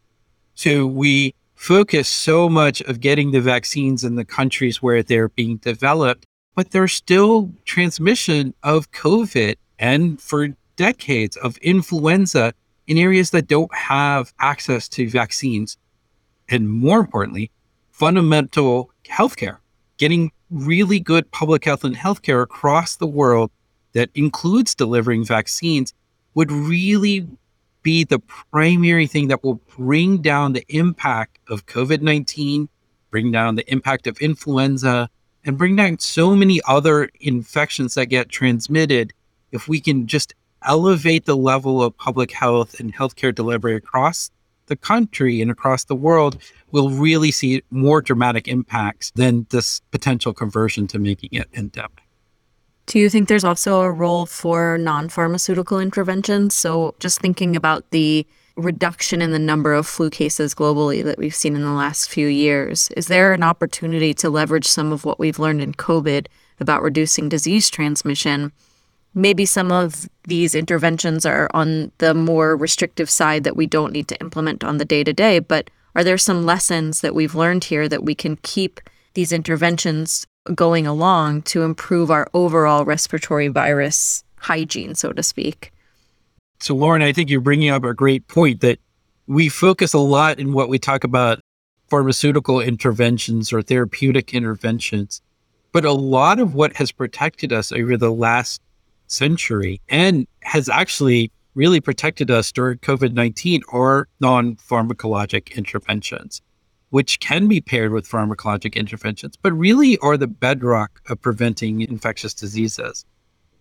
So 0.55 0.87
we 0.87 1.35
focus 1.57 2.09
so 2.09 2.49
much 2.49 2.81
of 2.81 3.01
getting 3.01 3.33
the 3.33 3.43
vaccines 3.43 4.03
in 4.03 4.15
the 4.15 4.25
countries 4.25 4.83
where 4.83 5.03
they're 5.03 5.29
being 5.29 5.59
developed, 5.59 6.25
but 6.55 6.71
there's 6.71 6.95
still 6.95 7.53
transmission 7.67 8.55
of 8.63 8.93
COVID 8.93 9.57
and 9.79 10.19
for 10.19 10.49
decades 10.77 11.37
of 11.37 11.59
influenza 11.59 12.55
in 12.87 12.97
areas 12.97 13.29
that 13.33 13.47
don't 13.47 13.75
have 13.75 14.33
access 14.41 14.89
to 14.89 15.07
vaccines. 15.07 15.77
And 16.49 16.71
more 16.71 17.01
importantly, 17.01 17.51
fundamental 17.91 18.91
healthcare, 19.07 19.59
getting 19.99 20.33
really 20.51 20.99
good 20.99 21.31
public 21.31 21.67
health 21.67 21.85
and 21.85 21.95
healthcare 21.95 22.43
across 22.43 22.97
the 22.97 23.07
world 23.07 23.51
that 23.99 24.11
includes 24.15 24.77
delivering 24.77 25.25
vaccines 25.25 25.93
would 26.35 26.53
really 26.53 27.27
be 27.83 28.05
the 28.05 28.21
primary 28.21 29.09
thing 29.09 29.27
that 29.27 29.43
will 29.43 29.61
bring 29.77 30.19
down 30.19 30.53
the 30.53 30.65
impact 30.69 31.41
of 31.49 31.67
COVID 31.67 32.01
19, 32.01 32.69
bring 33.11 33.33
down 33.33 33.57
the 33.57 33.69
impact 33.69 34.07
of 34.07 34.17
influenza, 34.19 35.11
and 35.45 35.59
bring 35.59 35.75
down 35.75 35.99
so 35.99 36.37
many 36.37 36.61
other 36.69 37.11
infections 37.19 37.95
that 37.95 38.07
get 38.07 38.29
transmitted 38.29 39.13
if 39.51 39.67
we 39.67 39.81
can 39.81 40.07
just 40.07 40.33
elevate 40.63 41.25
the 41.25 41.37
level 41.37 41.83
of 41.83 41.97
public 41.97 42.31
health 42.31 42.79
and 42.79 42.95
healthcare 42.95 43.35
delivery 43.35 43.75
across 43.75 44.31
the 44.67 44.77
country 44.77 45.43
and 45.43 45.51
across 45.51 45.83
the 45.83 45.97
world, 45.97 46.39
we'll 46.71 46.91
really 46.91 47.33
see 47.33 47.65
more 47.73 48.01
dramatic 48.01 48.47
impacts 48.47 49.11
than 49.17 49.45
this 49.51 49.81
potential 49.91 50.33
conversion 50.33 50.87
to 50.87 51.01
making 51.01 51.31
it 51.33 51.49
endemic. 51.53 52.08
Do 52.89 52.99
you 52.99 53.11
think 53.11 53.29
there's 53.29 53.45
also 53.45 53.83
a 53.83 53.93
role 53.93 54.25
for 54.25 54.79
non 54.79 55.11
pharmaceutical 55.11 55.79
interventions? 55.79 56.55
So, 56.55 56.95
just 56.99 57.21
thinking 57.21 57.55
about 57.55 57.91
the 57.91 58.27
reduction 58.57 59.21
in 59.21 59.31
the 59.31 59.39
number 59.39 59.75
of 59.75 59.87
flu 59.87 60.09
cases 60.09 60.55
globally 60.55 61.05
that 61.05 61.19
we've 61.19 61.35
seen 61.35 61.55
in 61.55 61.63
the 61.63 61.71
last 61.71 62.09
few 62.09 62.29
years, 62.29 62.89
is 62.97 63.09
there 63.09 63.35
an 63.35 63.43
opportunity 63.43 64.15
to 64.15 64.31
leverage 64.31 64.67
some 64.67 64.91
of 64.91 65.05
what 65.05 65.19
we've 65.19 65.39
learned 65.39 65.61
in 65.61 65.75
COVID 65.75 66.29
about 66.61 66.83
reducing 66.83 67.29
disease 67.29 67.69
transmission 67.69 68.53
maybe 69.15 69.45
some 69.45 69.73
of 69.73 70.09
these 70.25 70.55
interventions 70.55 71.27
are 71.27 71.49
on 71.53 71.91
the 71.99 72.15
more 72.15 72.57
restrictive 72.57 73.11
side 73.11 73.45
that 73.45 73.57
we 73.57 73.67
don't 73.67 73.93
need 73.93 74.09
to 74.09 74.21
implement 74.21 74.63
on 74.63 74.79
the 74.79 74.85
day 74.85 75.03
to 75.03 75.13
day. 75.13 75.39
But 75.39 75.71
are 75.95 76.05
there 76.05 76.19
some 76.19 76.47
lessons 76.47 77.01
that 77.01 77.15
we've 77.15 77.35
learned 77.35 77.65
here 77.65 77.89
that 77.89 78.05
we 78.05 78.15
can 78.15 78.37
keep 78.43 78.81
these 79.15 79.33
interventions 79.33 80.27
going 80.55 80.87
along 80.87 81.43
to 81.43 81.63
improve 81.63 82.11
our 82.11 82.29
overall 82.35 82.85
respiratory 82.85 83.49
virus 83.49 84.25
hygiene, 84.37 84.95
so 84.95 85.13
to 85.13 85.23
speak? 85.23 85.73
So, 86.61 86.75
Lauren, 86.75 87.03
I 87.03 87.13
think 87.13 87.31
you're 87.31 87.41
bringing 87.41 87.71
up 87.71 87.85
a 87.85 87.95
great 87.95 88.27
point 88.29 88.61
that 88.63 88.79
we 89.27 89.49
focus 89.49 89.93
a 89.93 89.99
lot 89.99 90.39
in 90.39 90.53
what 90.53 90.69
we 90.69 90.79
talk 90.79 91.05
about 91.05 91.41
pharmaceutical 91.89 92.61
interventions 92.61 93.53
or 93.53 93.63
therapeutic 93.63 94.35
interventions. 94.35 95.23
But 95.73 95.85
a 95.85 95.93
lot 95.93 96.39
of 96.39 96.55
what 96.55 96.75
has 96.77 96.91
protected 96.93 97.53
us 97.53 97.73
over 97.73 97.97
the 97.97 98.11
last 98.11 98.61
century 99.07 99.81
and 99.89 100.27
has 100.43 100.69
actually 100.69 101.31
really 101.55 101.81
protected 101.81 102.31
us 102.31 102.53
during 102.53 102.79
COVID 102.79 103.13
19 103.13 103.63
are 103.73 104.09
non 104.21 104.57
pharmacologic 104.57 105.57
interventions, 105.57 106.41
which 106.91 107.21
can 107.21 107.49
be 107.49 107.61
paired 107.61 107.93
with 107.93 108.09
pharmacologic 108.09 108.75
interventions, 108.75 109.37
but 109.37 109.53
really 109.53 109.99
are 109.99 110.17
the 110.17 110.27
bedrock 110.27 111.01
of 111.09 111.21
preventing 111.21 111.81
infectious 111.83 112.35
diseases. 112.35 113.05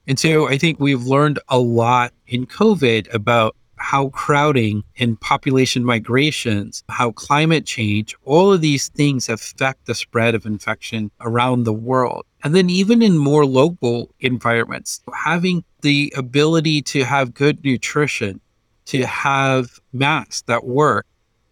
And 0.07 0.17
so 0.17 0.47
I 0.47 0.57
think 0.57 0.79
we've 0.79 1.03
learned 1.03 1.39
a 1.49 1.59
lot 1.59 2.13
in 2.27 2.45
COVID 2.45 3.13
about 3.13 3.55
how 3.77 4.09
crowding 4.09 4.83
and 4.97 5.19
population 5.21 5.83
migrations, 5.83 6.83
how 6.89 7.11
climate 7.11 7.65
change, 7.65 8.15
all 8.23 8.51
of 8.51 8.61
these 8.61 8.89
things 8.89 9.29
affect 9.29 9.85
the 9.85 9.93
spread 9.93 10.33
of 10.35 10.45
infection 10.45 11.11
around 11.21 11.63
the 11.63 11.73
world. 11.73 12.25
And 12.43 12.55
then, 12.55 12.69
even 12.69 13.01
in 13.01 13.17
more 13.17 13.45
local 13.45 14.13
environments, 14.19 15.01
having 15.13 15.63
the 15.81 16.13
ability 16.15 16.81
to 16.83 17.03
have 17.03 17.33
good 17.33 17.63
nutrition, 17.63 18.39
to 18.85 19.05
have 19.05 19.79
masks 19.93 20.43
that 20.43 20.65
work, 20.65 21.05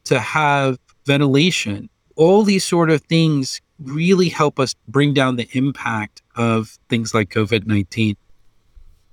to 0.06 0.20
have 0.20 0.78
ventilation, 1.06 1.90
all 2.16 2.44
these 2.44 2.64
sort 2.64 2.90
of 2.90 3.02
things 3.04 3.62
really 3.80 4.30
help 4.30 4.60
us 4.60 4.74
bring 4.88 5.14
down 5.14 5.36
the 5.36 5.50
impact 5.52 6.22
of 6.36 6.78
things 6.90 7.14
like 7.14 7.30
COVID 7.30 7.68
19. 7.68 8.16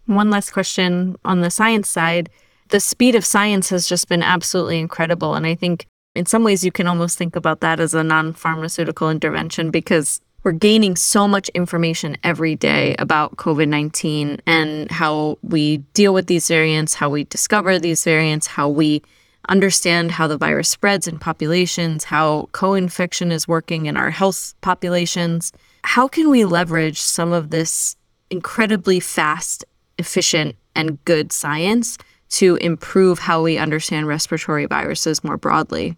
One 0.07 0.31
last 0.31 0.53
question 0.53 1.17
on 1.25 1.41
the 1.41 1.51
science 1.51 1.89
side 1.89 2.29
the 2.73 2.81
speed 2.81 3.15
of 3.15 3.25
science 3.25 3.69
has 3.69 3.87
just 3.87 4.09
been 4.09 4.23
absolutely 4.23 4.81
incredible. 4.81 5.35
And 5.35 5.47
I 5.47 5.55
think 5.55 5.87
in 6.15 6.27
some 6.27 6.43
ways 6.43 6.65
you 6.65 6.73
can 6.73 6.87
almost 6.87 7.19
think 7.19 7.37
about 7.37 7.61
that 7.61 7.79
as 7.79 7.95
a 7.95 8.03
non 8.03 8.33
pharmaceutical 8.33 9.11
intervention 9.11 9.71
because 9.71 10.21
we're 10.43 10.53
gaining 10.53 10.97
so 10.97 11.29
much 11.29 11.51
information 11.51 12.17
every 12.25 12.57
day 12.57 12.97
about 12.99 13.37
COVID 13.37 13.69
19 13.69 14.41
and 14.47 14.91
how 14.91 15.39
we 15.43 15.79
deal 15.95 16.15
with 16.15 16.27
these 16.27 16.49
variants, 16.49 16.95
how 16.95 17.11
we 17.11 17.25
discover 17.25 17.79
these 17.79 18.03
variants, 18.03 18.47
how 18.47 18.69
we 18.69 19.03
understand 19.49 20.11
how 20.11 20.27
the 20.27 20.39
virus 20.39 20.69
spreads 20.69 21.09
in 21.09 21.19
populations, 21.19 22.05
how 22.05 22.49
co 22.53 22.75
infection 22.75 23.33
is 23.33 23.49
working 23.49 23.87
in 23.87 23.97
our 23.97 24.11
health 24.11 24.55
populations. 24.61 25.53
How 25.85 26.09
can 26.09 26.31
we 26.31 26.45
leverage 26.45 27.01
some 27.01 27.33
of 27.33 27.51
this 27.51 27.97
incredibly 28.31 29.01
fast, 29.01 29.65
efficient, 29.99 30.57
and 30.75 31.05
good 31.05 31.33
science 31.33 31.99
to 32.31 32.57
improve 32.57 33.19
how 33.19 33.43
we 33.43 33.59
understand 33.59 34.07
respiratory 34.07 34.67
viruses 34.67 35.23
more 35.23 35.37
broadly? 35.37 35.97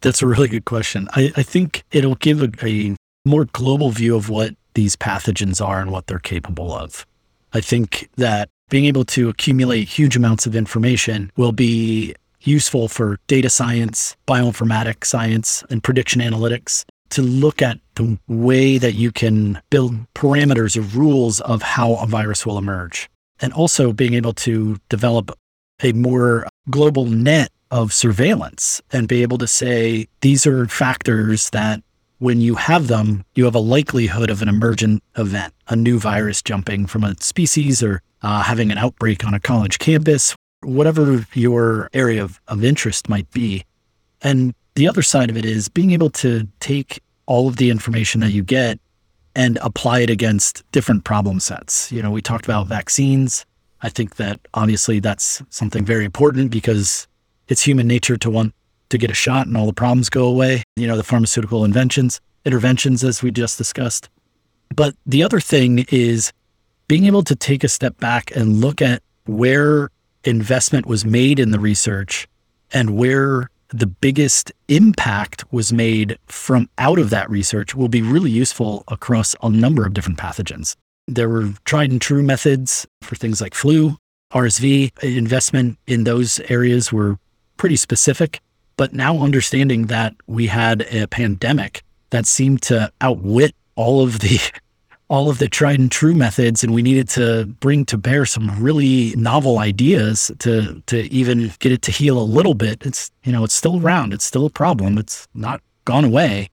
That's 0.00 0.22
a 0.22 0.26
really 0.26 0.48
good 0.48 0.64
question. 0.64 1.08
I, 1.12 1.32
I 1.36 1.42
think 1.42 1.84
it'll 1.92 2.16
give 2.16 2.42
a, 2.42 2.50
a 2.66 2.96
more 3.24 3.46
global 3.46 3.90
view 3.90 4.16
of 4.16 4.28
what 4.28 4.54
these 4.74 4.96
pathogens 4.96 5.64
are 5.64 5.80
and 5.80 5.90
what 5.90 6.06
they're 6.06 6.18
capable 6.18 6.72
of. 6.72 7.06
I 7.52 7.60
think 7.60 8.10
that 8.16 8.48
being 8.68 8.86
able 8.86 9.04
to 9.04 9.28
accumulate 9.28 9.88
huge 9.88 10.16
amounts 10.16 10.46
of 10.46 10.56
information 10.56 11.30
will 11.36 11.52
be 11.52 12.14
useful 12.46 12.88
for 12.88 13.18
data 13.26 13.50
science, 13.50 14.16
bioinformatics 14.26 15.04
science, 15.06 15.64
and 15.70 15.82
prediction 15.82 16.20
analytics 16.20 16.84
to 17.10 17.22
look 17.22 17.62
at 17.62 17.78
the 17.94 18.18
way 18.28 18.78
that 18.78 18.94
you 18.94 19.12
can 19.12 19.60
build 19.70 19.94
parameters 20.14 20.76
or 20.76 20.98
rules 20.98 21.40
of 21.42 21.62
how 21.62 21.94
a 21.96 22.06
virus 22.06 22.44
will 22.44 22.58
emerge. 22.58 23.08
And 23.40 23.52
also 23.52 23.92
being 23.92 24.14
able 24.14 24.32
to 24.34 24.78
develop 24.88 25.36
a 25.82 25.92
more 25.92 26.48
global 26.70 27.06
net 27.06 27.50
of 27.70 27.92
surveillance 27.92 28.80
and 28.92 29.08
be 29.08 29.22
able 29.22 29.38
to 29.38 29.46
say 29.46 30.06
these 30.20 30.46
are 30.46 30.66
factors 30.66 31.50
that 31.50 31.82
when 32.18 32.40
you 32.40 32.54
have 32.54 32.86
them, 32.86 33.24
you 33.34 33.44
have 33.44 33.54
a 33.54 33.60
likelihood 33.60 34.30
of 34.30 34.40
an 34.40 34.48
emergent 34.48 35.02
event, 35.16 35.52
a 35.68 35.76
new 35.76 35.98
virus 35.98 36.42
jumping 36.42 36.86
from 36.86 37.04
a 37.04 37.14
species 37.20 37.82
or 37.82 38.00
uh, 38.22 38.42
having 38.42 38.70
an 38.70 38.78
outbreak 38.78 39.24
on 39.24 39.34
a 39.34 39.40
college 39.40 39.78
campus, 39.78 40.34
whatever 40.64 41.26
your 41.34 41.88
area 41.92 42.22
of, 42.22 42.40
of 42.48 42.64
interest 42.64 43.08
might 43.08 43.30
be. 43.30 43.64
And 44.22 44.54
the 44.74 44.88
other 44.88 45.02
side 45.02 45.30
of 45.30 45.36
it 45.36 45.44
is 45.44 45.68
being 45.68 45.92
able 45.92 46.10
to 46.10 46.48
take 46.60 47.00
all 47.26 47.48
of 47.48 47.56
the 47.56 47.70
information 47.70 48.20
that 48.20 48.32
you 48.32 48.42
get 48.42 48.78
and 49.36 49.58
apply 49.62 50.00
it 50.00 50.10
against 50.10 50.62
different 50.72 51.04
problem 51.04 51.40
sets. 51.40 51.90
You 51.90 52.02
know, 52.02 52.10
we 52.10 52.22
talked 52.22 52.44
about 52.44 52.66
vaccines. 52.66 53.44
I 53.82 53.88
think 53.88 54.16
that 54.16 54.40
obviously 54.54 55.00
that's 55.00 55.42
something 55.50 55.84
very 55.84 56.04
important 56.04 56.50
because 56.50 57.06
it's 57.48 57.62
human 57.62 57.86
nature 57.86 58.16
to 58.16 58.30
want 58.30 58.54
to 58.90 58.98
get 58.98 59.10
a 59.10 59.14
shot 59.14 59.46
and 59.46 59.56
all 59.56 59.66
the 59.66 59.72
problems 59.72 60.08
go 60.08 60.26
away. 60.26 60.62
You 60.76 60.86
know, 60.86 60.96
the 60.96 61.02
pharmaceutical 61.02 61.64
inventions, 61.64 62.20
interventions, 62.44 63.02
as 63.02 63.22
we 63.22 63.30
just 63.30 63.58
discussed. 63.58 64.08
But 64.74 64.94
the 65.04 65.22
other 65.22 65.40
thing 65.40 65.84
is 65.90 66.32
being 66.88 67.06
able 67.06 67.22
to 67.24 67.36
take 67.36 67.64
a 67.64 67.68
step 67.68 67.98
back 67.98 68.34
and 68.34 68.60
look 68.60 68.80
at 68.82 69.02
where 69.26 69.90
investment 70.24 70.86
was 70.86 71.04
made 71.04 71.38
in 71.38 71.50
the 71.50 71.58
research 71.60 72.26
and 72.72 72.96
where 72.96 73.50
the 73.68 73.86
biggest 73.86 74.52
impact 74.68 75.44
was 75.52 75.72
made 75.72 76.18
from 76.26 76.68
out 76.78 76.98
of 76.98 77.10
that 77.10 77.28
research 77.28 77.74
will 77.74 77.88
be 77.88 78.02
really 78.02 78.30
useful 78.30 78.84
across 78.88 79.34
a 79.42 79.50
number 79.50 79.84
of 79.84 79.94
different 79.94 80.18
pathogens. 80.18 80.76
There 81.06 81.28
were 81.28 81.50
tried 81.64 81.90
and 81.90 82.00
true 82.00 82.22
methods 82.22 82.86
for 83.02 83.16
things 83.16 83.40
like 83.40 83.54
flu, 83.54 83.96
RSV. 84.32 85.02
Investment 85.02 85.78
in 85.86 86.04
those 86.04 86.40
areas 86.48 86.92
were 86.92 87.18
pretty 87.56 87.76
specific. 87.76 88.40
But 88.76 88.92
now 88.92 89.18
understanding 89.18 89.86
that 89.86 90.14
we 90.26 90.46
had 90.46 90.82
a 90.82 91.06
pandemic 91.06 91.82
that 92.10 92.26
seemed 92.26 92.62
to 92.62 92.92
outwit 93.00 93.54
all 93.76 94.02
of 94.02 94.20
the 94.20 94.40
all 95.08 95.28
of 95.28 95.38
the 95.38 95.48
tried 95.48 95.78
and 95.78 95.90
true 95.90 96.14
methods 96.14 96.64
and 96.64 96.72
we 96.72 96.82
needed 96.82 97.08
to 97.10 97.46
bring 97.60 97.84
to 97.86 97.98
bear 97.98 98.24
some 98.24 98.50
really 98.62 99.14
novel 99.16 99.58
ideas 99.58 100.30
to 100.38 100.82
to 100.86 101.02
even 101.12 101.52
get 101.58 101.72
it 101.72 101.82
to 101.82 101.92
heal 101.92 102.18
a 102.18 102.24
little 102.24 102.54
bit. 102.54 102.84
It's 102.86 103.10
you 103.24 103.32
know 103.32 103.44
it's 103.44 103.54
still 103.54 103.80
around. 103.80 104.12
It's 104.12 104.24
still 104.24 104.46
a 104.46 104.50
problem. 104.50 104.98
It's 104.98 105.28
not 105.34 105.60
gone 105.84 106.04
away. 106.04 106.48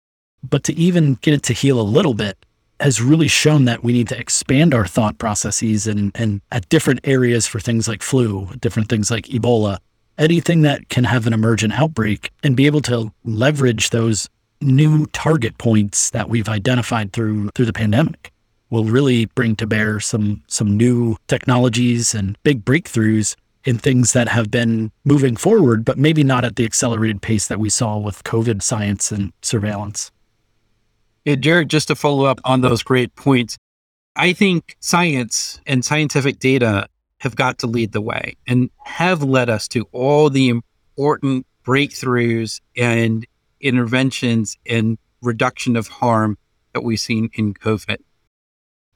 But 0.48 0.64
to 0.64 0.72
even 0.74 1.14
get 1.16 1.34
it 1.34 1.42
to 1.44 1.52
heal 1.52 1.80
a 1.80 1.82
little 1.82 2.14
bit 2.14 2.44
has 2.80 3.00
really 3.00 3.28
shown 3.28 3.66
that 3.66 3.84
we 3.84 3.92
need 3.92 4.08
to 4.08 4.18
expand 4.18 4.74
our 4.74 4.86
thought 4.86 5.18
processes 5.18 5.86
and 5.86 6.10
and 6.14 6.40
at 6.50 6.68
different 6.70 7.00
areas 7.04 7.46
for 7.46 7.60
things 7.60 7.86
like 7.86 8.02
flu 8.02 8.48
different 8.60 8.88
things 8.88 9.10
like 9.10 9.26
ebola 9.26 9.78
anything 10.18 10.62
that 10.62 10.88
can 10.88 11.04
have 11.04 11.26
an 11.26 11.32
emergent 11.32 11.72
outbreak 11.74 12.30
and 12.42 12.56
be 12.56 12.66
able 12.66 12.80
to 12.80 13.12
leverage 13.24 13.90
those 13.90 14.28
new 14.62 15.06
target 15.08 15.56
points 15.58 16.10
that 16.10 16.28
we've 16.28 16.48
identified 16.48 17.12
through 17.12 17.50
through 17.54 17.66
the 17.66 17.72
pandemic 17.72 18.32
will 18.70 18.84
really 18.84 19.26
bring 19.26 19.56
to 19.56 19.66
bear 19.66 20.00
some 20.00 20.42
some 20.46 20.76
new 20.76 21.16
technologies 21.26 22.14
and 22.14 22.38
big 22.42 22.64
breakthroughs 22.64 23.36
in 23.64 23.78
things 23.78 24.12
that 24.14 24.28
have 24.28 24.50
been 24.50 24.90
moving 25.04 25.36
forward, 25.36 25.84
but 25.84 25.98
maybe 25.98 26.22
not 26.22 26.44
at 26.44 26.56
the 26.56 26.64
accelerated 26.64 27.20
pace 27.20 27.48
that 27.48 27.60
we 27.60 27.68
saw 27.68 27.98
with 27.98 28.24
COVID 28.24 28.62
science 28.62 29.12
and 29.12 29.32
surveillance. 29.42 30.10
Yeah, 31.24 31.34
Jared, 31.34 31.68
just 31.68 31.88
to 31.88 31.94
follow 31.94 32.24
up 32.24 32.40
on 32.44 32.62
those 32.62 32.82
great 32.82 33.14
points, 33.14 33.58
I 34.16 34.32
think 34.32 34.76
science 34.80 35.60
and 35.66 35.84
scientific 35.84 36.38
data 36.38 36.88
have 37.18 37.36
got 37.36 37.58
to 37.58 37.66
lead 37.66 37.92
the 37.92 38.00
way 38.00 38.36
and 38.46 38.70
have 38.84 39.22
led 39.22 39.50
us 39.50 39.68
to 39.68 39.86
all 39.92 40.30
the 40.30 40.48
important 40.48 41.46
breakthroughs 41.64 42.60
and 42.78 43.26
interventions 43.60 44.56
and 44.66 44.96
reduction 45.20 45.76
of 45.76 45.88
harm 45.88 46.38
that 46.72 46.82
we've 46.82 46.98
seen 46.98 47.28
in 47.34 47.52
COVID 47.52 47.98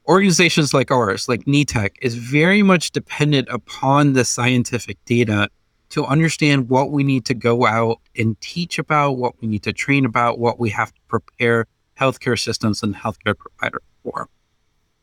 organizations 0.07 0.73
like 0.73 0.91
ours, 0.91 1.27
like 1.27 1.45
NETEC, 1.45 1.91
is 2.01 2.15
very 2.15 2.63
much 2.63 2.91
dependent 2.91 3.47
upon 3.49 4.13
the 4.13 4.25
scientific 4.25 4.97
data 5.05 5.49
to 5.89 6.05
understand 6.05 6.69
what 6.69 6.91
we 6.91 7.03
need 7.03 7.25
to 7.25 7.33
go 7.33 7.65
out 7.65 7.99
and 8.17 8.39
teach 8.41 8.79
about, 8.79 9.13
what 9.13 9.33
we 9.41 9.47
need 9.47 9.63
to 9.63 9.73
train 9.73 10.05
about, 10.05 10.39
what 10.39 10.59
we 10.59 10.69
have 10.69 10.93
to 10.93 11.01
prepare 11.07 11.65
healthcare 11.99 12.39
systems 12.39 12.83
and 12.83 12.95
healthcare 12.95 13.37
providers 13.37 13.81
for. 14.03 14.27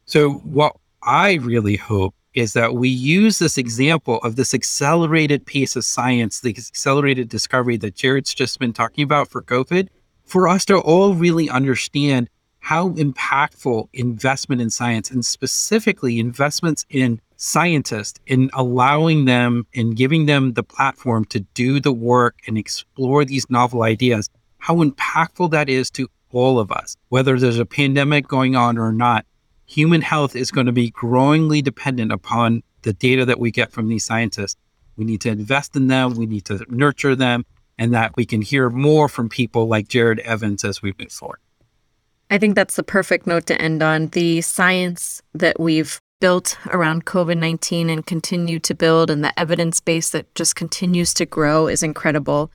So, 0.05 0.33
what 0.33 0.77
I 1.03 1.35
really 1.35 1.77
hope 1.77 2.15
is 2.35 2.55
that 2.55 2.75
we 2.75 2.89
use 2.89 3.39
this 3.39 3.59
example 3.59 4.19
of 4.19 4.37
this 4.37 4.55
accelerated 4.55 5.45
pace 5.45 5.77
of 5.77 5.85
science, 5.85 6.41
the 6.41 6.51
accelerated 6.51 7.29
discovery 7.29 7.77
that 7.79 7.95
Jared's 7.95 8.35
just 8.35 8.59
been 8.59 8.73
talking 8.73 9.05
about 9.05 9.29
for 9.29 9.43
COVID, 9.43 9.89
for 10.25 10.49
us 10.49 10.65
to 10.67 10.79
all 10.79 11.15
really 11.15 11.51
understand 11.51 12.29
how 12.63 12.91
impactful 12.91 13.89
investment 13.93 14.63
in 14.63 14.71
science 14.71 15.11
and 15.11 15.27
specifically 15.27 16.21
investments 16.21 16.87
in 16.91 17.21
scientists 17.37 18.21
in 18.29 18.49
allowing 18.55 19.25
them 19.25 19.67
and 19.75 19.97
giving 19.97 20.27
them 20.27 20.53
the 20.53 20.63
platform 20.63 21.25
to 21.25 21.41
do 21.55 21.81
the 21.81 21.93
work 21.93 22.39
and 22.47 22.57
explore 22.57 23.25
these 23.25 23.51
novel 23.51 23.83
ideas, 23.83 24.31
how 24.59 24.77
impactful 24.77 25.51
that 25.51 25.69
is 25.69 25.91
to 25.91 26.07
all 26.31 26.61
of 26.61 26.71
us, 26.71 26.97
whether 27.09 27.37
there's 27.37 27.59
a 27.59 27.67
pandemic 27.67 28.29
going 28.29 28.55
on 28.55 28.79
or 28.79 28.93
not. 28.93 29.27
Human 29.67 30.01
health 30.01 30.37
is 30.37 30.53
going 30.53 30.67
to 30.67 30.73
be 30.73 30.91
growingly 30.91 31.63
dependent 31.63 32.13
upon 32.13 32.63
the 32.83 32.93
data 32.93 33.25
that 33.25 33.41
we 33.41 33.51
get 33.51 33.73
from 33.73 33.89
these 33.89 34.05
scientists. 34.05 34.57
We 34.97 35.05
need 35.05 35.21
to 35.23 35.31
invest 35.31 35.75
in 35.75 35.89
them, 35.89 36.15
we 36.15 36.27
need 36.27 36.45
to 36.45 36.65
nurture 36.69 37.17
them, 37.17 37.45
and 37.77 37.93
that 37.93 38.15
we 38.17 38.25
can 38.25 38.41
hear 38.41 38.71
more 38.71 39.09
from 39.09 39.29
people 39.29 39.67
like 39.67 39.89
Jared 39.89 40.21
Evans 40.21 40.65
as 40.65 40.81
we 40.81 40.95
move 40.97 41.11
forward. 41.11 41.41
I 42.33 42.39
think 42.39 42.55
that's 42.55 42.77
the 42.77 42.83
perfect 42.83 43.27
note 43.27 43.45
to 43.49 43.61
end 43.61 43.83
on. 43.83 44.07
The 44.09 44.41
science 44.41 45.21
that 45.35 45.61
we've 45.61 46.01
built 46.19 46.57
around 46.69 47.05
COVID 47.05 47.37
19 47.37 47.91
and 47.91 48.07
continue 48.07 48.59
to 48.61 48.75
build, 48.75 49.11
and 49.11 49.23
the 49.23 49.39
evidence 49.39 49.81
base 49.81 50.09
that 50.11 50.35
just 50.35 50.57
continues 50.57 51.13
to 51.15 51.27
grow 51.27 51.67
is 51.67 51.83
incredible. 51.83 52.51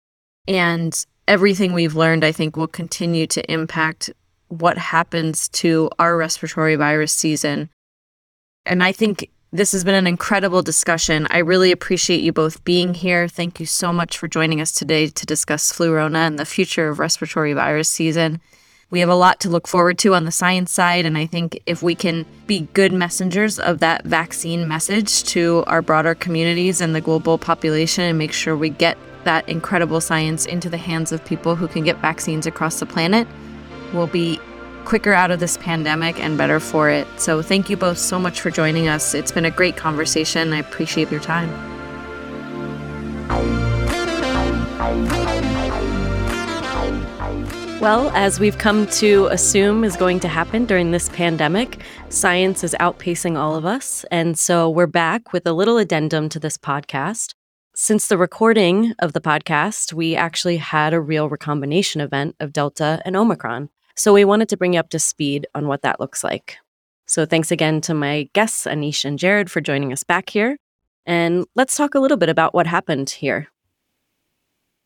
And 0.47 1.05
everything 1.27 1.73
we've 1.73 1.95
learned, 1.95 2.25
I 2.25 2.31
think, 2.31 2.57
will 2.57 2.67
continue 2.67 3.27
to 3.27 3.51
impact 3.51 4.09
what 4.47 4.79
happens 4.79 5.47
to 5.49 5.91
our 5.99 6.17
respiratory 6.17 6.75
virus 6.75 7.13
season. 7.13 7.69
And 8.65 8.83
I 8.83 8.91
think 8.91 9.29
this 9.51 9.73
has 9.73 9.83
been 9.83 9.93
an 9.93 10.07
incredible 10.07 10.63
discussion. 10.63 11.27
I 11.29 11.37
really 11.37 11.71
appreciate 11.71 12.21
you 12.21 12.33
both 12.33 12.63
being 12.63 12.95
here. 12.95 13.27
Thank 13.27 13.59
you 13.59 13.67
so 13.67 13.93
much 13.93 14.17
for 14.17 14.27
joining 14.27 14.59
us 14.59 14.71
today 14.71 15.05
to 15.09 15.25
discuss 15.27 15.71
Flurona 15.71 16.25
and 16.25 16.39
the 16.39 16.45
future 16.45 16.89
of 16.89 16.97
respiratory 16.97 17.53
virus 17.53 17.89
season. 17.89 18.41
We 18.89 19.01
have 19.01 19.09
a 19.09 19.15
lot 19.15 19.41
to 19.41 19.49
look 19.49 19.67
forward 19.67 19.97
to 19.99 20.15
on 20.15 20.23
the 20.23 20.31
science 20.31 20.71
side. 20.71 21.05
And 21.05 21.17
I 21.17 21.25
think 21.25 21.61
if 21.65 21.83
we 21.83 21.93
can 21.93 22.25
be 22.45 22.67
good 22.73 22.93
messengers 22.93 23.59
of 23.59 23.79
that 23.79 24.05
vaccine 24.05 24.67
message 24.67 25.23
to 25.25 25.63
our 25.67 25.81
broader 25.81 26.15
communities 26.15 26.79
and 26.79 26.95
the 26.95 27.01
global 27.01 27.37
population 27.37 28.05
and 28.05 28.17
make 28.17 28.31
sure 28.31 28.55
we 28.55 28.69
get 28.69 28.97
that 29.25 29.47
incredible 29.49 29.99
science 29.99 30.45
into 30.45 30.69
the 30.69 30.77
hands 30.77 31.11
of 31.11 31.23
people 31.25 31.57
who 31.57 31.67
can 31.67 31.83
get 31.83 31.97
vaccines 31.97 32.47
across 32.47 32.79
the 32.79 32.85
planet, 32.85 33.27
we'll 33.93 34.07
be 34.07 34.39
quicker 34.85 35.11
out 35.11 35.31
of 35.31 35.41
this 35.41 35.57
pandemic 35.57 36.17
and 36.17 36.37
better 36.37 36.61
for 36.61 36.89
it. 36.89 37.05
So, 37.17 37.41
thank 37.41 37.69
you 37.69 37.75
both 37.75 37.97
so 37.97 38.17
much 38.17 38.39
for 38.39 38.49
joining 38.49 38.87
us. 38.87 39.13
It's 39.13 39.33
been 39.33 39.43
a 39.43 39.51
great 39.51 39.75
conversation. 39.75 40.53
I 40.53 40.59
appreciate 40.59 41.11
your 41.11 41.19
time. 41.19 41.49
Well, 47.79 48.09
as 48.15 48.39
we've 48.39 48.57
come 48.57 48.87
to 48.87 49.27
assume 49.27 49.83
is 49.83 49.95
going 49.95 50.19
to 50.21 50.27
happen 50.27 50.65
during 50.65 50.89
this 50.89 51.09
pandemic, 51.09 51.79
science 52.09 52.63
is 52.63 52.75
outpacing 52.79 53.37
all 53.37 53.55
of 53.55 53.65
us. 53.65 54.03
And 54.09 54.37
so 54.37 54.67
we're 54.67 54.87
back 54.87 55.31
with 55.31 55.45
a 55.45 55.53
little 55.53 55.77
addendum 55.77 56.27
to 56.29 56.39
this 56.39 56.57
podcast. 56.57 57.35
Since 57.75 58.07
the 58.07 58.17
recording 58.17 58.93
of 58.97 59.13
the 59.13 59.21
podcast, 59.21 59.93
we 59.93 60.15
actually 60.15 60.57
had 60.57 60.91
a 60.91 60.99
real 60.99 61.29
recombination 61.29 62.01
event 62.01 62.35
of 62.39 62.51
Delta 62.51 62.99
and 63.05 63.15
Omicron. 63.15 63.69
So 63.95 64.11
we 64.11 64.25
wanted 64.25 64.49
to 64.49 64.57
bring 64.57 64.73
you 64.73 64.79
up 64.79 64.89
to 64.89 64.99
speed 64.99 65.45
on 65.53 65.67
what 65.67 65.83
that 65.83 65.99
looks 65.99 66.23
like. 66.23 66.57
So 67.05 67.27
thanks 67.27 67.51
again 67.51 67.79
to 67.81 67.93
my 67.93 68.27
guests, 68.33 68.65
Anish 68.65 69.05
and 69.05 69.19
Jared, 69.19 69.51
for 69.51 69.61
joining 69.61 69.93
us 69.93 70.03
back 70.03 70.31
here. 70.31 70.57
And 71.05 71.45
let's 71.55 71.77
talk 71.77 71.93
a 71.93 71.99
little 71.99 72.17
bit 72.17 72.29
about 72.29 72.55
what 72.55 72.65
happened 72.65 73.11
here. 73.11 73.49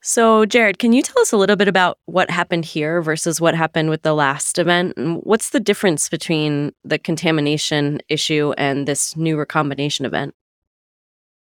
So, 0.04 0.48
Jared, 0.48 0.80
can 0.80 0.94
you 0.94 1.04
tell 1.04 1.22
us 1.22 1.32
a 1.32 1.38
little 1.38 1.56
bit 1.56 1.68
about 1.68 2.00
what 2.06 2.32
happened 2.32 2.66
here 2.66 3.04
versus 3.04 3.40
what 3.40 3.54
happened 3.54 3.92
with 3.92 4.02
the 4.02 4.16
last 4.16 4.58
event? 4.58 4.94
And 4.98 5.20
what's 5.22 5.52
the 5.52 5.60
difference 5.60 6.10
between 6.10 6.74
the 6.84 6.98
contamination 6.98 8.00
issue 8.10 8.54
and 8.58 8.88
this 8.88 9.16
new 9.16 9.38
recombination 9.38 10.06
event? 10.08 10.34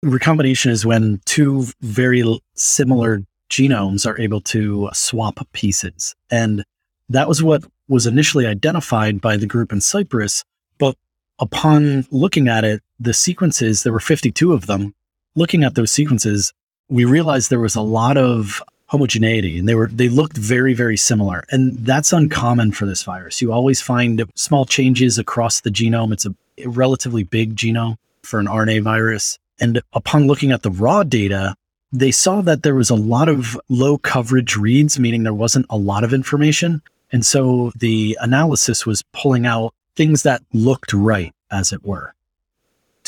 Recombination 0.04 0.72
is 0.72 0.86
when 0.86 1.20
two 1.26 1.66
very 1.82 2.24
similar 2.54 3.24
genomes 3.50 4.06
are 4.06 4.20
able 4.20 4.40
to 4.42 4.90
swap 4.94 5.46
pieces. 5.52 6.16
And 6.32 6.64
that 7.10 7.28
was 7.28 7.44
what 7.44 7.66
was 7.90 8.08
initially 8.08 8.48
identified 8.48 9.20
by 9.20 9.36
the 9.36 9.48
group 9.48 9.74
in 9.74 9.82
Cyprus. 9.82 10.46
But 10.78 10.96
upon 11.40 12.08
looking 12.10 12.48
at 12.48 12.64
it, 12.64 12.82
the 13.02 13.14
sequences, 13.14 13.84
there 13.84 13.92
were 13.92 14.00
52 14.00 14.54
of 14.54 14.68
them. 14.68 14.96
Looking 15.36 15.66
at 15.66 15.76
those 15.76 15.92
sequences, 15.92 16.54
we 16.90 17.06
realized 17.06 17.50
there 17.50 17.60
was 17.60 17.76
a 17.76 17.82
lot 17.82 18.18
of 18.18 18.62
homogeneity 18.88 19.58
and 19.58 19.68
they 19.68 19.74
were 19.74 19.88
they 19.88 20.10
looked 20.10 20.38
very 20.38 20.76
very 20.76 20.96
similar 20.96 21.44
and 21.50 21.76
that's 21.80 22.14
uncommon 22.14 22.72
for 22.72 22.86
this 22.86 23.02
virus 23.02 23.42
you 23.42 23.52
always 23.52 23.82
find 23.82 24.24
small 24.36 24.64
changes 24.64 25.18
across 25.18 25.62
the 25.62 25.72
genome 25.72 26.14
it's 26.14 26.28
a 26.28 26.36
relatively 26.68 27.24
big 27.24 27.56
genome 27.56 27.98
for 28.22 28.40
an 28.40 28.46
rna 28.46 28.80
virus 28.84 29.40
and 29.60 29.82
upon 29.94 30.28
looking 30.28 30.52
at 30.52 30.62
the 30.62 30.70
raw 30.70 31.02
data 31.02 31.56
they 31.96 32.12
saw 32.12 32.42
that 32.42 32.64
there 32.64 32.76
was 32.76 32.90
a 32.90 32.96
lot 32.96 33.30
of 33.30 33.60
low 33.70 33.98
coverage 33.98 34.58
reads, 34.58 35.00
meaning 35.00 35.24
there 35.24 35.34
wasn't 35.34 35.66
a 35.70 35.78
lot 35.78 36.04
of 36.04 36.14
information. 36.14 36.82
And 37.12 37.26
so 37.26 37.72
the 37.76 38.18
analysis 38.20 38.86
was 38.86 39.04
pulling 39.14 39.46
out 39.46 39.74
things 39.96 40.24
that 40.24 40.42
looked 40.52 40.92
right, 40.94 41.34
as 41.50 41.72
it 41.72 41.86
were. 41.86 42.14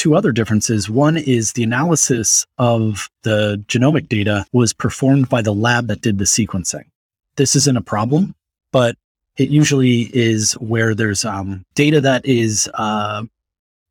Two 0.08 0.16
other 0.16 0.32
differences. 0.32 0.90
One 0.90 1.18
is 1.18 1.52
the 1.52 1.64
analysis 1.64 2.46
of 2.58 3.10
the 3.24 3.62
genomic 3.68 4.08
data 4.08 4.46
was 4.54 4.72
performed 4.72 5.28
by 5.28 5.42
the 5.42 5.54
lab 5.54 5.88
that 5.88 6.00
did 6.00 6.18
the 6.18 6.24
sequencing. 6.24 6.86
This 7.36 7.58
isn't 7.58 7.76
a 7.76 7.82
problem, 7.82 8.34
but 8.72 8.96
it 9.36 9.50
usually 9.50 10.04
is 10.14 10.54
where 10.54 10.96
there's 10.96 11.26
um, 11.26 11.66
data 11.76 12.00
that 12.00 12.26
is, 12.26 12.70
uh, 12.76 13.26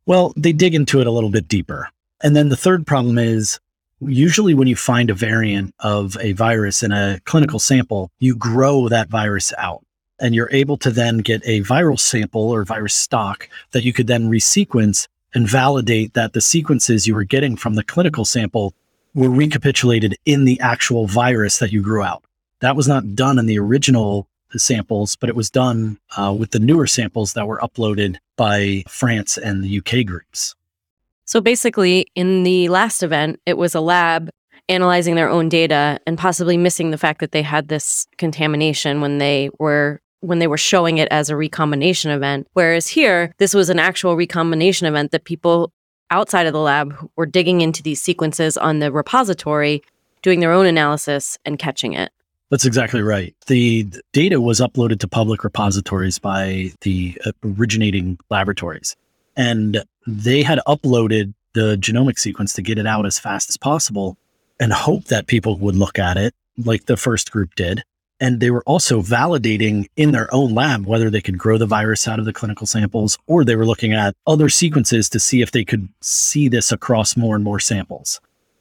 well, 0.07 0.33
they 0.39 0.55
dig 0.55 0.75
into 0.75 1.03
it 1.03 1.07
a 1.07 1.11
little 1.11 1.29
bit 1.29 1.49
deeper. 1.49 1.91
And 2.23 2.35
then 2.35 2.49
the 2.49 2.57
third 2.57 2.87
problem 2.87 3.19
is 3.19 3.61
usually 4.01 4.55
when 4.55 4.69
you 4.69 4.77
find 4.77 5.11
a 5.11 5.15
variant 5.15 5.75
of 5.81 6.17
a 6.19 6.33
virus 6.33 6.83
in 6.83 6.93
a 6.93 7.21
clinical 7.27 7.59
sample, 7.59 8.11
you 8.21 8.35
grow 8.35 8.89
that 8.89 9.11
virus 9.11 9.53
out 9.59 9.85
and 10.19 10.35
you're 10.35 10.49
able 10.51 10.79
to 10.79 10.91
then 10.91 11.19
get 11.19 11.43
a 11.45 11.61
viral 11.61 12.01
sample 12.01 12.49
or 12.49 12.65
virus 12.65 12.95
stock 12.95 13.51
that 13.73 13.85
you 13.85 13.93
could 13.93 14.07
then 14.07 14.31
resequence 14.31 15.09
and 15.37 15.47
validate 15.47 16.15
that 16.15 16.33
the 16.33 16.41
sequences 16.41 17.07
you 17.07 17.15
were 17.15 17.23
getting 17.23 17.57
from 17.57 17.75
the 17.75 17.85
clinical 17.85 18.25
sample 18.25 18.73
were 19.15 19.29
recapitulated 19.29 20.17
in 20.25 20.47
the 20.47 20.59
actual 20.61 21.07
virus 21.07 21.59
that 21.59 21.71
you 21.71 21.83
grew 21.83 22.03
out. 22.03 22.25
That 22.61 22.75
was 22.75 22.89
not 22.89 23.15
done 23.15 23.39
in 23.39 23.45
the 23.45 23.59
original 23.59 24.27
samples, 24.57 25.15
but 25.15 25.29
it 25.29 25.37
was 25.37 25.51
done 25.51 25.99
uh, 26.17 26.35
with 26.37 26.53
the 26.53 26.59
newer 26.59 26.87
samples 26.87 27.35
that 27.35 27.47
were 27.47 27.59
uploaded 27.59 28.17
by 28.37 28.83
France 28.89 29.37
and 29.37 29.63
the 29.63 29.79
UK 29.79 30.07
groups. 30.07 30.55
So 31.27 31.43
basically, 31.43 32.07
in 32.15 32.45
the 32.45 32.71
last 32.71 33.03
event, 33.03 33.39
it 33.45 33.59
was 33.59 33.75
a 33.75 33.81
lab 33.81 34.31
analyzing 34.71 35.17
their 35.17 35.29
own 35.29 35.51
data 35.51 36.01
and 36.07 36.17
possibly 36.17 36.57
missing 36.57 36.93
the 36.93 36.99
fact 36.99 37.21
that 37.21 37.33
they 37.33 37.43
had 37.43 37.69
this 37.69 38.07
contamination 38.17 39.03
when 39.03 39.19
they 39.19 39.51
were 39.59 40.01
when 40.21 40.39
they 40.39 40.47
were 40.47 40.59
showing 40.59 40.99
it 40.99 41.09
as 41.11 41.31
a 41.31 41.37
recombination 41.37 42.11
event. 42.11 42.47
Whereas 42.53 42.89
here, 42.89 43.35
this 43.39 43.55
was 43.55 43.71
an 43.71 43.79
actual 43.79 44.17
recombination 44.17 44.87
event 44.87 45.11
that 45.13 45.25
people 45.25 45.73
outside 46.11 46.47
of 46.47 46.53
the 46.53 46.61
lab 46.61 46.95
were 47.17 47.27
digging 47.27 47.61
into 47.61 47.83
these 47.83 48.01
sequences 48.01 48.57
on 48.57 48.79
the 48.79 48.93
repository, 48.93 49.83
doing 50.23 50.41
their 50.41 50.53
own 50.53 50.67
analysis 50.67 51.39
and 51.45 51.59
catching 51.59 51.93
it. 51.93 52.13
That's 52.51 52.65
exactly 52.65 53.03
right. 53.03 53.35
The 53.47 53.87
data 54.13 54.41
was 54.41 54.61
uploaded 54.61 55.01
to 55.01 55.09
public 55.09 55.43
repositories 55.43 56.19
by 56.19 56.71
the 56.83 57.19
originating 57.45 58.19
laboratories. 58.31 58.95
And 59.37 59.83
they 60.07 60.43
had 60.43 60.61
uploaded 60.67 61.35
the 61.55 61.77
genomic 61.77 62.19
sequence 62.19 62.53
to 62.55 62.63
get 62.63 62.79
it 62.79 62.87
out 62.87 63.05
as 63.05 63.19
fast 63.19 63.49
as 63.51 63.57
possible 63.57 64.17
and 64.61 64.73
hope 64.73 65.05
that 65.07 65.27
people 65.27 65.59
would 65.59 65.75
look 65.75 65.99
at 65.99 66.17
it 66.17 66.35
like 66.65 66.87
the 66.87 66.97
first 66.97 67.33
group 67.33 67.55
did. 67.57 67.83
And 68.19 68.41
they 68.41 68.51
were 68.51 68.63
also 68.65 69.03
validating 69.03 69.87
in 69.97 70.13
their 70.13 70.33
own 70.35 70.55
lab 70.55 70.87
whether 70.87 71.11
they 71.11 71.21
could 71.21 71.37
grow 71.37 71.59
the 71.59 71.67
virus 71.67 72.09
out 72.09 72.19
of 72.19 72.25
the 72.25 72.33
clinical 72.33 72.67
samples 72.67 73.19
or 73.27 73.45
they 73.45 73.57
were 73.57 73.67
looking 73.67 73.93
at 73.93 74.15
other 74.27 74.49
sequences 74.49 75.11
to 75.11 75.21
see 75.21 75.43
if 75.43 75.53
they 75.53 75.65
could 75.65 75.89
see 76.01 76.49
this 76.49 76.73
across 76.73 77.17
more 77.17 77.35
and 77.35 77.45
more 77.45 77.61
samples. 77.61 78.21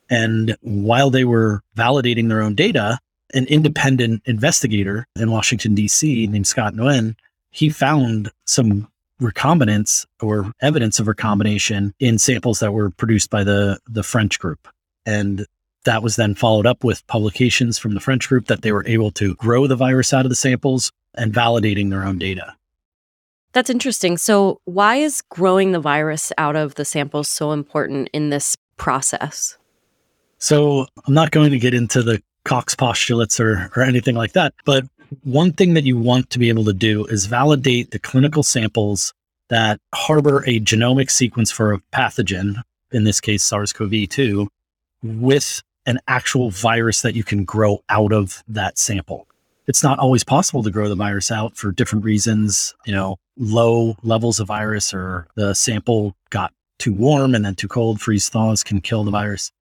And 0.09 0.57
while 0.61 1.09
they 1.09 1.23
were 1.23 1.61
validating 1.75 2.27
their 2.27 2.41
own 2.41 2.53
data, 2.53 2.99
an 3.33 3.45
independent 3.45 4.21
investigator 4.25 5.07
in 5.15 5.31
Washington, 5.31 5.73
D.C., 5.73 6.27
named 6.27 6.47
Scott 6.47 6.73
Nguyen, 6.73 7.15
he 7.49 7.69
found 7.69 8.31
some 8.45 8.87
recombinants 9.21 10.05
or 10.21 10.51
evidence 10.61 10.99
of 10.99 11.07
recombination 11.07 11.93
in 11.99 12.17
samples 12.17 12.59
that 12.59 12.73
were 12.73 12.89
produced 12.91 13.29
by 13.29 13.43
the, 13.43 13.79
the 13.87 14.03
French 14.03 14.39
group. 14.39 14.67
And 15.05 15.45
that 15.86 16.03
was 16.03 16.15
then 16.15 16.36
followed 16.36 16.65
up 16.65 16.83
with 16.83 17.05
publications 17.07 17.77
from 17.77 17.93
the 17.93 17.99
French 17.99 18.27
group 18.27 18.47
that 18.47 18.61
they 18.61 18.71
were 18.71 18.86
able 18.88 19.11
to 19.11 19.36
grow 19.36 19.67
the 19.67 19.75
virus 19.75 20.13
out 20.13 20.25
of 20.25 20.29
the 20.29 20.36
samples 20.36 20.91
and 21.15 21.33
validating 21.33 21.89
their 21.89 22.03
own 22.03 22.17
data. 22.17 22.55
That's 23.53 23.69
interesting. 23.69 24.17
So, 24.17 24.59
why 24.65 24.97
is 24.97 25.21
growing 25.29 25.71
the 25.71 25.79
virus 25.79 26.33
out 26.38 26.57
of 26.57 26.75
the 26.75 26.83
samples 26.83 27.29
so 27.29 27.53
important 27.53 28.09
in 28.11 28.29
this 28.29 28.57
process? 28.75 29.57
So, 30.39 30.88
I'm 31.07 31.13
not 31.13 31.31
going 31.31 31.51
to 31.51 31.59
get 31.59 31.73
into 31.73 32.03
the 32.03 32.21
Koch's 32.43 32.75
postulates 32.75 33.39
or, 33.39 33.71
or 33.75 33.83
anything 33.83 34.15
like 34.15 34.33
that, 34.33 34.53
but 34.65 34.83
one 35.23 35.53
thing 35.53 35.73
that 35.75 35.86
you 35.86 35.97
want 35.97 36.29
to 36.31 36.39
be 36.39 36.49
able 36.49 36.65
to 36.65 36.73
do 36.73 37.05
is 37.05 37.27
validate 37.27 37.91
the 37.91 37.99
clinical 37.99 38.43
samples 38.43 39.13
that 39.49 39.79
harbor 39.93 40.43
a 40.47 40.59
genomic 40.59 41.09
sequence 41.09 41.51
for 41.51 41.71
a 41.71 41.79
pathogen, 41.93 42.61
in 42.91 43.03
this 43.03 43.21
case, 43.21 43.43
SARS 43.43 43.71
CoV 43.71 44.09
2, 44.09 44.47
with 45.03 45.61
an 45.86 45.99
actual 46.07 46.49
virus 46.49 47.01
that 47.01 47.15
you 47.15 47.23
can 47.23 47.45
grow 47.45 47.83
out 47.89 48.11
of 48.11 48.43
that 48.47 48.77
sample. 48.77 49.27
It's 49.67 49.83
not 49.83 49.99
always 49.99 50.23
possible 50.23 50.63
to 50.63 50.71
grow 50.71 50.89
the 50.89 50.95
virus 50.95 51.31
out 51.31 51.55
for 51.57 51.71
different 51.71 52.05
reasons. 52.05 52.73
You 52.86 52.93
know, 52.93 53.17
low 53.38 53.95
levels 54.03 54.39
of 54.39 54.47
virus 54.47 54.93
or 54.93 55.27
the 55.36 55.53
sample 55.53 56.15
got 56.29 56.53
too 56.77 56.93
warm 56.93 57.36
and 57.36 57.45
then 57.45 57.55
too 57.55 57.67
cold, 57.67 58.01
freeze 58.01 58.29
thaws 58.29 58.63
can 58.63 58.81
kill 58.81 59.03
the 59.03 59.11
virus. 59.11 59.51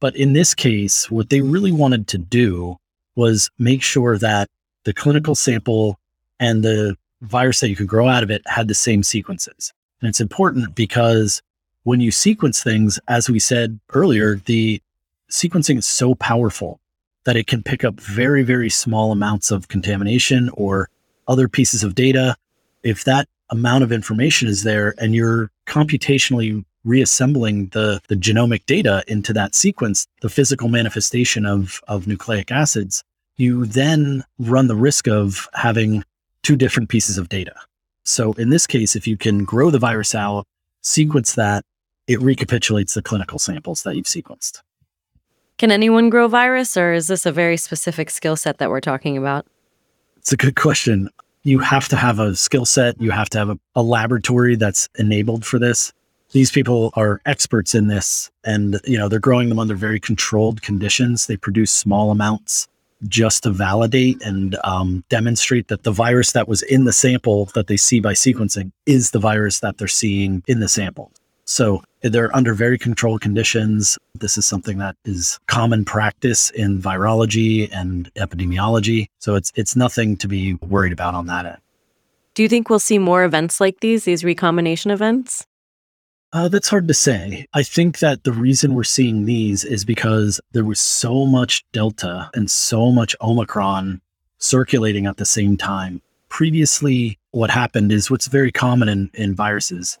But 0.00 0.16
in 0.16 0.32
this 0.32 0.54
case, 0.54 1.10
what 1.10 1.30
they 1.30 1.40
really 1.40 1.72
wanted 1.72 2.08
to 2.08 2.18
do 2.18 2.76
was 3.14 3.50
make 3.58 3.82
sure 3.82 4.18
that 4.18 4.48
the 4.84 4.92
clinical 4.92 5.34
sample 5.34 5.98
and 6.40 6.64
the 6.64 6.96
virus 7.20 7.60
that 7.60 7.68
you 7.68 7.76
could 7.76 7.86
grow 7.86 8.08
out 8.08 8.24
of 8.24 8.30
it 8.30 8.42
had 8.46 8.66
the 8.66 8.74
same 8.74 9.02
sequences. 9.02 9.72
And 10.00 10.08
it's 10.08 10.20
important 10.20 10.74
because 10.74 11.40
when 11.84 12.00
you 12.00 12.10
sequence 12.10 12.62
things, 12.62 12.98
as 13.06 13.30
we 13.30 13.38
said 13.38 13.78
earlier, 13.92 14.36
the 14.46 14.82
sequencing 15.32 15.78
is 15.78 15.86
so 15.86 16.14
powerful 16.14 16.78
that 17.24 17.36
it 17.36 17.46
can 17.46 17.62
pick 17.62 17.84
up 17.84 17.98
very, 17.98 18.42
very 18.42 18.68
small 18.68 19.12
amounts 19.12 19.50
of 19.50 19.68
contamination 19.68 20.50
or 20.54 20.90
other 21.26 21.48
pieces 21.48 21.82
of 21.82 21.94
data. 21.94 22.36
If 22.82 23.04
that 23.04 23.28
amount 23.50 23.82
of 23.82 23.92
information 23.92 24.48
is 24.48 24.62
there 24.62 24.94
and 24.98 25.14
you're 25.14 25.50
computationally 25.66 26.64
reassembling 26.84 27.68
the, 27.68 28.00
the 28.08 28.16
genomic 28.16 28.66
data 28.66 29.02
into 29.08 29.32
that 29.32 29.54
sequence, 29.54 30.06
the 30.20 30.28
physical 30.28 30.68
manifestation 30.68 31.46
of, 31.46 31.80
of 31.88 32.06
nucleic 32.06 32.50
acids, 32.50 33.02
you 33.36 33.64
then 33.64 34.24
run 34.38 34.66
the 34.66 34.76
risk 34.76 35.08
of 35.08 35.48
having 35.54 36.04
two 36.42 36.56
different 36.56 36.90
pieces 36.90 37.16
of 37.16 37.28
data. 37.28 37.54
So 38.04 38.32
in 38.32 38.50
this 38.50 38.66
case, 38.66 38.96
if 38.96 39.06
you 39.06 39.16
can 39.16 39.44
grow 39.44 39.70
the 39.70 39.78
virus 39.78 40.14
out, 40.14 40.44
sequence 40.82 41.34
that, 41.36 41.64
it 42.08 42.20
recapitulates 42.20 42.94
the 42.94 43.02
clinical 43.02 43.38
samples 43.38 43.84
that 43.84 43.94
you've 43.94 44.06
sequenced. 44.06 44.60
Can 45.62 45.70
anyone 45.70 46.10
grow 46.10 46.26
virus, 46.26 46.76
or 46.76 46.92
is 46.92 47.06
this 47.06 47.24
a 47.24 47.30
very 47.30 47.56
specific 47.56 48.10
skill 48.10 48.34
set 48.34 48.58
that 48.58 48.68
we're 48.68 48.80
talking 48.80 49.16
about? 49.16 49.46
It's 50.16 50.32
a 50.32 50.36
good 50.36 50.56
question. 50.56 51.08
You 51.44 51.60
have 51.60 51.88
to 51.90 51.96
have 51.96 52.18
a 52.18 52.34
skill 52.34 52.66
set, 52.66 53.00
you 53.00 53.12
have 53.12 53.30
to 53.30 53.38
have 53.38 53.48
a, 53.48 53.58
a 53.76 53.82
laboratory 53.84 54.56
that's 54.56 54.88
enabled 54.98 55.46
for 55.46 55.60
this. 55.60 55.92
These 56.32 56.50
people 56.50 56.90
are 56.96 57.20
experts 57.26 57.76
in 57.76 57.86
this, 57.86 58.28
and 58.44 58.80
you 58.82 58.98
know 58.98 59.08
they're 59.08 59.20
growing 59.20 59.50
them 59.50 59.60
under 59.60 59.76
very 59.76 60.00
controlled 60.00 60.62
conditions. 60.62 61.28
They 61.28 61.36
produce 61.36 61.70
small 61.70 62.10
amounts 62.10 62.66
just 63.06 63.44
to 63.44 63.50
validate 63.50 64.20
and 64.20 64.56
um, 64.64 65.04
demonstrate 65.10 65.68
that 65.68 65.84
the 65.84 65.92
virus 65.92 66.32
that 66.32 66.48
was 66.48 66.62
in 66.62 66.86
the 66.86 66.92
sample 66.92 67.44
that 67.54 67.68
they 67.68 67.76
see 67.76 68.00
by 68.00 68.14
sequencing 68.14 68.72
is 68.86 69.12
the 69.12 69.20
virus 69.20 69.60
that 69.60 69.78
they're 69.78 69.86
seeing 69.86 70.42
in 70.48 70.58
the 70.58 70.68
sample. 70.68 71.12
So 71.44 71.84
they're 72.02 72.34
under 72.34 72.54
very 72.54 72.78
controlled 72.78 73.20
conditions. 73.20 73.98
This 74.14 74.36
is 74.36 74.46
something 74.46 74.78
that 74.78 74.96
is 75.04 75.38
common 75.46 75.84
practice 75.84 76.50
in 76.50 76.80
virology 76.80 77.68
and 77.72 78.12
epidemiology. 78.14 79.08
So 79.18 79.34
it's 79.34 79.52
it's 79.54 79.76
nothing 79.76 80.16
to 80.18 80.28
be 80.28 80.54
worried 80.54 80.92
about 80.92 81.14
on 81.14 81.26
that 81.26 81.46
end. 81.46 81.58
Do 82.34 82.42
you 82.42 82.48
think 82.48 82.70
we'll 82.70 82.78
see 82.78 82.98
more 82.98 83.24
events 83.24 83.60
like 83.60 83.80
these, 83.80 84.04
these 84.04 84.24
recombination 84.24 84.90
events? 84.90 85.46
Uh, 86.32 86.48
that's 86.48 86.68
hard 86.68 86.88
to 86.88 86.94
say. 86.94 87.46
I 87.52 87.62
think 87.62 87.98
that 87.98 88.24
the 88.24 88.32
reason 88.32 88.74
we're 88.74 88.84
seeing 88.84 89.26
these 89.26 89.64
is 89.64 89.84
because 89.84 90.40
there 90.52 90.64
was 90.64 90.80
so 90.80 91.26
much 91.26 91.62
Delta 91.72 92.30
and 92.32 92.50
so 92.50 92.90
much 92.90 93.14
Omicron 93.20 94.00
circulating 94.38 95.04
at 95.06 95.18
the 95.18 95.26
same 95.26 95.58
time. 95.58 96.00
Previously, 96.30 97.18
what 97.32 97.50
happened 97.50 97.92
is 97.92 98.10
what's 98.10 98.28
very 98.28 98.50
common 98.50 98.88
in, 98.88 99.10
in 99.12 99.34
viruses. 99.34 99.98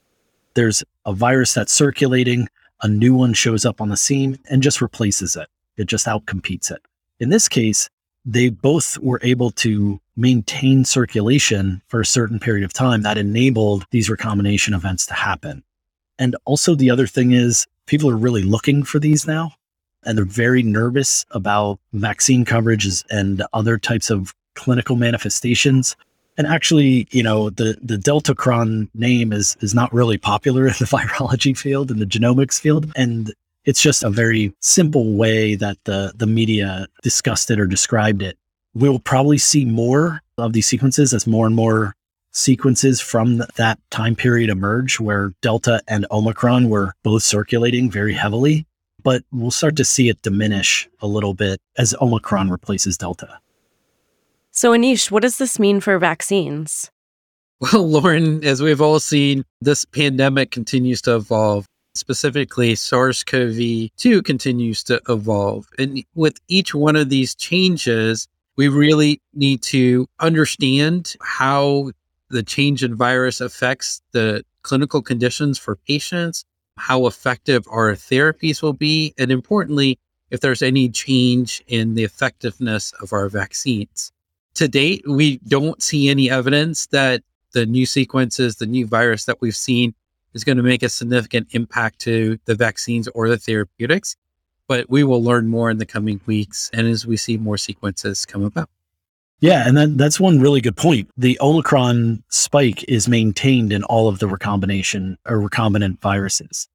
There's 0.54 0.82
a 1.04 1.12
virus 1.12 1.54
that's 1.54 1.72
circulating, 1.72 2.48
a 2.82 2.88
new 2.88 3.14
one 3.14 3.32
shows 3.32 3.64
up 3.64 3.80
on 3.80 3.88
the 3.88 3.96
scene 3.96 4.38
and 4.50 4.62
just 4.62 4.80
replaces 4.80 5.36
it. 5.36 5.48
It 5.76 5.86
just 5.86 6.06
outcompetes 6.06 6.70
it. 6.70 6.82
In 7.20 7.30
this 7.30 7.48
case, 7.48 7.88
they 8.24 8.50
both 8.50 8.98
were 8.98 9.20
able 9.22 9.50
to 9.50 10.00
maintain 10.16 10.84
circulation 10.84 11.82
for 11.88 12.00
a 12.00 12.06
certain 12.06 12.38
period 12.38 12.64
of 12.64 12.72
time 12.72 13.02
that 13.02 13.18
enabled 13.18 13.84
these 13.90 14.10
recombination 14.10 14.74
events 14.74 15.06
to 15.06 15.14
happen. 15.14 15.62
And 16.18 16.36
also, 16.44 16.74
the 16.74 16.90
other 16.90 17.06
thing 17.06 17.32
is, 17.32 17.66
people 17.86 18.10
are 18.10 18.16
really 18.16 18.42
looking 18.42 18.82
for 18.82 18.98
these 18.98 19.26
now, 19.26 19.52
and 20.04 20.16
they're 20.16 20.24
very 20.24 20.62
nervous 20.62 21.24
about 21.30 21.80
vaccine 21.92 22.44
coverages 22.44 23.04
and 23.10 23.42
other 23.52 23.78
types 23.78 24.10
of 24.10 24.34
clinical 24.54 24.96
manifestations. 24.96 25.96
And 26.38 26.46
actually, 26.46 27.06
you 27.10 27.22
know, 27.22 27.50
the 27.50 27.76
the 27.82 27.96
Deltacron 27.96 28.88
name 28.94 29.32
is 29.32 29.56
is 29.60 29.74
not 29.74 29.92
really 29.92 30.18
popular 30.18 30.66
in 30.66 30.74
the 30.78 30.86
virology 30.86 31.56
field 31.56 31.90
and 31.90 32.00
the 32.00 32.06
genomics 32.06 32.60
field, 32.60 32.90
and 32.96 33.32
It's 33.64 33.82
just 33.82 34.02
a 34.02 34.10
very 34.10 34.52
simple 34.60 35.12
way 35.12 35.54
that 35.56 35.78
the, 35.84 36.12
the 36.16 36.26
media 36.26 36.86
discussed 37.02 37.50
it 37.50 37.60
or 37.60 37.66
described 37.66 38.22
it. 38.22 38.36
We'll 38.74 38.98
probably 38.98 39.38
see 39.38 39.64
more 39.64 40.20
of 40.36 40.52
these 40.52 40.66
sequences 40.66 41.14
as 41.14 41.26
more 41.26 41.46
and 41.46 41.54
more 41.54 41.94
sequences 42.32 43.00
from 43.00 43.42
that 43.56 43.78
time 43.90 44.16
period 44.16 44.50
emerge 44.50 44.98
where 44.98 45.32
Delta 45.42 45.80
and 45.86 46.06
Omicron 46.10 46.70
were 46.70 46.94
both 47.04 47.22
circulating 47.22 47.90
very 47.90 48.14
heavily. 48.14 48.66
But 49.04 49.22
we'll 49.32 49.50
start 49.50 49.76
to 49.76 49.84
see 49.84 50.08
it 50.08 50.22
diminish 50.22 50.88
a 51.00 51.06
little 51.06 51.34
bit 51.34 51.60
as 51.76 51.94
Omicron 52.00 52.50
replaces 52.50 52.96
Delta. 52.96 53.38
So, 54.54 54.72
Anish, 54.72 55.10
what 55.10 55.22
does 55.22 55.38
this 55.38 55.58
mean 55.58 55.80
for 55.80 55.98
vaccines? 55.98 56.90
Well, 57.60 57.88
Lauren, 57.88 58.44
as 58.44 58.60
we've 58.60 58.82
all 58.82 59.00
seen, 59.00 59.44
this 59.62 59.86
pandemic 59.86 60.50
continues 60.50 61.00
to 61.02 61.16
evolve. 61.16 61.64
Specifically, 61.94 62.74
SARS 62.74 63.24
CoV 63.24 63.88
2 63.96 64.22
continues 64.22 64.82
to 64.84 65.00
evolve. 65.08 65.68
And 65.78 66.04
with 66.14 66.38
each 66.48 66.74
one 66.74 66.96
of 66.96 67.08
these 67.08 67.34
changes, 67.34 68.28
we 68.56 68.68
really 68.68 69.22
need 69.32 69.62
to 69.62 70.06
understand 70.20 71.16
how 71.22 71.92
the 72.28 72.42
change 72.42 72.84
in 72.84 72.94
virus 72.94 73.40
affects 73.40 74.02
the 74.12 74.44
clinical 74.60 75.00
conditions 75.00 75.58
for 75.58 75.76
patients, 75.76 76.44
how 76.76 77.06
effective 77.06 77.64
our 77.70 77.92
therapies 77.92 78.60
will 78.60 78.74
be, 78.74 79.14
and 79.16 79.30
importantly, 79.30 79.98
if 80.30 80.40
there's 80.40 80.62
any 80.62 80.90
change 80.90 81.62
in 81.68 81.94
the 81.94 82.04
effectiveness 82.04 82.92
of 83.00 83.14
our 83.14 83.30
vaccines. 83.30 84.12
To 84.54 84.68
date, 84.68 85.02
we 85.06 85.38
don't 85.48 85.82
see 85.82 86.08
any 86.08 86.30
evidence 86.30 86.86
that 86.88 87.22
the 87.52 87.66
new 87.66 87.86
sequences, 87.86 88.56
the 88.56 88.66
new 88.66 88.86
virus 88.86 89.24
that 89.24 89.40
we've 89.40 89.56
seen 89.56 89.94
is 90.34 90.44
going 90.44 90.56
to 90.56 90.62
make 90.62 90.82
a 90.82 90.88
significant 90.88 91.48
impact 91.52 92.00
to 92.00 92.38
the 92.44 92.54
vaccines 92.54 93.08
or 93.08 93.28
the 93.28 93.38
therapeutics. 93.38 94.16
But 94.68 94.88
we 94.88 95.04
will 95.04 95.22
learn 95.22 95.48
more 95.48 95.70
in 95.70 95.78
the 95.78 95.86
coming 95.86 96.20
weeks 96.26 96.70
and 96.72 96.86
as 96.86 97.06
we 97.06 97.16
see 97.16 97.36
more 97.36 97.58
sequences 97.58 98.24
come 98.24 98.42
about. 98.42 98.70
Yeah, 99.40 99.66
and 99.66 99.98
that's 99.98 100.20
one 100.20 100.40
really 100.40 100.60
good 100.60 100.76
point. 100.76 101.10
The 101.16 101.36
Omicron 101.40 102.22
spike 102.28 102.84
is 102.88 103.08
maintained 103.08 103.72
in 103.72 103.82
all 103.84 104.08
of 104.08 104.20
the 104.20 104.28
recombination 104.28 105.18
or 105.26 105.38
recombinant 105.38 106.00
viruses. 106.00 106.68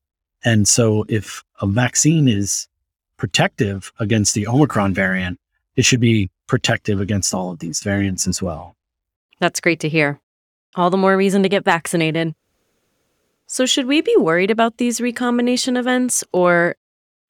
And 0.44 0.68
so 0.68 1.06
if 1.08 1.44
a 1.62 1.68
vaccine 1.68 2.28
is 2.28 2.68
protective 3.16 3.94
against 4.00 4.36
the 4.36 4.48
Omicron 4.48 4.94
variant, 4.94 5.40
it 5.78 5.86
should 5.86 6.02
be 6.02 6.30
protective 6.48 7.00
against 7.02 7.34
all 7.34 7.52
of 7.52 7.60
these 7.60 7.82
variants 7.82 8.28
as 8.28 8.42
well. 8.42 8.76
That's 9.40 9.60
great 9.60 9.80
to 9.82 9.90
hear. 9.90 10.20
All 10.76 10.90
the 10.90 10.98
more 10.98 11.16
reason 11.18 11.44
to 11.44 11.50
get 11.50 11.64
vaccinated. 11.64 12.34
So, 13.46 13.66
should 13.66 13.86
we 13.86 14.02
be 14.02 14.16
worried 14.18 14.52
about 14.52 14.78
these 14.78 15.00
recombination 15.00 15.78
events, 15.78 16.24
or 16.34 16.76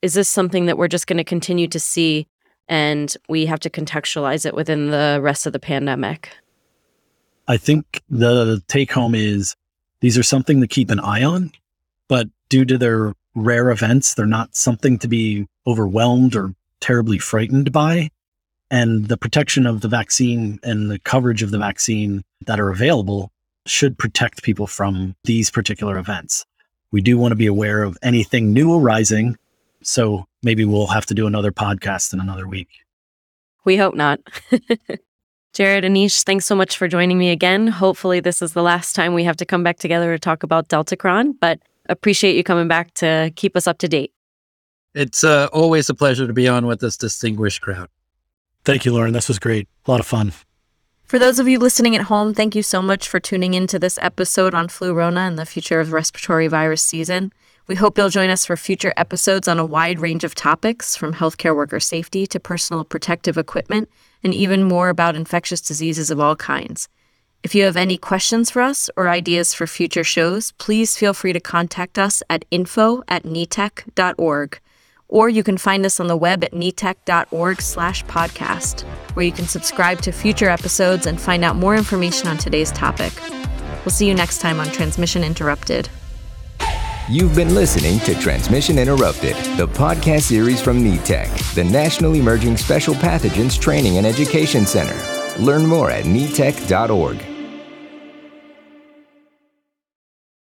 is 0.02 0.16
this 0.16 0.28
something 0.28 0.66
that 0.66 0.78
we're 0.78 0.88
just 0.88 1.08
going 1.08 1.18
to 1.18 1.24
continue 1.24 1.68
to 1.68 1.80
see 1.80 2.28
and 2.68 3.16
we 3.30 3.46
have 3.46 3.60
to 3.62 3.70
contextualize 3.70 4.46
it 4.46 4.56
within 4.56 4.90
the 4.90 5.20
rest 5.22 5.46
of 5.46 5.54
the 5.54 5.60
pandemic? 5.60 6.30
I 7.48 7.58
think 7.58 8.02
the 8.10 8.62
take 8.68 8.92
home 8.92 9.16
is 9.16 9.56
these 10.02 10.18
are 10.18 10.24
something 10.24 10.60
to 10.62 10.68
keep 10.68 10.90
an 10.90 11.00
eye 11.00 11.24
on, 11.24 11.52
but 12.08 12.28
due 12.50 12.66
to 12.66 12.78
their 12.78 13.14
rare 13.36 13.70
events, 13.70 14.16
they're 14.16 14.26
not 14.26 14.56
something 14.56 14.98
to 15.00 15.08
be 15.08 15.48
overwhelmed 15.66 16.36
or 16.36 16.54
terribly 16.82 17.20
frightened 17.20 17.72
by. 17.72 18.10
And 18.70 19.08
the 19.08 19.18
protection 19.18 19.66
of 19.66 19.82
the 19.82 19.88
vaccine 19.88 20.60
and 20.64 20.92
the 20.92 21.00
coverage 21.00 21.42
of 21.42 21.52
the 21.52 21.58
vaccine 21.58 22.24
that 22.46 22.60
are 22.60 22.70
available 22.70 23.32
should 23.66 23.98
protect 23.98 24.44
people 24.44 24.68
from 24.68 25.16
these 25.24 25.50
particular 25.50 25.98
events. 25.98 26.46
We 26.92 27.02
do 27.02 27.18
want 27.18 27.32
to 27.32 27.36
be 27.36 27.48
aware 27.48 27.84
of 27.84 27.98
anything 28.02 28.54
new 28.54 28.74
arising. 28.74 29.38
So 29.84 30.26
maybe 30.44 30.66
we'll 30.66 30.88
have 30.88 31.06
to 31.08 31.14
do 31.14 31.28
another 31.28 31.52
podcast 31.52 32.14
in 32.14 32.20
another 32.20 32.48
week. 32.48 32.70
We 33.66 33.78
hope 33.78 33.96
not. 33.96 34.20
Jared, 35.54 35.84
Anish, 35.84 36.24
thanks 36.24 36.46
so 36.46 36.56
much 36.56 36.78
for 36.78 36.88
joining 36.88 37.18
me 37.18 37.32
again. 37.32 37.68
Hopefully, 37.68 38.20
this 38.20 38.42
is 38.42 38.54
the 38.54 38.62
last 38.62 38.96
time 38.96 39.14
we 39.14 39.24
have 39.24 39.38
to 39.38 39.46
come 39.46 39.64
back 39.64 39.78
together 39.80 40.14
to 40.14 40.20
talk 40.20 40.44
about 40.44 40.70
Deltacron, 40.70 41.34
but 41.40 41.60
appreciate 41.90 42.36
you 42.36 42.44
coming 42.44 42.68
back 42.68 42.94
to 42.96 43.32
keep 43.36 43.56
us 43.56 43.66
up 43.66 43.80
to 43.80 43.88
date. 43.88 44.14
It's 44.94 45.24
uh, 45.24 45.48
always 45.52 45.90
a 45.90 45.94
pleasure 45.94 46.28
to 46.28 46.34
be 46.34 46.48
on 46.48 46.66
with 46.66 46.80
this 46.80 46.96
distinguished 46.96 47.62
crowd. 47.62 47.90
Thank 48.68 48.84
you, 48.84 48.92
Lauren. 48.92 49.14
This 49.14 49.30
was 49.30 49.40
great. 49.40 49.70
A 49.86 49.92
lot 49.92 50.02
of 50.02 50.06
fun. 50.06 50.34
For 51.06 51.18
those 51.18 51.40
of 51.40 51.48
you 51.48 51.58
listening 51.58 51.96
at 51.96 52.02
home, 52.12 52.34
thank 52.34 52.54
you 52.54 52.62
so 52.62 52.82
much 52.82 53.08
for 53.08 53.18
tuning 53.18 53.54
into 53.54 53.80
this 53.80 53.98
episode 54.02 54.54
on 54.54 54.68
Flurona 54.68 55.26
and 55.26 55.40
the 55.40 55.46
future 55.46 55.80
of 55.80 55.94
respiratory 55.94 56.50
virus 56.50 56.84
season. 56.84 57.32
We 57.68 57.76
hope 57.76 57.98
you'll 57.98 58.10
join 58.10 58.30
us 58.30 58.46
for 58.46 58.58
future 58.58 58.94
episodes 58.98 59.48
on 59.48 59.58
a 59.58 59.66
wide 59.66 60.02
range 60.02 60.26
of 60.26 60.36
topics, 60.36 60.98
from 60.98 61.14
healthcare 61.14 61.56
worker 61.56 61.80
safety 61.80 62.28
to 62.28 62.42
personal 62.42 62.84
protective 62.84 63.38
equipment, 63.38 63.88
and 64.22 64.34
even 64.34 64.66
more 64.66 64.90
about 64.90 65.16
infectious 65.16 65.62
diseases 65.62 66.12
of 66.12 66.20
all 66.20 66.36
kinds. 66.36 66.90
If 67.44 67.56
you 67.56 67.64
have 67.64 67.78
any 67.78 67.98
questions 67.98 68.52
for 68.52 68.62
us 68.62 68.90
or 68.98 69.08
ideas 69.08 69.54
for 69.54 69.66
future 69.66 70.04
shows, 70.04 70.52
please 70.58 70.98
feel 70.98 71.14
free 71.14 71.32
to 71.32 71.40
contact 71.40 71.98
us 71.98 72.22
at 72.30 72.44
info 72.52 73.02
at 73.08 73.24
netec.org 73.24 74.60
or 75.10 75.30
you 75.30 75.44
can 75.44 75.58
find 75.58 75.86
us 75.86 76.00
on 76.00 76.08
the 76.08 76.18
web 76.18 76.44
at 76.44 76.52
netec.org 76.52 77.62
slash 77.62 78.04
podcast, 78.06 78.82
where 79.16 79.26
you 79.26 79.32
can 79.32 79.48
subscribe 79.48 80.02
to 80.02 80.12
future 80.12 80.50
episodes 80.50 81.06
and 81.06 81.20
find 81.20 81.44
out 81.44 81.56
more 81.56 81.76
information 81.76 82.28
on 82.28 82.38
today's 82.38 82.72
topic. 82.72 83.14
We'll 83.86 83.94
see 83.94 84.08
you 84.08 84.14
next 84.14 84.40
time 84.40 84.60
on 84.60 84.68
Transmission 84.68 85.24
Interrupted. 85.24 85.90
You've 87.10 87.36
been 87.36 87.56
listening 87.56 88.00
to 88.02 88.20
Transmission 88.20 88.78
Interrupted, 88.78 89.36
the 89.58 89.68
podcast 89.68 90.24
series 90.24 90.62
from 90.62 90.84
NETEC, 90.84 91.56
the 91.56 91.64
National 91.64 92.16
Emerging 92.16 92.58
Special 92.58 92.94
Pathogens 92.96 93.58
Training 93.58 93.98
and 93.98 94.06
Education 94.06 94.66
Center. 94.66 94.98
Learn 95.42 95.66
more 95.66 95.90
at 95.90 96.04
netec.org. 96.04 97.27